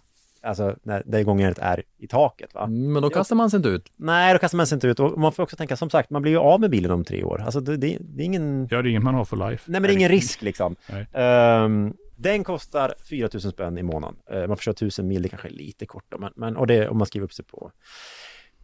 alltså 0.42 0.76
när 0.82 1.02
det 1.06 1.24
gångnätet 1.24 1.58
är 1.58 1.82
i 1.98 2.06
taket 2.06 2.54
va? 2.54 2.66
Men 2.66 3.02
då 3.02 3.10
kastar 3.10 3.36
man 3.36 3.50
sig 3.50 3.56
inte 3.56 3.68
ut. 3.68 3.92
Nej, 3.96 4.32
då 4.32 4.38
kastar 4.38 4.56
man 4.56 4.66
sig 4.66 4.76
inte 4.76 4.86
ut. 4.86 5.00
Och 5.00 5.18
man 5.18 5.32
får 5.32 5.42
också 5.42 5.56
tänka, 5.56 5.76
som 5.76 5.90
sagt, 5.90 6.10
man 6.10 6.22
blir 6.22 6.32
ju 6.32 6.38
av 6.38 6.60
med 6.60 6.70
bilen 6.70 6.90
om 6.90 7.04
tre 7.04 7.24
år. 7.24 7.42
Alltså 7.42 7.60
det, 7.60 7.76
det, 7.76 7.98
det 8.00 8.22
är 8.22 8.24
ingen... 8.24 8.68
Ja, 8.70 8.82
det 8.82 8.88
är 8.88 8.90
inget 8.90 9.02
man 9.02 9.14
har 9.14 9.24
for 9.24 9.50
life. 9.50 9.70
Nej, 9.70 9.80
men 9.80 9.88
det 9.88 9.92
är 9.92 9.96
ingen 9.96 10.08
risk 10.08 10.42
liksom. 10.42 10.76
Ehm, 11.12 11.94
den 12.16 12.44
kostar 12.44 12.94
4 13.10 13.28
000 13.32 13.40
spänn 13.40 13.78
i 13.78 13.82
månaden. 13.82 14.16
Uh, 14.32 14.46
man 14.46 14.56
får 14.56 14.62
köra 14.62 14.72
1000 14.72 15.08
mil, 15.08 15.22
det 15.22 15.28
kanske 15.28 15.48
är 15.48 15.52
lite 15.52 15.86
kort 15.86 16.04
då, 16.08 16.18
men, 16.18 16.32
men 16.36 16.56
och 16.56 16.66
det 16.66 16.88
om 16.88 16.98
man 16.98 17.06
skriver 17.06 17.24
upp 17.24 17.32
sig 17.32 17.44
på, 17.44 17.72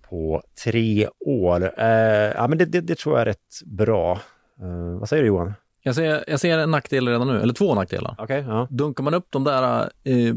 på 0.09 0.43
tre 0.65 1.09
år. 1.21 1.73
Eh, 1.79 1.87
ja, 2.35 2.49
men 2.49 2.59
det, 2.59 2.65
det, 2.65 2.81
det 2.81 2.99
tror 2.99 3.15
jag 3.15 3.21
är 3.21 3.27
rätt 3.27 3.63
bra. 3.65 4.13
Eh, 4.61 4.99
vad 4.99 5.09
säger 5.09 5.23
du 5.23 5.27
Johan? 5.27 5.55
Jag 5.87 5.95
ser, 5.95 6.25
jag 6.27 6.41
ser 6.41 6.59
en 6.59 6.71
nackdel 6.71 7.09
redan 7.09 7.29
nu, 7.29 7.41
eller 7.43 7.55
två 7.55 7.75
nackdelar. 7.75 8.15
Okej, 8.19 8.45
ja. 8.49 8.67
Dunkar 8.71 9.05
man 9.05 9.15
upp 9.15 9.27
de 9.31 9.45
där 9.45 9.91
i 10.05 10.33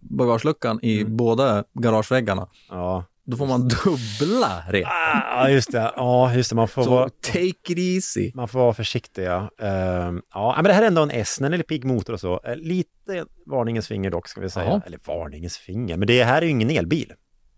bagageluckan 0.00 0.78
i 0.82 1.00
Mm. 1.00 1.16
båda 1.16 1.64
garageväggarna, 1.72 2.48
Ja, 2.68 3.04
då 3.24 3.36
får 3.36 3.46
man 3.46 3.68
dubbla 3.68 4.62
rep. 4.68 4.86
ah, 5.32 5.48
just 5.48 5.72
det. 5.72 5.92
Ja, 5.96 6.34
just 6.34 6.50
det. 6.50 6.56
Man 6.56 6.68
får 6.68 6.82
Så 6.82 6.90
vara... 6.90 7.08
take 7.22 7.72
it 7.72 7.78
easy. 7.78 8.30
Man 8.34 8.48
får 8.48 8.58
vara 8.58 8.74
försiktig, 8.74 9.24
ja. 9.24 9.50
Ehm, 9.60 10.22
ja, 10.34 10.52
men 10.56 10.64
det 10.64 10.72
här 10.72 10.82
är 10.82 10.86
ändå 10.86 11.02
en 11.02 11.10
S, 11.10 11.36
den 11.40 11.52
är 11.52 11.56
lite 11.56 11.68
pigg 11.68 11.84
motor 11.84 12.12
och 12.12 12.20
så. 12.20 12.40
Eh, 12.44 12.56
lite 12.56 13.24
varningens 13.46 13.88
finger 13.88 14.10
dock, 14.10 14.28
ska 14.28 14.40
vi 14.40 14.50
säga. 14.50 14.66
Ja. 14.70 14.80
Eller 14.86 14.98
varningens 15.06 15.58
finger, 15.58 15.96
men 15.96 16.06
det 16.08 16.24
här 16.24 16.42
är 16.42 16.46
ju 16.46 16.50
ingen 16.50 16.70
elbil. 16.70 17.12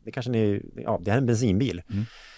Det 0.05 0.11
kanske 0.11 0.31
ni, 0.33 0.63
ja, 0.77 1.01
det 1.03 1.11
här 1.11 1.19
är 1.19 1.21
en 1.21 1.27
bensinbil. 1.27 1.83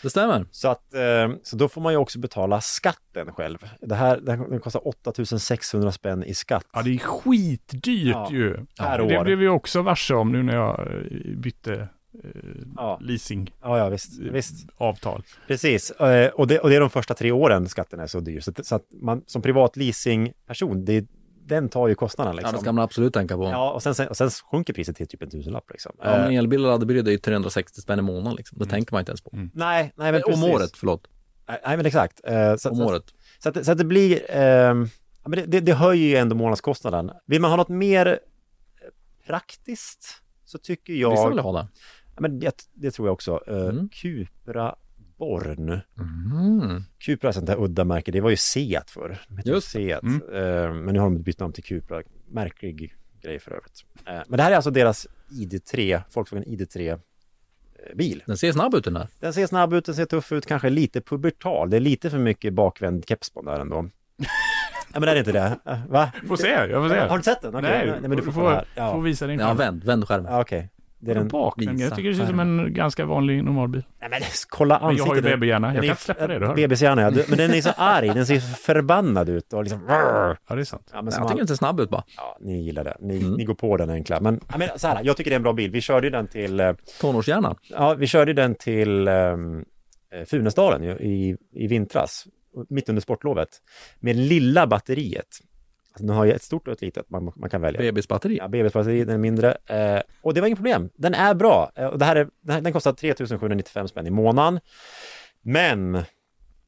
Det 0.03 0.11
stämmer. 0.11 0.47
Så 0.51 0.69
att, 0.69 0.95
eh, 0.95 1.31
så 1.43 1.57
då 1.57 1.69
får 1.69 1.81
man 1.81 1.93
ju 1.93 1.97
också 1.97 2.19
betala 2.19 2.61
skatten 2.61 3.33
själv. 3.33 3.59
Det 3.81 3.95
här, 3.95 4.21
det 4.21 4.33
här 4.33 4.49
den 4.51 4.61
kostar 4.61 4.89
8600 4.89 5.93
spänn 5.93 6.25
i 6.25 6.35
skatt. 6.35 6.67
Ja, 6.73 6.83
det 6.83 6.91
är 6.95 6.99
skitdyrt 6.99 8.07
Ja, 8.15 8.29
ju. 8.33 8.57
per 8.79 8.99
det 8.99 9.19
år. 9.19 9.25
blev 9.25 9.39
vi 9.39 9.49
också 9.49 9.83
varse 9.83 10.15
om 10.15 10.33
nu 10.33 10.43
när 10.43 10.55
jag 10.55 10.81
eh, 10.81 11.37
bytte 11.39 11.75
eh, 11.75 12.31
Ja. 12.77 12.99
leasingavtal. 13.03 13.59
Ja, 13.71 13.79
ja, 13.79 13.89
visst. 13.89 14.19
visst. 14.21 14.69
Avtal. 14.77 15.23
Precis, 15.47 15.91
och 16.35 16.47
det, 16.47 16.59
och 16.59 16.71
det 16.71 16.77
är 16.77 16.81
de 16.81 16.91
första 16.91 17.15
tre 17.15 17.33
åren 17.33 17.69
skatten 17.69 18.01
är 18.01 18.07
så 18.07 18.21
dyr. 18.21 18.41
Så, 18.41 18.51
att- 18.51 18.67
så 18.67 18.75
att 18.75 18.85
man 19.03 19.23
som 19.27 19.43
privat 19.43 19.77
leasingperson, 19.77 20.85
det, 20.85 21.05
den 21.47 21.69
tar 21.69 21.89
ju 21.89 21.95
kostnaden 21.95 22.33
Ja, 22.33 22.37
liksom. 22.37 22.53
det 22.55 22.61
ska 22.61 22.73
man 22.73 22.85
absolut 22.85 23.15
tänka 23.15 23.37
på. 23.37 23.45
Ja, 23.45 23.71
och 23.73 23.83
sen, 23.83 23.95
sen, 23.95 24.09
och 24.09 24.17
sen 24.17 24.31
sjunker 24.31 24.73
priset 24.73 24.97
till 24.97 25.07
typ 25.09 25.23
en 25.23 25.31
tusenlapp 25.31 25.71
liksom. 25.71 25.93
Ja, 25.99 26.05
men 26.05 26.31
Eh, 26.33 26.39
elbil 26.39 26.65
och 26.65 26.71
laddhybrid 26.71 27.09
är 27.09 27.13
ju 27.13 27.19
360 27.19 27.81
spänn 27.81 27.99
i 27.99 28.03
månaden. 28.03 28.35
Liksom. 28.37 28.59
Det 28.59 28.67
tänker 28.67 28.93
man 28.95 29.01
inte 29.01 29.11
ens 29.11 29.21
på. 29.21 29.31
Mm. 29.33 29.51
nej, 29.55 29.93
nej 29.97 30.13
men 30.13 30.21
Eh, 30.21 30.27
precis. 30.27 30.45
Om 30.45 30.51
året, 30.51 30.71
förlåt. 30.77 31.07
Nej, 31.49 31.77
men 31.77 31.87
exakt. 31.87 32.21
Eh, 32.25 32.57
så, 32.57 32.71
Om 32.71 32.77
så, 32.77 32.85
året. 32.87 33.05
så, 33.39 33.49
att, 33.49 33.65
så 33.67 33.73
att 33.73 33.79
det 33.79 33.85
blir, 33.85 34.21
ja, 34.37 35.29
men 35.29 35.31
det, 35.31 35.47
det, 35.47 35.61
det 35.61 35.73
höjer 35.73 36.09
ju 36.09 36.17
ändå 36.17 36.37
månadskostnaden. 36.37 37.11
Vill 37.27 37.41
man 37.41 37.51
ha 37.51 37.57
något 37.57 37.69
mer 37.69 38.19
praktiskt 39.27 40.23
så 40.45 40.59
tycker 40.59 40.93
jag... 40.93 41.11
Vissa 41.11 41.29
vill 41.29 41.39
ha 41.39 41.53
det. 41.53 41.69
Ja, 42.15 42.21
men 42.21 42.39
det, 42.39 42.67
det 42.75 42.91
tror 42.91 43.09
jag 43.09 43.13
också. 43.13 43.41
Uh, 43.51 43.57
Mm. 43.65 43.89
Cupra 43.89 44.75
Born. 45.17 45.81
Mm. 45.99 46.83
Cupra 46.99 47.29
är 47.29 47.31
ett 47.31 47.35
sånt 47.35 47.47
där 47.47 47.63
udda 47.65 47.85
märke. 47.85 48.13
Det 48.13 48.21
var 48.21 48.31
ju 48.31 48.37
Seat 48.37 48.91
förr. 48.91 49.19
Just 49.45 49.71
Seat. 49.71 50.03
Mm. 50.03 50.23
Eh, 50.35 50.73
men 50.75 50.95
nu 50.95 51.01
har 51.01 51.07
de 51.11 51.23
bytt 51.23 51.41
namn 51.41 51.53
till 51.53 51.65
Cupra. 51.65 52.03
Märklig 52.29 52.95
grej 53.23 53.39
för 53.39 53.51
övrigt. 53.51 53.85
Eh, 54.07 54.21
men 54.29 54.37
det 54.37 54.43
här 54.43 54.51
är 54.51 54.57
alltså 54.57 54.71
deras 54.71 55.07
ID3, 55.31 56.01
Volkswagen 56.15 56.45
ID3 56.45 56.91
eh, 56.91 56.99
bil. 57.97 58.23
Den 58.27 58.37
ser 58.37 58.53
snabb 58.53 58.75
ut 58.75 58.85
den 58.85 58.95
där. 58.95 59.09
Den 59.21 59.33
ser 59.33 59.47
snabb 59.47 59.73
ut, 59.73 59.85
den 59.85 59.95
ser 59.95 60.05
tuff 60.07 60.33
ut, 60.33 60.47
kanske 60.47 60.71
lite 60.71 61.01
pubertal. 61.01 61.71
Det 61.71 61.77
är 61.77 61.81
lite 61.81 62.11
för 62.11 62.19
mycket 62.19 62.55
bakvänd 62.55 63.05
keps 63.09 63.31
på 63.31 63.43
den 63.43 63.53
där 63.55 63.61
ändå. 63.61 63.77
ja 64.93 65.01
men 65.01 65.09
är 65.09 65.15
det 65.15 65.19
inte 65.19 65.33
det? 65.33 65.59
Va? 65.89 66.13
Får 66.29 66.37
se, 66.37 66.49
jag 66.49 66.83
får 66.83 66.89
se. 66.89 67.01
Har 67.01 67.17
du 67.17 67.23
sett 67.25 67.43
den? 67.43 67.55
Okej, 67.55 67.71
Nej, 67.71 67.87
nej, 68.01 68.09
men 68.09 68.17
du 68.17 68.23
får, 68.23 68.33
får. 68.33 68.65
Ja, 68.75 68.93
får 68.93 69.03
visa 69.03 69.27
din 69.27 69.41
Ja, 69.41 69.55
vänd, 69.55 69.85
vänd 69.85 70.09
skärmen. 70.09 70.33
ja 70.33 70.41
okej. 70.41 70.71
Det 71.05 71.11
är 71.11 71.15
den... 71.15 71.29
Bakvänd. 71.29 71.81
Jag 71.81 71.97
tycker 71.97 72.09
det 72.09 72.15
ser 72.15 72.23
ut 72.23 72.29
som 72.29 72.41
en 72.41 72.75
ganska 72.75 73.07
vanlig 73.07 73.45
normalbil. 73.45 73.83
Nej 74.01 74.11
men 74.11 74.21
kolla 74.49 74.75
Men 74.75 74.83
jag 74.83 74.91
ansiktet. 74.91 75.09
har 75.25 75.31
ju 75.31 75.37
babyhjärna. 75.37 75.67
Jag 75.67 75.75
Den 75.75 75.85
är- 75.85 75.89
kan 75.89 75.97
släppa 75.97 76.27
det. 76.27 76.55
Bebishjärna 76.57 77.03
ja. 77.03 77.11
Men 77.29 77.39
den 77.39 77.51
är 77.55 77.61
så 77.61 77.71
arg, 77.77 78.09
den 78.09 78.27
ser 78.27 78.41
förbannad 78.41 79.29
ut 79.29 79.53
och 79.53 79.63
liksom... 79.65 79.81
Ja, 79.89 80.37
Ja, 80.49 80.55
det 80.55 80.61
är 80.61 80.65
sant. 80.65 80.91
men 80.95 81.13
som 81.13 81.23
Jag 81.23 81.29
tycker 81.29 81.39
den 81.39 81.49
ser 81.49 81.55
snabb 81.55 81.81
ut 81.81 81.91
bara. 81.91 82.03
Ja, 82.17 82.39
ni 82.41 82.63
gillar 82.63 82.85
det. 82.85 82.97
Ni, 83.01 83.19
Mm. 83.19 83.33
ni 83.35 83.45
går 83.45 83.55
på 83.55 83.77
den 83.77 83.91
enkla. 83.91 84.21
Men, 84.21 84.41
jag 84.51 84.59
menar, 84.59 84.77
så 84.77 84.89
här, 84.89 85.01
jag 85.05 85.17
tycker 85.17 85.31
det 85.31 85.35
är 85.35 85.39
en 85.39 85.43
bra 85.43 85.53
bil. 85.53 85.71
Vi 85.71 85.81
körde 85.81 86.07
ju 86.07 86.11
den 86.11 86.27
till, 86.27 86.61
eh, 86.61 86.73
Tonårshjärna. 87.01 87.57
ja, 87.71 87.95
vi 87.95 88.07
körde 88.07 88.31
ju 88.31 88.35
den 88.35 88.55
till 88.55 89.09
um, 89.09 89.65
Funäsdalen 90.27 90.83
ju, 90.85 90.91
i, 90.91 91.37
i 91.53 91.67
vintras, 91.67 92.27
mitt 92.69 92.89
under 92.89 93.03
sportlovet, 93.03 93.49
med 94.01 94.17
lilla 94.17 94.67
batteriet. 94.67 95.39
Alltså, 95.95 96.07
den 96.07 96.17
har 96.17 96.25
ju 96.25 96.33
ett 96.33 96.43
stort 96.43 96.69
och 96.69 96.73
ett 96.73 96.81
litet 96.81 97.11
man, 97.11 97.33
man 97.37 97.51
kan 97.51 97.61
välja. 97.61 97.81
Bebisbatteri. 97.81 98.37
Ja, 98.37 98.49
BB-batteri, 98.49 99.05
den 99.05 99.15
är 99.15 99.19
mindre. 99.19 99.57
Eh, 99.67 100.01
och 100.23 100.35
det 100.35 100.41
var 100.41 100.49
inget 100.49 100.59
problem. 100.59 100.91
Den 100.95 101.15
är 101.15 101.35
bra. 101.35 101.73
Eh, 101.75 101.87
och 101.87 101.99
det 101.99 102.05
här 102.05 102.17
är, 102.17 102.29
den, 102.41 102.55
här, 102.55 102.61
den 102.61 102.73
kostar 102.73 102.93
3795 102.93 103.89
spänn 103.89 104.07
i 104.07 104.11
månaden. 104.11 104.61
Men, 105.43 105.93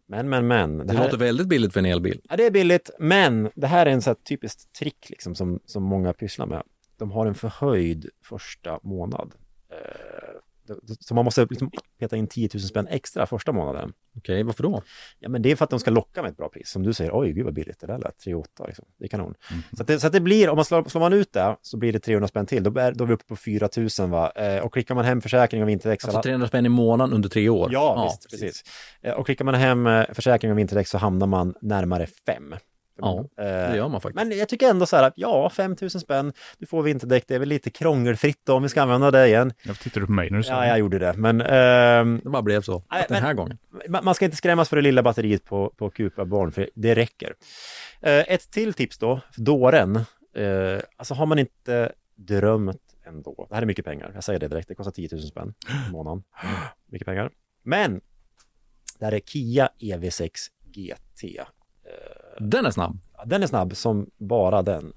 men, 0.06 0.28
men, 0.28 0.46
men. 0.46 0.86
Det 0.86 0.94
låter 0.94 1.16
väldigt 1.16 1.46
billigt 1.46 1.72
för 1.72 1.80
en 1.80 1.86
elbil. 1.86 2.20
Ja, 2.28 2.36
det 2.36 2.46
är 2.46 2.50
billigt, 2.50 2.90
men 2.98 3.50
det 3.54 3.66
här 3.66 3.86
är 3.86 3.90
en 3.90 4.02
så 4.02 4.10
här 4.10 4.14
typiskt 4.14 4.72
trick 4.72 5.10
liksom, 5.10 5.34
som, 5.34 5.60
som 5.64 5.82
många 5.82 6.12
pysslar 6.12 6.46
med. 6.46 6.62
De 6.98 7.10
har 7.10 7.26
en 7.26 7.34
förhöjd 7.34 8.08
första 8.22 8.80
månad. 8.82 9.34
Eh, 9.70 10.35
så 11.00 11.14
man 11.14 11.24
måste 11.24 11.46
liksom 11.50 11.70
peta 11.98 12.16
in 12.16 12.26
10 12.26 12.48
000 12.54 12.60
spänn 12.62 12.86
extra 12.86 13.26
första 13.26 13.52
månaden. 13.52 13.92
Okej, 14.18 14.42
varför 14.42 14.62
då? 14.62 14.82
Ja, 15.18 15.28
men 15.28 15.42
det 15.42 15.50
är 15.50 15.56
för 15.56 15.64
att 15.64 15.70
de 15.70 15.80
ska 15.80 15.90
locka 15.90 16.22
med 16.22 16.30
ett 16.30 16.36
bra 16.36 16.48
pris. 16.48 16.70
Som 16.70 16.82
du 16.82 16.92
säger, 16.92 17.10
oj 17.18 17.32
gud 17.32 17.44
vad 17.44 17.54
billigt 17.54 17.80
det 17.80 17.86
där 17.86 17.98
lät, 17.98 18.18
3 18.18 18.34
8 18.34 18.66
liksom. 18.66 18.84
Det 18.98 19.04
är 19.04 19.08
kanon. 19.08 19.34
Så, 19.76 19.82
att 19.82 19.86
det, 19.88 20.00
så 20.00 20.06
att 20.06 20.12
det 20.12 20.20
blir, 20.20 20.48
om 20.48 20.56
man 20.56 20.64
slår, 20.64 20.84
slår 20.84 21.00
man 21.00 21.12
ut 21.12 21.32
det 21.32 21.56
så 21.62 21.76
blir 21.76 21.92
det 21.92 21.98
300 22.00 22.28
spänn 22.28 22.46
till. 22.46 22.62
Då 22.62 22.78
är, 22.80 22.92
då 22.92 23.04
är 23.04 23.08
vi 23.08 23.14
uppe 23.14 23.24
på 23.24 23.36
4 23.36 23.68
000 23.98 24.10
va. 24.10 24.30
Eh, 24.30 24.64
och 24.64 24.72
klickar 24.72 24.94
man 24.94 25.04
hem 25.04 25.20
försäkring 25.20 25.62
och 25.62 25.68
vinterdäck 25.68 26.00
så 26.00 26.06
Alltså 26.06 26.22
300 26.22 26.48
spänn 26.48 26.66
i 26.66 26.68
månaden 26.68 27.14
under 27.14 27.28
tre 27.28 27.48
år? 27.48 27.68
Ja, 27.72 28.04
visst, 28.04 28.30
precis. 28.30 28.62
Eh, 29.02 29.12
Och 29.14 29.26
klickar 29.26 29.44
man 29.44 29.54
hem 29.54 29.86
eh, 29.86 30.04
försäkring 30.12 30.52
och 30.52 30.58
vinterdäck 30.58 30.88
så 30.88 30.98
hamnar 30.98 31.26
man 31.26 31.54
närmare 31.60 32.06
5. 32.06 32.54
Ja, 32.98 33.24
det 33.36 33.76
gör 33.76 33.88
man 33.88 34.00
faktiskt. 34.00 34.28
Men 34.28 34.38
jag 34.38 34.48
tycker 34.48 34.70
ändå 34.70 34.86
så 34.86 34.96
här, 34.96 35.12
ja, 35.16 35.50
5 35.50 35.76
000 35.80 35.90
spänn, 35.90 36.32
du 36.58 36.66
får 36.66 36.82
vinterdäck, 36.82 37.24
det 37.28 37.34
är 37.34 37.38
väl 37.38 37.48
lite 37.48 37.70
krångelfritt 37.70 38.40
då, 38.44 38.54
om 38.54 38.62
vi 38.62 38.68
ska 38.68 38.82
använda 38.82 39.10
det 39.10 39.26
igen. 39.26 39.52
Jag 39.62 39.78
tittade 39.78 40.06
på 40.06 40.12
mig 40.12 40.30
när 40.30 40.36
du 40.38 40.42
sa 40.44 40.52
Ja, 40.52 40.66
jag 40.66 40.78
gjorde 40.78 40.98
det, 40.98 41.12
men 41.12 41.40
ehm, 41.40 42.20
Det 42.24 42.30
bara 42.30 42.42
blev 42.42 42.60
så. 42.62 42.82
Nej, 42.90 43.04
den 43.08 43.16
här 43.22 43.26
men- 43.34 43.36
gången. 43.36 43.58
man 44.04 44.14
ska 44.14 44.24
inte 44.24 44.36
skrämmas 44.36 44.68
för 44.68 44.76
det 44.76 44.82
lilla 44.82 45.02
batteriet 45.02 45.44
på, 45.44 45.72
på 45.76 45.90
Cupra 45.90 46.24
Born, 46.24 46.52
för 46.52 46.68
det 46.74 46.94
räcker. 46.94 47.34
Eh, 48.00 48.32
ett 48.32 48.50
till 48.50 48.74
tips 48.74 48.98
då, 48.98 49.20
för 49.32 49.40
dåren. 49.40 49.96
Eh, 50.36 50.80
alltså 50.96 51.14
har 51.14 51.26
man 51.26 51.38
inte 51.38 51.92
drömt 52.16 52.80
ändå, 53.06 53.46
det 53.48 53.54
här 53.54 53.62
är 53.62 53.66
mycket 53.66 53.84
pengar, 53.84 54.10
jag 54.14 54.24
säger 54.24 54.40
det 54.40 54.48
direkt, 54.48 54.68
det 54.68 54.74
kostar 54.74 54.90
10 54.92 55.08
000 55.12 55.22
spänn 55.22 55.54
i 55.88 55.92
månaden. 55.92 56.22
Mycket 56.90 57.06
pengar. 57.06 57.30
Men, 57.62 58.00
det 58.98 59.04
här 59.04 59.12
är 59.14 59.20
Kia 59.20 59.68
EV6 59.80 60.30
GT. 60.72 61.40
Den 62.40 62.66
är 62.66 62.70
snabb. 62.70 62.98
Den 63.26 63.42
är 63.42 63.46
snabb 63.46 63.76
som 63.76 64.10
bara 64.18 64.62
den. 64.62 64.92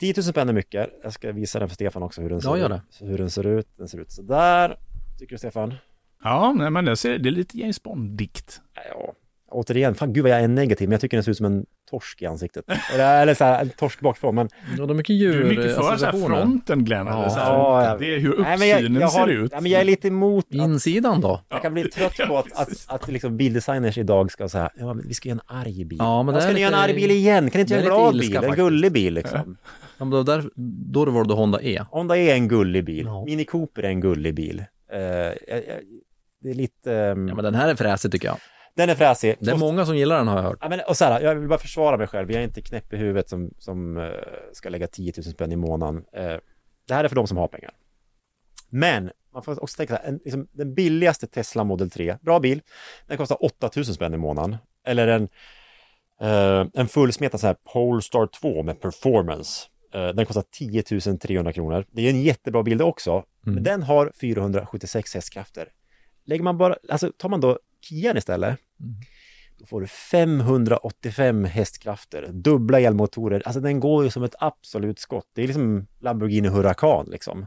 10 0.00 0.14
000 0.16 0.24
spänn 0.24 0.48
är 0.48 0.52
mycket. 0.52 0.90
Jag 1.02 1.12
ska 1.12 1.32
visa 1.32 1.58
den 1.58 1.68
för 1.68 1.74
Stefan 1.74 2.02
också 2.02 2.22
hur 2.22 2.30
den 2.30 2.40
ser, 2.40 2.48
Ja, 2.48 2.58
gör 2.58 2.76
ut. 2.76 2.82
det. 3.00 3.06
Hur 3.06 3.18
den 3.18 3.30
ser 3.30 3.46
ut. 3.46 3.68
Den 3.76 3.88
ser 3.88 3.98
ut 3.98 4.10
sådär. 4.12 4.78
Tycker 5.18 5.34
du 5.34 5.38
Stefan? 5.38 5.74
Ja, 6.22 6.52
nej, 6.58 6.70
men 6.70 6.84
det, 6.84 6.96
ser, 6.96 7.18
det 7.18 7.28
är 7.28 7.30
lite 7.30 7.58
James 7.58 7.82
Bond-dikt. 7.82 8.60
Ja, 8.90 9.12
återigen, 9.48 9.94
fan 9.94 10.12
gud 10.12 10.22
vad 10.22 10.32
jag 10.32 10.40
är 10.40 10.48
negativ, 10.48 10.88
men 10.88 10.92
jag 10.92 11.00
tycker 11.00 11.16
den 11.16 11.24
ser 11.24 11.30
ut 11.30 11.36
som 11.36 11.46
en 11.46 11.66
torsk 11.94 12.22
i 12.22 12.26
ansiktet. 12.26 12.64
eller, 12.94 13.22
eller 13.22 13.34
så 13.34 13.44
här, 13.44 13.60
en 13.62 13.68
torsk 13.68 14.00
bakifrån, 14.00 14.34
men... 14.34 14.48
Ja, 14.78 14.86
det 14.86 14.92
är 14.92 14.94
mycket 14.94 15.08
Du 15.08 15.14
djur 15.14 15.40
är 15.40 15.48
mycket 15.48 15.74
för 15.76 15.96
så 15.96 16.04
här 16.04 16.12
fronten 16.26 16.84
Glenn. 16.84 17.08
eller 17.08 17.28
så 17.28 17.38
här. 17.38 17.52
Ja, 17.52 17.96
det 18.00 18.14
är 18.14 18.18
hur 18.18 18.38
Nej, 18.42 18.58
men 18.58 18.68
jag, 18.68 18.76
uppsynen 18.78 19.00
jag, 19.00 19.08
har, 19.08 19.26
ser 19.26 19.32
ut. 19.32 19.52
Nej, 19.52 19.60
men 19.62 19.72
jag 19.72 19.80
är 19.80 19.84
lite 19.84 20.08
emot 20.08 20.44
att, 20.48 20.54
Insidan 20.54 21.20
då? 21.20 21.40
jag 21.48 21.62
kan 21.62 21.74
bli 21.74 21.84
trött 21.90 22.16
på 22.28 22.38
att, 22.38 22.52
att, 22.52 22.68
att 22.86 23.08
liksom 23.08 23.36
bildesigners 23.36 23.98
idag 23.98 24.30
ska 24.32 24.48
säga, 24.48 24.70
ja 24.76 24.92
vi 25.04 25.14
ska 25.14 25.28
göra 25.28 25.40
en 25.48 25.56
arg 25.58 25.84
bil. 25.84 25.98
Ja, 26.00 26.22
men 26.22 26.34
ja, 26.34 26.40
det 26.40 26.44
ska 26.46 26.54
ni 26.54 26.60
göra 26.60 26.74
en 26.76 26.80
arg 26.82 26.94
bil 26.94 27.10
igen? 27.10 27.50
Kan 27.50 27.58
ni 27.58 27.60
inte 27.60 27.74
göra 27.74 27.82
en 27.84 27.88
glad 27.88 28.14
ilska 28.14 28.40
bil? 28.40 28.50
En 28.50 28.56
gullig 28.56 28.92
bil 28.92 29.14
liksom. 29.14 29.56
Ja, 29.98 30.04
men 30.04 30.10
då, 30.10 30.22
där, 30.22 30.44
då 30.92 31.04
var 31.04 31.24
det 31.24 31.34
Honda 31.34 31.62
E. 31.62 31.82
Honda 31.90 32.16
är 32.16 32.34
en 32.34 32.48
gullig 32.48 32.84
bil. 32.84 33.04
Ja. 33.06 33.24
Mini 33.24 33.44
Cooper 33.44 33.82
är 33.82 33.88
en 33.88 34.00
gullig 34.00 34.34
bil. 34.34 34.64
Eh, 34.92 34.98
jag- 35.00 35.32
jag- 35.48 35.82
det 36.40 36.50
är 36.50 36.54
lite... 36.54 36.92
ehm, 36.94 37.28
Ja, 37.28 37.34
men 37.34 37.44
den 37.44 37.54
här 37.54 37.68
är 37.68 37.74
fräsig 37.74 38.12
tycker 38.12 38.28
jag. 38.28 38.36
Den 38.76 38.90
är 38.90 38.94
fräsig. 38.94 39.36
Det 39.40 39.50
är 39.50 39.56
många 39.56 39.86
som 39.86 39.96
gillar 39.96 40.18
den 40.18 40.28
har 40.28 40.36
jag 40.36 40.42
hört. 40.42 40.58
Ja, 40.60 40.68
men, 40.68 40.80
och 40.80 40.96
så 40.96 41.04
här, 41.04 41.20
jag 41.20 41.34
vill 41.34 41.48
bara 41.48 41.58
försvara 41.58 41.96
mig 41.96 42.06
själv. 42.06 42.32
Jag 42.32 42.40
är 42.40 42.44
inte 42.44 42.60
knäpp 42.60 42.92
i 42.92 42.96
huvudet 42.96 43.28
som, 43.28 43.50
som 43.58 43.96
eh, 43.96 44.10
ska 44.52 44.68
lägga 44.68 44.86
10 44.86 45.12
000 45.16 45.24
spänn 45.24 45.52
i 45.52 45.56
månaden. 45.56 46.04
Eh, 46.12 46.36
det 46.88 46.94
här 46.94 47.04
är 47.04 47.08
för 47.08 47.16
de 47.16 47.26
som 47.26 47.36
har 47.36 47.48
pengar. 47.48 47.70
Men 48.68 49.10
man 49.32 49.42
får 49.42 49.62
också 49.62 49.76
tänka 49.76 49.96
så 49.96 50.02
här, 50.02 50.08
en, 50.08 50.20
liksom, 50.24 50.48
den 50.52 50.74
billigaste 50.74 51.26
Tesla 51.26 51.64
Model 51.64 51.90
3, 51.90 52.16
bra 52.20 52.40
bil, 52.40 52.62
den 53.06 53.16
kostar 53.16 53.44
8 53.44 53.70
000 53.76 53.84
spänn 53.84 54.14
i 54.14 54.16
månaden. 54.16 54.56
Eller 54.86 55.08
en, 55.08 55.28
eh, 56.20 56.66
en 56.74 56.88
fullsmetad 56.88 57.40
så 57.40 57.46
här 57.46 57.56
Polestar 57.72 58.26
2 58.26 58.62
med 58.62 58.80
performance. 58.80 59.68
Den 60.14 60.26
kostar 60.26 60.44
10 60.50 60.82
300 61.18 61.52
kronor. 61.52 61.84
Det 61.90 62.02
är 62.02 62.10
en 62.10 62.22
jättebra 62.22 62.62
bil 62.62 62.78
det 62.78 62.84
också. 62.84 63.24
Men 63.40 63.62
den 63.62 63.82
har 63.82 64.12
476 64.20 65.14
hästkrafter. 65.14 65.68
Lägger 66.24 66.44
man 66.44 66.58
bara, 66.58 66.76
alltså 66.88 67.12
tar 67.16 67.28
man 67.28 67.40
då 67.40 67.58
Kian 67.84 68.16
istället, 68.16 68.58
då 69.58 69.66
får 69.66 69.80
du 69.80 69.86
585 69.86 71.44
hästkrafter, 71.44 72.28
dubbla 72.32 72.80
elmotorer. 72.80 73.42
Alltså 73.44 73.60
den 73.60 73.80
går 73.80 74.04
ju 74.04 74.10
som 74.10 74.22
ett 74.22 74.34
absolut 74.38 74.98
skott. 74.98 75.26
Det 75.34 75.42
är 75.42 75.46
liksom 75.46 75.86
Lamborghini 76.00 76.48
Huracan 76.48 77.06
liksom. 77.10 77.46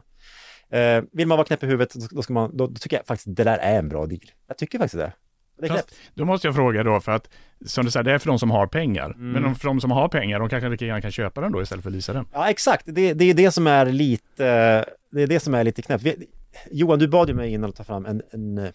Eh, 0.70 1.02
vill 1.12 1.26
man 1.26 1.38
vara 1.38 1.46
knäpp 1.46 1.62
i 1.62 1.66
huvudet, 1.66 1.94
då, 2.10 2.22
ska 2.22 2.32
man, 2.32 2.56
då, 2.56 2.66
då 2.66 2.74
tycker 2.74 2.96
jag 2.96 3.06
faktiskt 3.06 3.36
det 3.36 3.44
där 3.44 3.58
är 3.58 3.78
en 3.78 3.88
bra 3.88 4.06
deal. 4.06 4.20
Jag 4.46 4.58
tycker 4.58 4.78
faktiskt 4.78 4.98
det. 4.98 5.12
Det 5.58 5.66
är 5.66 5.68
knäppt. 5.68 5.88
Fast, 5.90 6.00
då 6.14 6.24
måste 6.24 6.48
jag 6.48 6.54
fråga 6.54 6.82
då, 6.82 7.00
för 7.00 7.12
att 7.12 7.28
som 7.66 7.84
du 7.84 7.90
säger, 7.90 8.04
det 8.04 8.12
är 8.12 8.18
för 8.18 8.26
de 8.26 8.38
som 8.38 8.50
har 8.50 8.66
pengar. 8.66 9.04
Mm. 9.06 9.30
Men 9.32 9.42
de, 9.42 9.54
för 9.54 9.68
de 9.68 9.80
som 9.80 9.90
har 9.90 10.08
pengar, 10.08 10.38
de 10.38 10.48
kanske 10.48 10.68
lika 10.68 10.86
gärna 10.86 11.00
kan 11.00 11.12
köpa 11.12 11.40
den 11.40 11.52
då 11.52 11.62
istället 11.62 11.82
för 11.82 11.90
att 11.90 11.94
leasa 11.94 12.12
den. 12.12 12.26
Ja, 12.32 12.50
exakt. 12.50 12.82
Det, 12.86 13.12
det 13.12 13.24
är 13.24 13.34
det 13.34 13.50
som 13.50 13.66
är 13.66 13.86
lite, 13.86 14.44
det 15.10 15.22
är 15.22 15.26
det 15.26 15.40
som 15.40 15.54
är 15.54 15.64
lite 15.64 15.82
knäppt. 15.82 16.04
Vi- 16.04 16.26
Johan, 16.70 16.98
du 16.98 17.08
bad 17.08 17.28
ju 17.28 17.34
mig 17.34 17.52
innan 17.52 17.70
att 17.70 17.76
ta 17.76 17.84
fram 17.84 18.06
en, 18.06 18.22
en, 18.30 18.72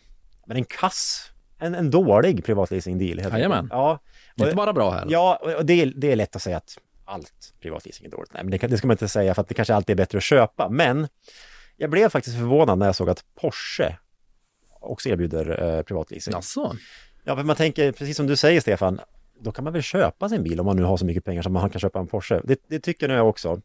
en 0.50 0.64
kass, 0.66 1.32
en, 1.66 1.76
en 1.76 1.92
dålig 1.92 2.46
privatleasing-deal. 2.46 3.20
Jajamän. 3.32 3.68
Ja, 3.72 4.00
Det 4.36 4.44
är 4.44 4.46
inte 4.46 4.56
bara 4.56 4.74
bra 4.74 4.92
här. 4.92 5.06
Ja, 5.10 5.40
och 5.58 5.66
det 5.66 5.86
det 5.86 6.12
är 6.12 6.16
lätt 6.16 6.36
att 6.36 6.42
säga 6.42 6.58
att 6.58 6.78
allt 7.06 7.54
privatleasing 7.62 8.06
är 8.06 8.12
dåligt. 8.12 8.34
Nej, 8.34 8.44
men 8.44 8.52
det, 8.52 8.68
det 8.68 8.78
ska 8.78 8.88
man 8.88 8.94
inte 8.94 9.08
säga 9.08 9.34
för 9.34 9.42
att 9.42 9.48
det 9.48 9.54
kanske 9.54 9.76
alltid 9.76 9.94
är 9.94 9.98
bättre 9.98 10.18
att 10.18 10.24
köpa. 10.24 10.70
Men 10.70 11.08
jag 11.78 11.90
blev 11.90 12.10
faktiskt 12.10 12.38
förvånad 12.38 12.80
när 12.80 12.86
jag 12.86 12.96
såg 12.96 13.10
att 13.10 13.24
Porsche 13.42 13.98
också 14.80 15.10
erbjuder 15.10 15.64
eh, 15.64 15.82
privatleasing. 15.84 16.34
Jaså? 16.34 16.76
Ja, 17.24 17.36
för 17.36 17.44
man 17.44 17.56
tänker, 17.56 17.92
precis 17.92 18.18
som 18.18 18.28
du 18.28 18.36
säger 18.36 18.62
Stefan, 18.62 19.00
då 19.40 19.52
kan 19.52 19.64
man 19.64 19.74
väl 19.74 19.82
köpa 19.82 20.30
sin 20.30 20.44
bil 20.44 20.60
om 20.60 20.66
man 20.66 20.76
nu 20.76 20.84
har 20.84 20.98
så 20.98 21.06
mycket 21.06 21.26
pengar 21.26 21.42
som 21.42 21.54
man 21.54 21.70
kan 21.70 21.82
köpa 21.82 22.00
en 22.00 22.08
Porsche. 22.08 22.42
Det, 22.44 22.60
det 22.68 22.80
tycker 22.80 23.08
nog 23.08 23.18
jag 23.18 23.30
också. 23.30 23.62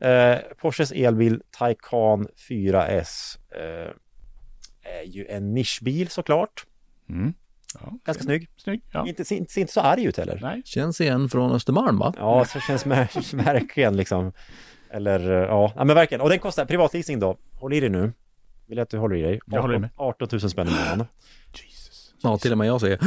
Eh, 0.00 0.36
Porsches 0.60 0.92
elbil 0.92 1.42
Taycan 1.50 2.28
4S 2.48 3.38
eh, 3.56 3.90
är 5.00 5.04
ju 5.06 5.26
en 5.26 5.54
nischbil 5.54 6.08
såklart. 6.08 6.64
Mm. 7.08 7.34
Ja, 7.80 7.92
Ganska 8.04 8.24
snygg. 8.24 8.48
snygg. 8.56 8.82
Ja. 8.92 9.06
Inte, 9.08 9.24
ser, 9.24 9.36
inte, 9.36 9.60
inte 9.60 9.72
så 9.72 9.80
arg 9.80 10.04
ut 10.04 10.16
heller. 10.16 10.38
Nej. 10.42 10.62
Känns 10.64 11.00
igen 11.00 11.28
från 11.28 11.52
Östermalm 11.52 11.98
va? 11.98 12.14
Ja, 12.18 12.44
så 12.44 12.60
känns 12.60 12.86
verkligen 13.34 13.96
liksom. 13.96 14.32
Eller 14.90 15.20
eh, 15.30 15.48
ja, 15.48 15.72
ja, 15.76 15.84
men 15.84 15.96
verkligen. 15.96 16.20
Och 16.20 16.28
den 16.28 16.38
kostar 16.38 16.64
privatleasing 16.64 17.20
då. 17.20 17.36
Håll 17.54 17.72
i 17.72 17.80
dig 17.80 17.90
nu. 17.90 18.12
Vill 18.66 18.78
jag 18.78 18.82
att 18.82 18.90
du 18.90 18.98
håller 18.98 19.16
i 19.16 19.22
dig. 19.22 19.40
Jag 19.46 19.62
håller 19.62 19.74
i 19.74 19.76
18, 19.76 19.80
mig. 19.80 19.90
18 19.96 20.28
000 20.32 20.50
spänn 20.50 20.68
i 20.68 20.70
månaden. 20.70 21.06
Jesus. 21.52 22.14
Ja, 22.22 22.38
till 22.38 22.52
och 22.52 22.58
med 22.58 22.66
jag 22.66 22.80
säger. 22.80 22.98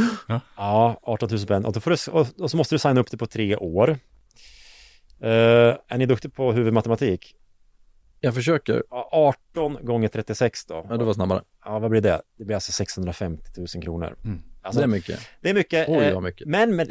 Ja, 0.57 0.99
18 1.03 1.29
000 1.29 1.39
spänn. 1.39 1.65
Och, 1.65 1.73
då 1.73 1.79
får 1.79 1.91
du, 1.91 2.11
och, 2.11 2.27
och 2.39 2.51
så 2.51 2.57
måste 2.57 2.75
du 2.75 2.79
signa 2.79 2.99
upp 2.99 3.11
det 3.11 3.17
på 3.17 3.27
tre 3.27 3.55
år. 3.55 3.89
Eh, 5.19 5.29
är 5.87 5.97
ni 5.97 6.05
duktiga 6.05 6.31
på 6.31 6.51
huvudmatematik? 6.51 7.35
Jag 8.19 8.35
försöker. 8.35 8.83
Ja, 8.89 9.09
18 9.11 9.85
gånger 9.85 10.07
36 10.07 10.65
då. 10.65 10.85
Ja, 10.89 10.97
du 10.97 11.05
var 11.05 11.13
snabbare. 11.13 11.41
Ja, 11.65 11.79
vad 11.79 11.91
blir 11.91 12.01
det? 12.01 12.21
Det 12.37 12.45
blir 12.45 12.55
alltså 12.55 12.71
650 12.71 13.43
000 13.57 13.83
kronor. 13.83 14.15
Mm. 14.23 14.41
Alltså, 14.61 14.79
det 14.79 14.85
är 14.85 14.87
mycket. 14.87 15.19
det 15.41 15.49
är 15.49 15.53
mycket. 15.53 15.89
Oj, 15.89 16.05
eh, 16.05 16.13
vad 16.13 16.23
mycket. 16.23 16.47
Men, 16.47 16.75
men 16.75 16.87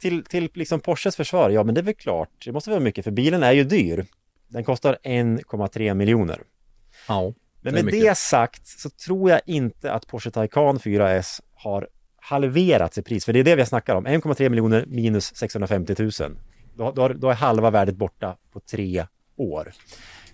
till, 0.00 0.24
till 0.24 0.50
liksom 0.54 0.80
Porsches 0.80 1.16
försvar, 1.16 1.50
ja 1.50 1.64
men 1.64 1.74
det 1.74 1.80
är 1.80 1.82
väl 1.82 1.94
klart. 1.94 2.30
Det 2.44 2.52
måste 2.52 2.70
vara 2.70 2.80
mycket, 2.80 3.04
för 3.04 3.10
bilen 3.10 3.42
är 3.42 3.52
ju 3.52 3.64
dyr. 3.64 4.06
Den 4.48 4.64
kostar 4.64 4.98
1,3 5.02 5.94
miljoner. 5.94 6.42
Ja. 7.08 7.22
Men 7.22 7.34
Det 7.60 7.72
med 7.72 7.84
mycket. 7.84 8.00
det 8.00 8.14
sagt 8.18 8.66
så 8.66 8.90
tror 8.90 9.30
jag 9.30 9.40
inte 9.46 9.92
att 9.92 10.06
Porsche 10.06 10.30
Taycan 10.30 10.78
4S 10.78 11.40
har 11.54 11.88
halverats 12.16 12.98
i 12.98 13.02
pris. 13.02 13.24
För 13.24 13.32
det 13.32 13.38
är 13.38 13.44
det 13.44 13.56
vi 13.56 13.66
snackar 13.66 13.94
om. 13.94 14.06
1,3 14.06 14.48
miljoner 14.48 14.84
minus 14.86 15.36
650 15.36 15.94
000. 15.98 16.10
Då, 16.74 16.92
då, 16.92 17.08
då 17.08 17.30
är 17.30 17.34
halva 17.34 17.70
värdet 17.70 17.96
borta 17.96 18.36
på 18.52 18.60
tre 18.60 19.06
år. 19.36 19.72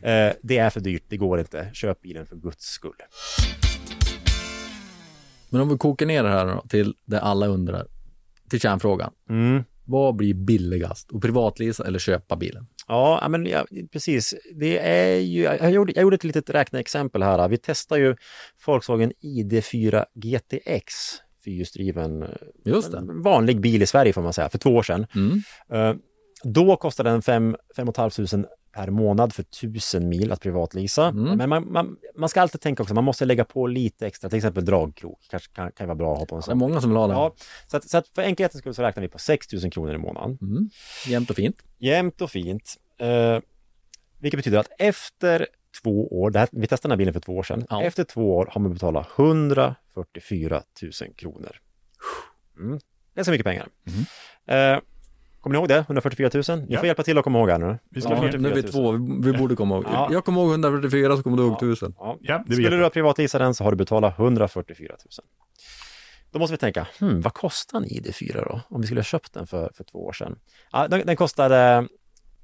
Eh, 0.05 0.33
det 0.43 0.59
är 0.59 0.71
för 0.71 0.81
dyrt, 0.81 1.05
det 1.09 1.17
går 1.17 1.41
inte. 1.41 1.71
Köp 1.73 2.01
bilen 2.03 2.27
för 2.27 2.37
guds 2.37 2.65
skull. 2.65 2.97
Men 5.51 5.61
om 5.61 5.69
vi 5.69 5.79
kokar 5.79 6.07
ner 6.07 6.23
det 6.23 6.29
här 6.29 6.61
till 6.69 6.95
det 7.05 7.21
alla 7.21 7.47
undrar, 7.47 7.87
till 8.51 8.61
kärnfrågan. 8.61 9.13
Mm. 9.31 9.65
Vad 9.87 10.17
blir 10.17 10.35
billigast? 10.35 11.11
Och 11.11 11.23
privatlisa 11.23 11.87
eller 11.87 11.99
köpa 11.99 12.37
bilen? 12.37 12.67
Ja, 12.89 13.27
men 13.29 13.47
ja, 13.47 13.67
precis. 13.93 14.35
Det 14.55 14.79
är 14.79 15.17
ju, 15.17 15.43
jag, 15.43 15.71
gjorde, 15.71 15.93
jag 15.97 16.03
gjorde 16.03 16.15
ett 16.17 16.25
litet 16.25 16.51
räkneexempel 16.51 17.23
här. 17.23 17.49
Vi 17.49 17.59
testar 17.59 17.97
ju 17.97 18.17
Volkswagen 18.67 19.13
ID4 19.23 20.05
GTX, 20.15 20.95
fyrhjulsdriven, 21.45 22.25
vanlig 23.23 23.61
bil 23.61 23.83
i 23.83 23.87
Sverige 23.87 24.13
får 24.13 24.23
man 24.23 24.33
säga, 24.33 24.49
för 24.49 24.59
två 24.59 24.71
år 24.71 24.83
sedan. 24.83 25.07
Mm. 25.15 25.43
Eh, 25.73 25.97
Då 26.45 26.77
kostade 26.77 27.11
den 27.11 27.23
5 27.23 27.57
500 27.77 28.11
per 28.75 28.91
månad 28.91 29.33
för 29.33 29.43
1000 29.43 30.09
mil 30.09 30.33
att 30.33 30.41
privatlisa. 30.41 31.07
Mm. 31.09 31.39
Men 31.39 31.49
man, 31.49 31.73
man, 31.73 31.97
man 32.17 32.29
ska 32.29 32.41
alltid 32.41 32.61
tänka 32.61 32.83
också, 32.83 32.95
man 32.95 33.05
måste 33.05 33.25
lägga 33.25 33.45
på 33.45 33.67
lite 33.67 34.07
extra, 34.07 34.31
till 34.31 34.37
exempel 34.37 34.65
dragkrok. 34.65 35.21
Kanske 35.31 35.53
kan, 35.55 35.73
kan 35.73 35.87
vara 35.87 35.97
bra 35.97 36.13
att 36.13 36.19
ha 36.19 36.27
på 36.27 36.35
en 36.35 36.41
Det 36.41 36.45
är 36.45 36.51
sån. 36.51 36.59
många 36.59 36.81
som 36.81 36.91
vill 36.91 36.97
ha 36.97 37.07
den. 37.07 37.17
Ja, 37.17 37.35
så, 37.67 37.77
att, 37.77 37.85
så 37.91 37.99
att 37.99 38.09
för 38.09 38.23
enkelhetens 38.23 38.61
skull 38.61 38.75
så 38.75 38.83
räknar 38.83 39.01
vi 39.03 39.09
på 39.09 39.19
6000 39.19 39.71
kronor 39.71 39.95
i 39.95 39.99
månaden. 39.99 40.39
Mm. 40.43 40.71
Jämnt 41.07 41.31
och 41.31 41.37
fint. 41.37 41.57
Jämnt 41.79 42.21
och 42.21 42.31
fint. 42.31 42.75
Eh, 42.99 43.39
vilket 44.21 44.39
betyder 44.39 44.59
att 44.59 44.69
efter 44.79 45.47
två 45.83 46.21
år, 46.21 46.31
det 46.31 46.39
här, 46.39 46.49
vi 46.53 46.67
testade 46.67 46.83
den 46.89 46.91
här 46.91 46.99
bilen 46.99 47.13
för 47.15 47.21
två 47.21 47.33
år 47.37 47.43
sedan, 47.43 47.67
Ja. 47.71 47.83
efter 47.83 48.05
två 48.05 48.37
år 48.37 48.49
har 48.53 48.61
man 48.61 48.73
betalat 48.73 49.09
144 49.17 50.63
000 50.83 50.93
kronor. 51.17 51.57
Mm. 52.59 52.79
Det 53.15 53.21
är 53.21 53.25
så 53.25 53.31
mycket 53.31 53.47
pengar. 53.47 53.69
Eh, 54.47 54.79
kommer 55.45 55.55
ni 55.55 55.59
ihåg 55.61 55.69
det? 55.69 55.79
144 55.79 56.31
000? 56.49 56.59
Ni 56.59 56.67
Ja. 56.69 56.79
får 56.79 56.87
hjälpa 56.87 57.03
till 57.03 57.19
att 57.19 57.25
komma 57.25 57.39
ihåg 57.39 57.51
här 57.51 57.59
nu. 57.59 57.79
Vi 57.91 58.01
ska 58.01 58.11
Ja, 58.11 58.31
nu 58.39 58.49
är 58.51 58.55
vi 58.55 58.63
två, 58.63 58.93
vi 59.23 59.33
borde 59.33 59.57
komma 59.57 59.75
ihåg. 59.75 59.85
Ja. 59.93 60.09
Jag 60.13 60.25
kommer 60.25 60.41
ihåg 60.41 60.51
144 60.51 61.17
så 61.17 61.23
kommer 61.23 61.37
du 61.37 61.43
ihåg 61.43 61.53
1000. 61.57 61.95
Ja. 61.99 62.19
Ja, 62.21 62.45
Skulle 62.51 62.77
du 62.77 62.83
ha 62.83 62.91
privatlisa 62.91 63.39
den 63.39 63.55
så 63.55 63.65
har 63.65 63.71
du 63.71 63.77
betalat 63.77 64.19
144 64.19 64.89
000. 64.89 64.99
Då 66.31 66.39
måste 66.39 66.53
vi 66.55 66.59
tänka, 66.59 66.87
hmm, 67.01 67.21
vad 67.21 67.35
kostar 67.35 67.79
en 67.79 67.85
ID4 67.85 68.45
då? 68.45 68.61
Om 68.69 68.81
vi 68.81 68.87
skulle 68.87 68.99
ha 68.99 69.05
köpt 69.05 69.33
den 69.35 69.47
för, 69.47 69.71
för 69.75 69.85
två 69.85 70.05
år 70.07 70.13
sedan. 70.13 70.39
Ja, 70.73 70.89
den, 70.89 71.07
den 71.07 71.17
kostade 71.17 71.89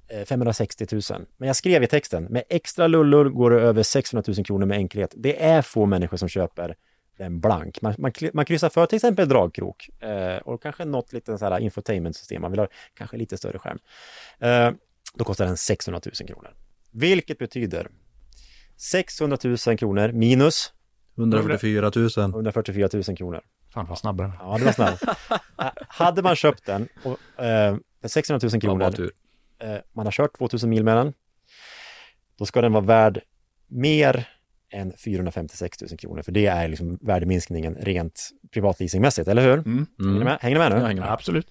eh, 0.09 0.25
560 0.25 0.87
000. 0.93 1.03
Men 1.37 1.47
jag 1.47 1.57
skrev 1.57 1.83
i 1.83 1.87
texten, 1.87 2.25
med 2.25 2.43
extra 2.49 2.87
lullor 2.87 3.25
går 3.29 3.51
det 3.51 3.61
över 3.61 3.83
600 3.83 4.33
000 4.37 4.45
kronor 4.45 4.67
med 4.67 4.79
enkelhet. 4.79 5.15
Det 5.17 5.43
är 5.45 5.63
få 5.63 5.87
människor 5.87 6.17
som 6.17 6.29
köper 6.29 6.75
den 7.21 7.41
blank. 7.41 7.83
Man, 7.83 7.95
man, 7.99 8.13
man 8.33 8.45
kryssar 8.45 8.69
för 8.69 8.87
till 8.87 8.97
exempel 8.97 9.29
dragkrok 9.29 9.89
eh, 10.03 10.37
och 10.37 10.63
kanske 10.63 10.85
något 10.85 11.13
litet 11.13 11.39
så 11.39 11.45
här 11.45 11.59
infotainmentsystem. 11.59 12.43
Man 12.43 12.51
vill 12.51 12.61
ha 12.61 12.69
kanske 12.95 13.17
lite 13.17 13.37
större 13.37 13.59
skärm. 13.59 13.79
Eh, 14.39 14.71
då 15.15 15.25
kostar 15.25 15.47
den 15.47 15.57
600 15.57 16.01
000 16.21 16.29
kronor. 16.29 16.51
Vilket 16.91 17.39
betyder 17.39 17.89
600 18.77 19.39
000 19.45 19.57
kronor 19.79 20.13
minus 20.13 20.73
144 21.19 21.91
000. 21.97 22.11
144 22.17 22.89
000 22.93 23.17
kronor. 23.17 23.41
Fan 23.75 23.87
vad 23.87 23.99
snabbare. 23.99 24.33
Ja, 24.41 24.59
det 24.59 24.79
var. 24.79 24.89
Eh, 25.59 25.71
Hade 25.89 26.23
man 26.23 26.37
köpt 26.37 26.67
den 26.67 26.89
och, 27.05 27.45
eh, 27.45 27.77
för 28.01 28.09
600 28.09 28.41
000 28.43 28.53
Ja, 28.55 28.61
kronor, 28.61 29.11
eh, 29.59 29.77
man 29.93 30.07
har 30.07 30.13
kört 30.13 30.39
2000 30.39 30.71
mil 30.71 30.85
med 30.85 30.97
den, 30.97 31.13
då 32.39 32.47
ska 32.47 32.61
den 32.61 32.73
vara 32.73 32.85
värd 32.85 33.21
mer 33.69 34.29
än 34.71 34.93
456 34.97 35.81
000 35.81 35.99
kronor, 35.99 36.23
för 36.23 36.33
det 36.33 36.47
är 36.47 36.69
liksom 36.69 36.99
värdeminskningen 37.03 37.75
rent 37.75 38.31
privatleasingmässigt, 38.51 39.29
eller 39.29 39.43
hur? 39.43 39.59
Mm. 39.59 39.87
Hänger, 39.99 40.19
ni 40.19 40.25
med? 40.25 40.39
Hänger 40.41 40.57
ni 40.57 40.59
med 40.59 40.73
nu? 40.73 40.79
Jag 40.79 40.87
hänger 40.87 41.01
med. 41.01 41.13
Absolut. 41.13 41.47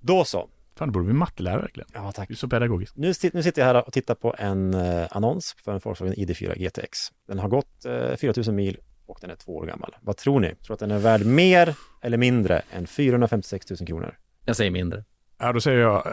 Då 0.00 0.24
så. 0.24 0.48
Fan, 0.76 0.88
du 0.88 0.92
borde 0.92 1.04
bli 1.04 1.14
mattelärare 1.14 1.60
verkligen. 1.60 1.88
Ja, 1.94 2.12
tack. 2.12 2.28
Du 2.28 2.34
är 2.34 2.36
så 2.36 2.48
pedagogisk. 2.48 2.96
Nu, 2.96 3.06
nu 3.32 3.42
sitter 3.42 3.62
jag 3.62 3.66
här 3.66 3.86
och 3.86 3.92
tittar 3.92 4.14
på 4.14 4.34
en 4.38 4.74
eh, 4.74 5.06
annons 5.10 5.56
för 5.64 5.72
en 5.72 5.80
Volkswagen 5.84 6.14
ID4 6.14 6.58
GTX. 6.58 6.98
Den 7.28 7.38
har 7.38 7.48
gått 7.48 7.84
eh, 7.84 8.16
4000 8.16 8.54
mil 8.56 8.78
och 9.06 9.18
den 9.20 9.30
är 9.30 9.36
två 9.36 9.56
år 9.56 9.66
gammal. 9.66 9.96
Vad 10.00 10.16
tror 10.16 10.40
ni? 10.40 10.54
Tror 10.54 10.74
att 10.74 10.80
den 10.80 10.90
är 10.90 10.98
värd 10.98 11.26
mer 11.26 11.74
eller 12.02 12.16
mindre 12.16 12.62
än 12.72 12.86
456 12.86 13.70
000 13.70 13.86
kronor? 13.86 14.18
Jag 14.44 14.56
säger 14.56 14.70
mindre. 14.70 15.04
Ja, 15.40 15.52
då 15.52 15.60
säger 15.60 15.78
jag 15.78 16.06
eh, 16.06 16.12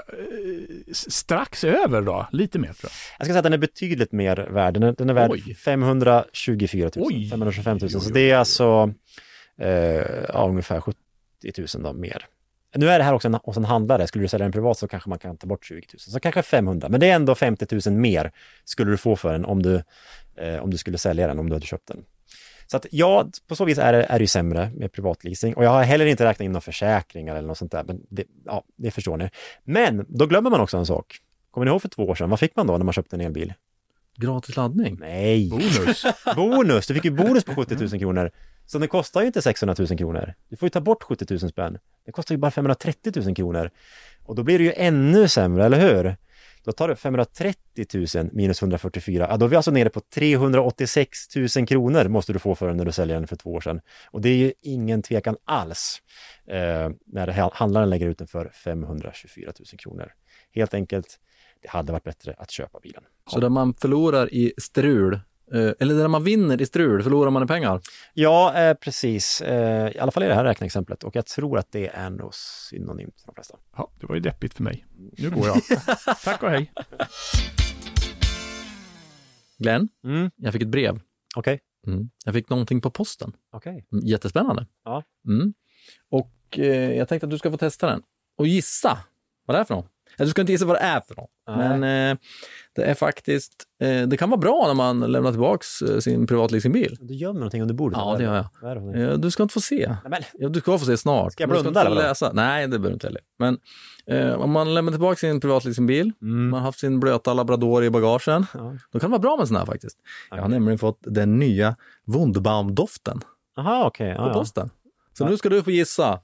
strax 0.94 1.64
över 1.64 2.02
då. 2.02 2.28
Lite 2.32 2.60
mer 2.60 2.68
tror 2.68 2.80
jag. 2.84 2.92
Jag 3.20 3.26
ska 3.26 3.34
säga 3.34 3.40
att 3.40 3.44
den 3.44 3.54
är 3.54 3.58
betydligt 3.58 4.12
mer 4.12 4.36
värd. 4.52 4.74
Den 4.74 4.84
är, 4.84 4.92
den 4.92 5.10
är 5.10 5.14
värd 5.14 5.32
Oj. 5.32 5.56
524 5.56 6.90
000, 6.96 7.06
Oj. 7.08 7.30
525 7.30 7.78
000. 7.78 7.80
Oj, 7.82 7.96
oj, 7.96 8.02
Så 8.02 8.10
det 8.10 8.32
är 8.32 8.38
alltså 8.38 8.94
eh, 9.60 9.70
ja, 10.34 10.48
ungefär 10.50 10.82
70 10.82 10.98
000 11.58 11.68
då, 11.84 11.94
mer. 11.94 12.26
Nu 12.76 12.90
är 12.90 13.00
det 13.00 13.04
här 13.04 13.14
också 13.14 13.28
en, 13.28 13.34
hos 13.34 13.58
en 13.58 13.66
handlare. 13.66 14.08
Skulle 14.08 14.24
du 14.24 14.28
sälja 14.28 14.46
den 14.46 14.52
privat 14.52 14.78
så 14.78 14.88
kanske 14.88 15.10
man 15.10 15.20
kan 15.20 15.38
ta 15.38 15.48
bort 15.48 15.66
20 15.66 15.76
000. 15.76 15.82
Så 16.00 16.20
kanske 16.20 16.42
500. 16.42 16.90
Men 16.90 17.00
det 17.00 17.10
är 17.10 17.16
ändå 17.16 17.36
50 17.36 17.90
000 17.90 17.98
mer 17.98 18.32
skulle 18.64 18.92
du 18.92 18.98
få 18.98 19.16
för 19.16 19.32
den 19.32 19.46
om 19.46 19.64
du, 19.64 19.84
eh, 20.38 20.64
om 20.64 20.70
du 20.72 20.78
skulle 20.78 20.98
sälja 20.98 21.28
den, 21.28 21.40
om 21.40 21.50
du 21.50 21.56
hade 21.56 21.66
köpt 21.66 21.88
den. 21.88 22.04
Så 22.68 22.78
att 22.78 22.86
ja, 22.92 23.30
på 23.48 23.56
så 23.56 23.66
vis 23.66 23.78
är 23.78 23.94
det, 23.94 24.04
är 24.04 24.20
det 24.20 24.24
ju 24.24 24.28
sämre 24.28 24.72
med 24.76 24.92
privatleasing. 24.92 25.54
Och 25.54 25.64
jag 25.64 25.70
har 25.70 25.84
heller 25.84 26.06
inte 26.06 26.26
räknat 26.26 26.46
in 26.46 26.52
några 26.52 26.62
försäkringar 26.62 27.36
eller 27.36 27.48
något 27.48 27.58
sånt 27.58 27.72
där. 27.72 27.84
Men 27.84 28.02
det, 28.10 28.24
ja, 28.46 28.64
det 28.76 28.92
förstår 28.92 29.18
ni. 29.18 29.30
Men 29.64 30.06
då 30.10 30.26
glömmer 30.26 30.50
man 30.50 30.62
också 30.62 30.78
en 30.78 30.86
sak. 30.86 31.18
Kommer 31.52 31.66
ni 31.66 31.72
ihåg 31.72 31.82
för 31.82 31.90
två 31.90 32.04
år 32.04 32.16
sedan? 32.16 32.30
Vad 32.30 32.40
fick 32.40 32.56
man 32.56 32.68
då 32.68 32.78
när 32.78 32.86
man 32.86 32.94
köpte 32.94 33.16
en 33.16 33.22
elbil? 33.22 33.54
Gratis 34.18 34.56
laddning. 34.56 34.98
Nej! 35.00 35.50
Bonus. 35.50 36.06
bonus! 36.36 36.88
Du 36.88 36.94
fick 36.94 37.06
ju 37.06 37.12
bonus 37.12 37.44
på 37.44 37.56
70 37.56 37.76
000 37.76 37.90
kronor. 38.00 38.32
Så 38.66 38.78
det 38.78 38.88
kostar 38.88 39.22
ju 39.22 39.28
inte 39.28 39.42
600 39.42 39.76
000 39.80 39.98
kronor. 39.98 40.34
Du 40.50 40.56
får 40.56 40.66
ju 40.66 40.70
ta 40.70 40.82
bort 40.82 41.04
70 41.04 41.26
000 41.30 41.40
spänn. 41.40 41.78
Det 42.06 42.12
kostar 42.12 42.36
ju 42.36 42.40
bara 42.40 42.52
530 42.52 43.12
000 43.26 43.36
kronor. 43.36 43.70
Och 44.26 44.36
då 44.36 44.44
blir 44.44 44.58
det 44.58 44.64
ju 44.64 44.74
ännu 44.76 45.28
sämre, 45.28 45.66
eller 45.66 45.80
hur? 45.80 46.16
Då 46.68 46.74
tar 46.74 46.88
du 46.88 46.96
530 46.96 47.86
000 48.16 48.30
minus 48.34 48.62
144. 48.62 49.28
Ja, 49.30 49.38
då 49.38 49.46
är 49.46 49.50
vi 49.50 49.56
alltså 49.56 49.72
nere 49.72 49.90
på 49.90 50.00
386 50.00 51.36
000 51.36 51.68
kronor 51.68 52.08
måste 52.08 52.34
du 52.34 52.40
få 52.40 52.56
för 52.56 52.68
den 52.68 52.78
när 52.78 52.86
du 52.86 52.92
säljer 52.92 53.16
den 53.18 53.28
för 53.28 53.36
två 53.36 53.54
år 53.54 53.62
sedan. 53.62 53.82
Och 54.12 54.22
det 54.22 54.30
är 54.30 54.36
ju 54.36 54.54
ingen 54.62 55.02
tvekan 55.02 55.38
alls 55.46 56.02
eh, 56.48 56.90
när 57.06 57.54
handlaren 57.54 57.90
lägger 57.90 58.08
ut 58.08 58.18
den 58.18 58.28
för 58.28 58.50
524 58.50 59.52
000 59.60 59.66
kronor. 59.78 60.12
Helt 60.52 60.74
enkelt, 60.74 61.20
det 61.62 61.70
hade 61.70 61.92
varit 61.92 62.04
bättre 62.04 62.36
att 62.38 62.52
köpa 62.52 62.80
bilen. 62.80 63.04
Så 63.30 63.40
där 63.40 63.50
man 63.50 63.74
förlorar 63.74 64.34
i 64.34 64.54
strul, 64.58 65.20
eller 65.54 65.96
där 65.96 66.08
man 66.08 66.24
vinner 66.24 66.62
i 66.62 66.66
strul, 66.66 67.04
förlorar 67.04 67.32
man 67.32 67.44
i 67.44 67.48
pengar. 67.48 67.82
Ja, 68.14 68.54
eh, 68.60 68.74
precis. 68.74 69.42
Eh, 69.42 69.92
I 69.96 70.00
alla 70.00 70.12
fall 70.12 70.24
i 70.24 70.28
det 70.28 70.34
här 70.36 70.44
räkneexemplet. 70.44 71.04
Och 71.04 71.16
jag 71.16 71.26
tror 71.26 71.58
att 71.58 71.72
det 71.72 71.88
är 71.88 72.10
nog 72.10 72.36
synonymt 72.36 73.22
för 73.22 73.28
de 73.28 73.36
flesta. 73.36 73.58
Ja, 73.78 73.92
det 74.00 74.08
var 74.08 74.16
ju 74.16 74.22
deppigt 74.22 74.54
för 74.54 74.64
mig. 74.64 74.86
Nu 75.18 75.30
går 75.30 75.48
jag. 75.48 75.62
Tack 76.24 76.44
och 76.44 76.50
hej. 76.50 76.72
Glenn, 79.58 79.90
Mm. 80.04 80.32
jag 80.36 80.54
fick 80.54 80.62
ett 80.62 80.68
brev. 80.68 81.00
Okej, 81.36 81.60
Mm. 81.88 82.10
Jag 82.26 82.34
fick 82.34 82.50
någonting 82.50 82.82
på 82.82 82.90
posten. 82.92 83.34
okej. 83.52 83.86
Mm, 83.92 84.06
Jättespännande. 84.06 84.66
Ja. 84.84 85.04
Mm. 85.28 85.54
Och 86.10 86.60
eh, 86.60 86.92
jag 86.98 87.08
tänkte 87.08 87.26
att 87.26 87.32
du 87.32 87.38
ska 87.38 87.52
få 87.52 87.58
testa 87.58 87.88
den 87.88 88.02
och 88.38 88.48
gissa 88.48 88.98
vad 89.46 89.56
det 89.58 89.60
är 89.60 89.64
för 89.64 89.76
något. 89.76 89.92
Du 90.18 90.28
ska 90.28 90.42
inte 90.42 90.52
gissa 90.54 90.66
vad 90.66 90.76
det 90.76 90.80
är 90.80 91.02
för 91.08 91.16
något. 91.16 91.30
Men 91.48 91.84
eh, 92.12 92.18
det 92.76 92.84
är 92.84 92.94
faktiskt, 92.94 93.54
eh, 93.82 94.02
det 94.02 94.18
kan 94.18 94.30
vara 94.30 94.40
bra 94.40 94.64
när 94.68 94.74
man 94.74 95.00
lämnar 95.12 95.32
tillbaks 95.32 95.82
eh, 95.82 96.00
sin 96.00 96.28
privatleasingbil. 96.28 96.98
Du 97.02 97.14
gömmer 97.14 97.40
någonting 97.40 97.62
under 97.62 97.76
bordet. 97.76 97.98
Ja, 98.00 98.16
det 98.18 98.24
gör 98.24 98.36
jag. 98.36 98.46
Vad 98.62 98.72
är 98.72 98.76
det 98.76 98.82
för 98.82 98.86
någonting? 98.86 99.04
Eh, 99.04 99.18
du 99.18 99.32
ska 99.32 99.44
inte 99.44 99.54
få 99.54 99.62
se. 99.62 99.96
Nej, 100.10 100.28
Ja, 100.34 100.50
du 100.50 100.60
ska 100.60 100.78
få 100.78 100.86
se 100.86 100.98
snart. 100.98 101.32
Ska 101.34 101.44
jag 101.44 101.50
blunda 101.50 101.82
eller 101.82 101.90
vadå? 101.90 102.02
läsa. 102.02 102.32
Nej, 102.34 102.62
det 102.62 102.68
behöver 102.70 102.88
du 102.90 102.94
inte 102.94 103.08
heller. 103.08 103.22
Men 103.40 103.58
om 104.40 104.52
man 104.52 104.74
lämnar 104.74 104.92
tillbaka 104.92 105.16
sin 105.16 105.40
privatleasingbil, 105.40 106.12
mm. 106.22 106.50
man 106.50 106.60
har 106.60 106.66
haft 106.66 106.80
sin 106.80 107.00
blöta 107.00 107.34
labrador 107.34 107.84
i 107.84 107.90
bagagen, 107.90 108.46
Ja. 108.54 108.76
då 108.92 109.00
kan 109.00 109.10
det 109.10 109.12
vara 109.12 109.22
bra 109.22 109.36
med 109.36 109.42
en 109.42 109.48
sån 109.48 109.58
här 109.58 109.66
faktiskt. 109.66 109.98
Jag 110.32 110.42
har 110.42 110.50
nämligen 110.50 110.78
fått 110.80 111.00
den 111.02 111.40
nya 111.40 111.76
Wunderbaum-doften 112.06 113.22
Aha, 113.58 113.86
okej. 113.88 114.16
på 114.16 114.22
Ja, 114.22 114.28
ja. 114.28 114.34
posten. 114.34 114.70
Så 115.18 115.24
Ja. 115.24 115.30
nu 115.30 115.38
ska 115.38 115.50
du 115.50 115.64
få 115.64 115.72
gissa 115.72 116.20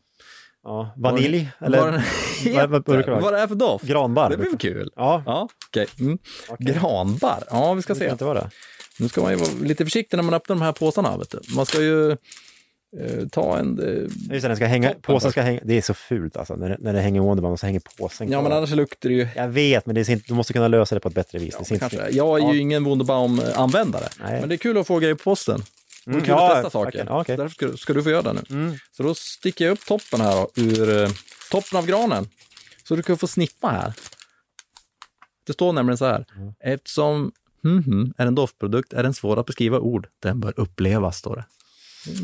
ja. 0.64 0.93
Vanilj? 0.97 1.49
vad 1.59 1.68
Eller 1.68 1.78
vad- 1.82 1.91
vad 2.86 2.97
heter, 2.97 3.11
vara? 3.11 3.20
vad 3.22 3.34
det 3.34 3.39
är 3.39 3.47
för 3.47 3.55
doft. 3.55 3.86
granbarr? 3.86 4.30
Det 4.30 4.38
blir 4.38 4.57
kul? 4.57 4.89
Ja, 4.95 5.24
Ja, 5.26 5.49
okej. 5.70 5.88
Mm. 5.99 6.18
okej. 6.49 6.66
Granbarr. 6.74 7.43
Ja, 7.49 7.74
vi 7.74 7.82
ska 7.82 7.95
se. 7.95 8.09
inte 8.09 8.26
vara. 8.26 8.49
Nu 8.99 9.07
ska 9.07 9.22
man 9.22 9.32
ju 9.32 9.38
vara 9.38 9.49
lite 9.64 9.86
försiktig 9.86 10.18
när 10.18 10.24
man 10.24 10.34
öppnar 10.34 10.55
de 10.55 10.61
här 10.61 10.72
påsarna. 10.72 11.18
Vet 11.18 11.30
du. 11.30 11.39
Man 11.55 11.66
ska 11.66 11.82
ju 11.82 12.11
eh, 12.11 12.18
ta 13.32 13.57
en... 13.57 13.80
Eh, 13.80 14.34
Just 14.34 14.41
det, 14.41 14.47
den 14.47 14.55
ska 14.55 14.66
hänga, 14.66 14.93
påsen 15.01 15.32
ska 15.32 15.41
hänga. 15.41 15.59
Det 15.64 15.78
är 15.78 15.82
så 15.82 15.93
fult 15.93 16.38
alltså, 16.38 16.55
när, 16.55 16.78
när 16.80 16.93
det 16.93 16.99
hänger 17.01 17.22
Wonderbaum 17.22 17.51
och 17.53 17.59
så 17.59 17.66
hänger 17.66 17.82
påsen 17.97 18.28
ja, 18.32 18.39
kvar. 18.39 18.49
men 18.49 18.57
annars 18.57 18.72
luktar 18.72 19.09
det 19.09 19.16
ju... 19.16 19.28
Jag 19.36 19.47
vet, 19.47 19.86
men 19.86 19.95
det 19.95 20.09
inte, 20.09 20.26
du 20.28 20.34
måste 20.34 20.53
kunna 20.53 20.68
lösa 20.68 20.95
det 20.95 20.99
på 21.01 21.07
ett 21.07 21.16
bättre 21.16 21.39
vis. 21.39 21.55
det 21.59 21.66
ser 21.66 21.76
inte 21.76 21.89
Kanske. 21.89 22.18
Jag 22.18 22.39
är 22.49 22.53
ju 22.53 22.59
ingen 22.59 22.84
Wunderbaum-användare, 22.88 24.07
men 24.20 24.49
det 24.49 24.55
är 24.55 24.57
kul 24.57 24.78
att 24.78 24.88
få 24.88 24.99
grejer 24.99 25.16
på 25.16 25.24
posten. 25.24 25.61
Det 26.05 26.11
är 26.11 26.13
Mm, 26.13 26.21
kul 26.25 26.29
ja, 26.29 26.47
att 26.51 26.55
testa 26.55 26.69
saker. 26.69 27.07
okej. 27.09 27.35
Så 27.35 27.41
Därför 27.41 27.53
ska, 27.55 27.77
ska 27.77 27.93
du 27.93 28.03
få 28.03 28.09
göra 28.09 28.21
det 28.21 28.33
nu. 28.33 28.41
Mm. 28.49 28.77
Så 28.91 29.03
då 29.03 29.15
sticker 29.15 29.65
jag 29.65 29.71
upp 29.71 29.85
toppen 29.85 30.21
här 30.21 30.35
då, 30.35 30.61
ur 30.61 31.01
eh, 31.03 31.09
toppen 31.51 31.77
av 31.79 31.85
granen. 31.85 32.29
Så 32.83 32.95
du 32.95 33.03
kan 33.03 33.17
få 33.17 33.27
sniffa 33.27 33.67
här. 33.67 33.93
Det 35.45 35.53
står 35.53 35.73
nämligen 35.73 35.97
så 35.97 36.05
här. 36.05 36.25
Mm. 36.35 36.53
Eftersom 36.59 37.31
mhm 37.61 38.13
är 38.17 38.27
en 38.27 38.35
doftprodukt 38.35 38.93
är 38.93 39.03
den 39.03 39.13
svår 39.13 39.39
att 39.39 39.45
beskriva 39.45 39.79
ord. 39.79 40.07
Den 40.19 40.39
bör 40.39 40.53
upplevas, 40.59 41.17
står 41.17 41.35
det. 41.35 41.45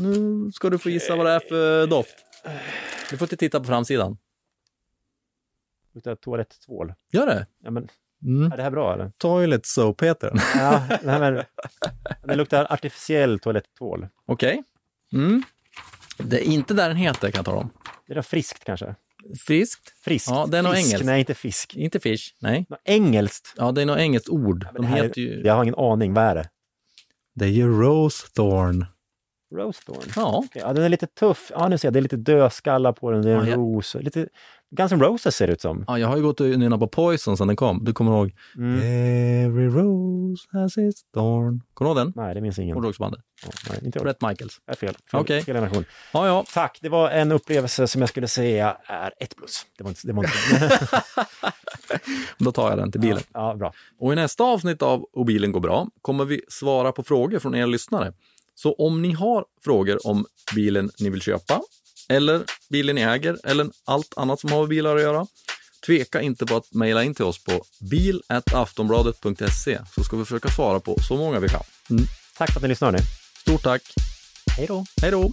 Nu 0.02 0.50
ska 0.52 0.70
du 0.70 0.78
få 0.78 0.90
gissa 0.90 1.16
vad 1.16 1.26
det 1.26 1.32
är 1.32 1.40
för 1.40 1.86
doft. 1.86 2.14
Du 3.10 3.16
får 3.16 3.24
inte 3.26 3.36
titta 3.36 3.60
på 3.60 3.66
framsidan. 3.66 4.18
Luktar 5.94 6.14
toaletttvål. 6.14 6.94
Gör 7.12 7.26
det? 7.26 7.46
Ja, 7.62 7.70
men 7.70 7.88
Är 8.52 8.56
det 8.56 8.62
här 8.62 8.70
bra 8.70 8.94
eller? 8.94 9.10
Toilet 9.18 9.66
soap 9.66 10.02
heter 10.02 10.30
den. 10.30 10.40
Ja, 10.56 10.82
nej, 11.02 11.20
men, 11.20 11.44
det 12.24 12.36
luktar 12.36 12.72
artificiell 12.72 13.38
toaletttvål. 13.38 14.08
Okej. 14.26 14.62
Mm. 15.12 15.42
Det 16.18 16.48
är 16.48 16.52
inte 16.52 16.74
där 16.74 16.88
den 16.88 16.96
heter 16.96 17.30
kan 17.30 17.38
jag 17.38 17.44
tala 17.44 17.58
om. 17.58 17.70
Det 18.06 18.14
är 18.14 18.22
friskt 18.22 18.64
kanske? 18.64 18.94
Friskt? 19.46 19.92
Friskt? 20.04 20.30
Ja, 20.30 20.46
det 20.48 20.58
är 20.58 20.62
Fisk, 20.62 20.86
engelskt. 20.86 21.06
Nej, 21.06 21.20
inte 21.20 21.34
fisk. 21.34 21.74
Inte 21.74 22.00
fish, 22.00 22.34
nej. 22.40 22.66
Något 22.68 22.80
engelskt? 22.84 23.54
Ja, 23.56 23.72
det 23.72 23.82
är 23.82 23.86
något 23.86 23.98
engelskt 23.98 24.28
ord. 24.28 24.66
Men 24.72 24.82
De 24.82 24.88
heter 24.88 25.20
ju... 25.20 25.42
Jag 25.44 25.54
har 25.54 25.62
ingen 25.62 25.74
aning. 25.74 26.14
Vad 26.14 26.24
är 26.24 26.34
det? 26.34 26.48
Det 27.34 27.44
är 27.44 27.48
ju 27.48 27.80
rose 27.80 28.26
thorn. 28.34 28.86
Rose 29.52 29.82
thorn? 29.84 29.98
Ja. 30.16 30.42
Okej, 30.46 30.62
Ja, 30.66 30.72
den 30.72 30.84
är 30.84 30.88
lite 30.88 31.06
tuff. 31.06 31.50
Ja, 31.54 31.68
nu 31.68 31.78
ser 31.78 31.88
jag. 31.88 31.92
Det 31.92 31.98
är 31.98 32.02
lite 32.02 32.16
dödskallar 32.16 32.92
på 32.92 33.10
den. 33.10 33.22
Det 33.22 33.30
är 33.30 33.36
en 33.36 33.46
Ja, 33.48 33.56
ros. 33.56 33.96
Lite 34.00 34.28
Guns 34.76 34.92
N' 34.92 35.00
Roses 35.00 35.36
ser 35.36 35.46
det 35.46 35.52
ut 35.52 35.60
som. 35.60 35.84
ja, 35.86 35.98
jag 35.98 36.08
har 36.08 36.16
ju 36.16 36.22
gått 36.22 36.40
och 36.40 36.46
nynat 36.46 36.80
på 36.80 36.86
Poison 36.88 37.36
sedan 37.36 37.46
den 37.46 37.56
kom. 37.56 37.84
Du 37.84 37.92
kommer 37.92 38.12
ihåg? 38.12 38.32
Mm. 38.56 38.78
Every 39.46 39.68
rose 39.68 40.48
has 40.52 40.78
its 40.78 41.02
thorn. 41.14 41.62
Kommer 41.74 41.94
du 41.94 42.00
ihåg 42.00 42.06
den? 42.06 42.12
Nej, 42.24 42.34
det 42.34 42.40
minns 42.40 42.58
ingen. 42.58 42.74
Hårdrocksbandet. 42.76 43.20
Ja, 43.44 43.48
nej, 43.70 43.80
inte 43.84 43.98
jag. 43.98 44.04
Brett 44.04 44.22
Michaels. 44.22 44.60
Det 44.66 44.72
är 44.72 44.76
fel. 44.76 44.94
Fel, 45.10 45.20
Okej. 45.20 45.42
fel 45.42 45.54
generation. 45.54 45.84
Ja, 46.12 46.26
ja. 46.26 46.44
Tack, 46.54 46.78
det 46.82 46.88
var 46.88 47.10
en 47.10 47.32
upplevelse 47.32 47.86
som 47.86 48.00
jag 48.02 48.08
skulle 48.08 48.28
säga 48.28 48.76
är 48.84 49.12
ett 49.20 49.36
plus. 49.36 49.66
Det 49.78 49.84
var 49.84 49.90
inte... 49.90 50.06
Det 50.06 50.12
var 50.12 50.24
inte... 50.24 50.88
Då 52.38 52.52
tar 52.52 52.68
jag 52.70 52.78
den 52.78 52.92
till 52.92 53.00
bilen. 53.00 53.22
ja, 53.32 53.54
bra. 53.54 53.72
Och 53.98 54.12
i 54.12 54.16
nästa 54.16 54.44
avsnitt 54.44 54.82
av 54.82 55.02
Och 55.12 55.24
bilen 55.26 55.52
går 55.52 55.60
bra 55.60 55.86
kommer 56.02 56.24
vi 56.24 56.40
svara 56.48 56.92
på 56.92 57.02
frågor 57.02 57.38
från 57.38 57.54
er 57.54 57.66
lyssnare. 57.66 58.12
Så 58.62 58.72
om 58.72 59.02
ni 59.02 59.12
har 59.12 59.44
frågor 59.64 60.06
om 60.06 60.26
bilen 60.54 60.90
ni 60.98 61.10
vill 61.10 61.22
köpa, 61.22 61.62
eller 62.08 62.42
bilen 62.70 62.94
ni 62.94 63.02
äger, 63.02 63.38
eller 63.44 63.66
allt 63.84 64.14
annat 64.16 64.40
som 64.40 64.52
har 64.52 64.60
med 64.60 64.68
bilar 64.68 64.96
att 64.96 65.02
göra, 65.02 65.26
tveka 65.86 66.22
inte 66.22 66.46
på 66.46 66.56
att 66.56 66.74
mejla 66.74 67.04
in 67.04 67.14
till 67.14 67.24
oss 67.24 67.44
på 67.44 67.64
bil.aftonbladet.se 67.90 69.78
så 69.94 70.04
ska 70.04 70.16
vi 70.16 70.24
försöka 70.24 70.48
svara 70.48 70.80
på 70.80 70.96
så 71.08 71.16
många 71.16 71.40
vi 71.40 71.48
kan. 71.48 71.62
Tack 72.38 72.50
för 72.50 72.58
att 72.58 72.62
ni 72.62 72.68
lyssnar 72.68 72.92
nu. 72.92 72.98
Stort 73.40 73.62
tack! 73.62 73.82
Hej 74.56 74.66
då! 74.66 74.84
Hej 75.02 75.10
då! 75.10 75.32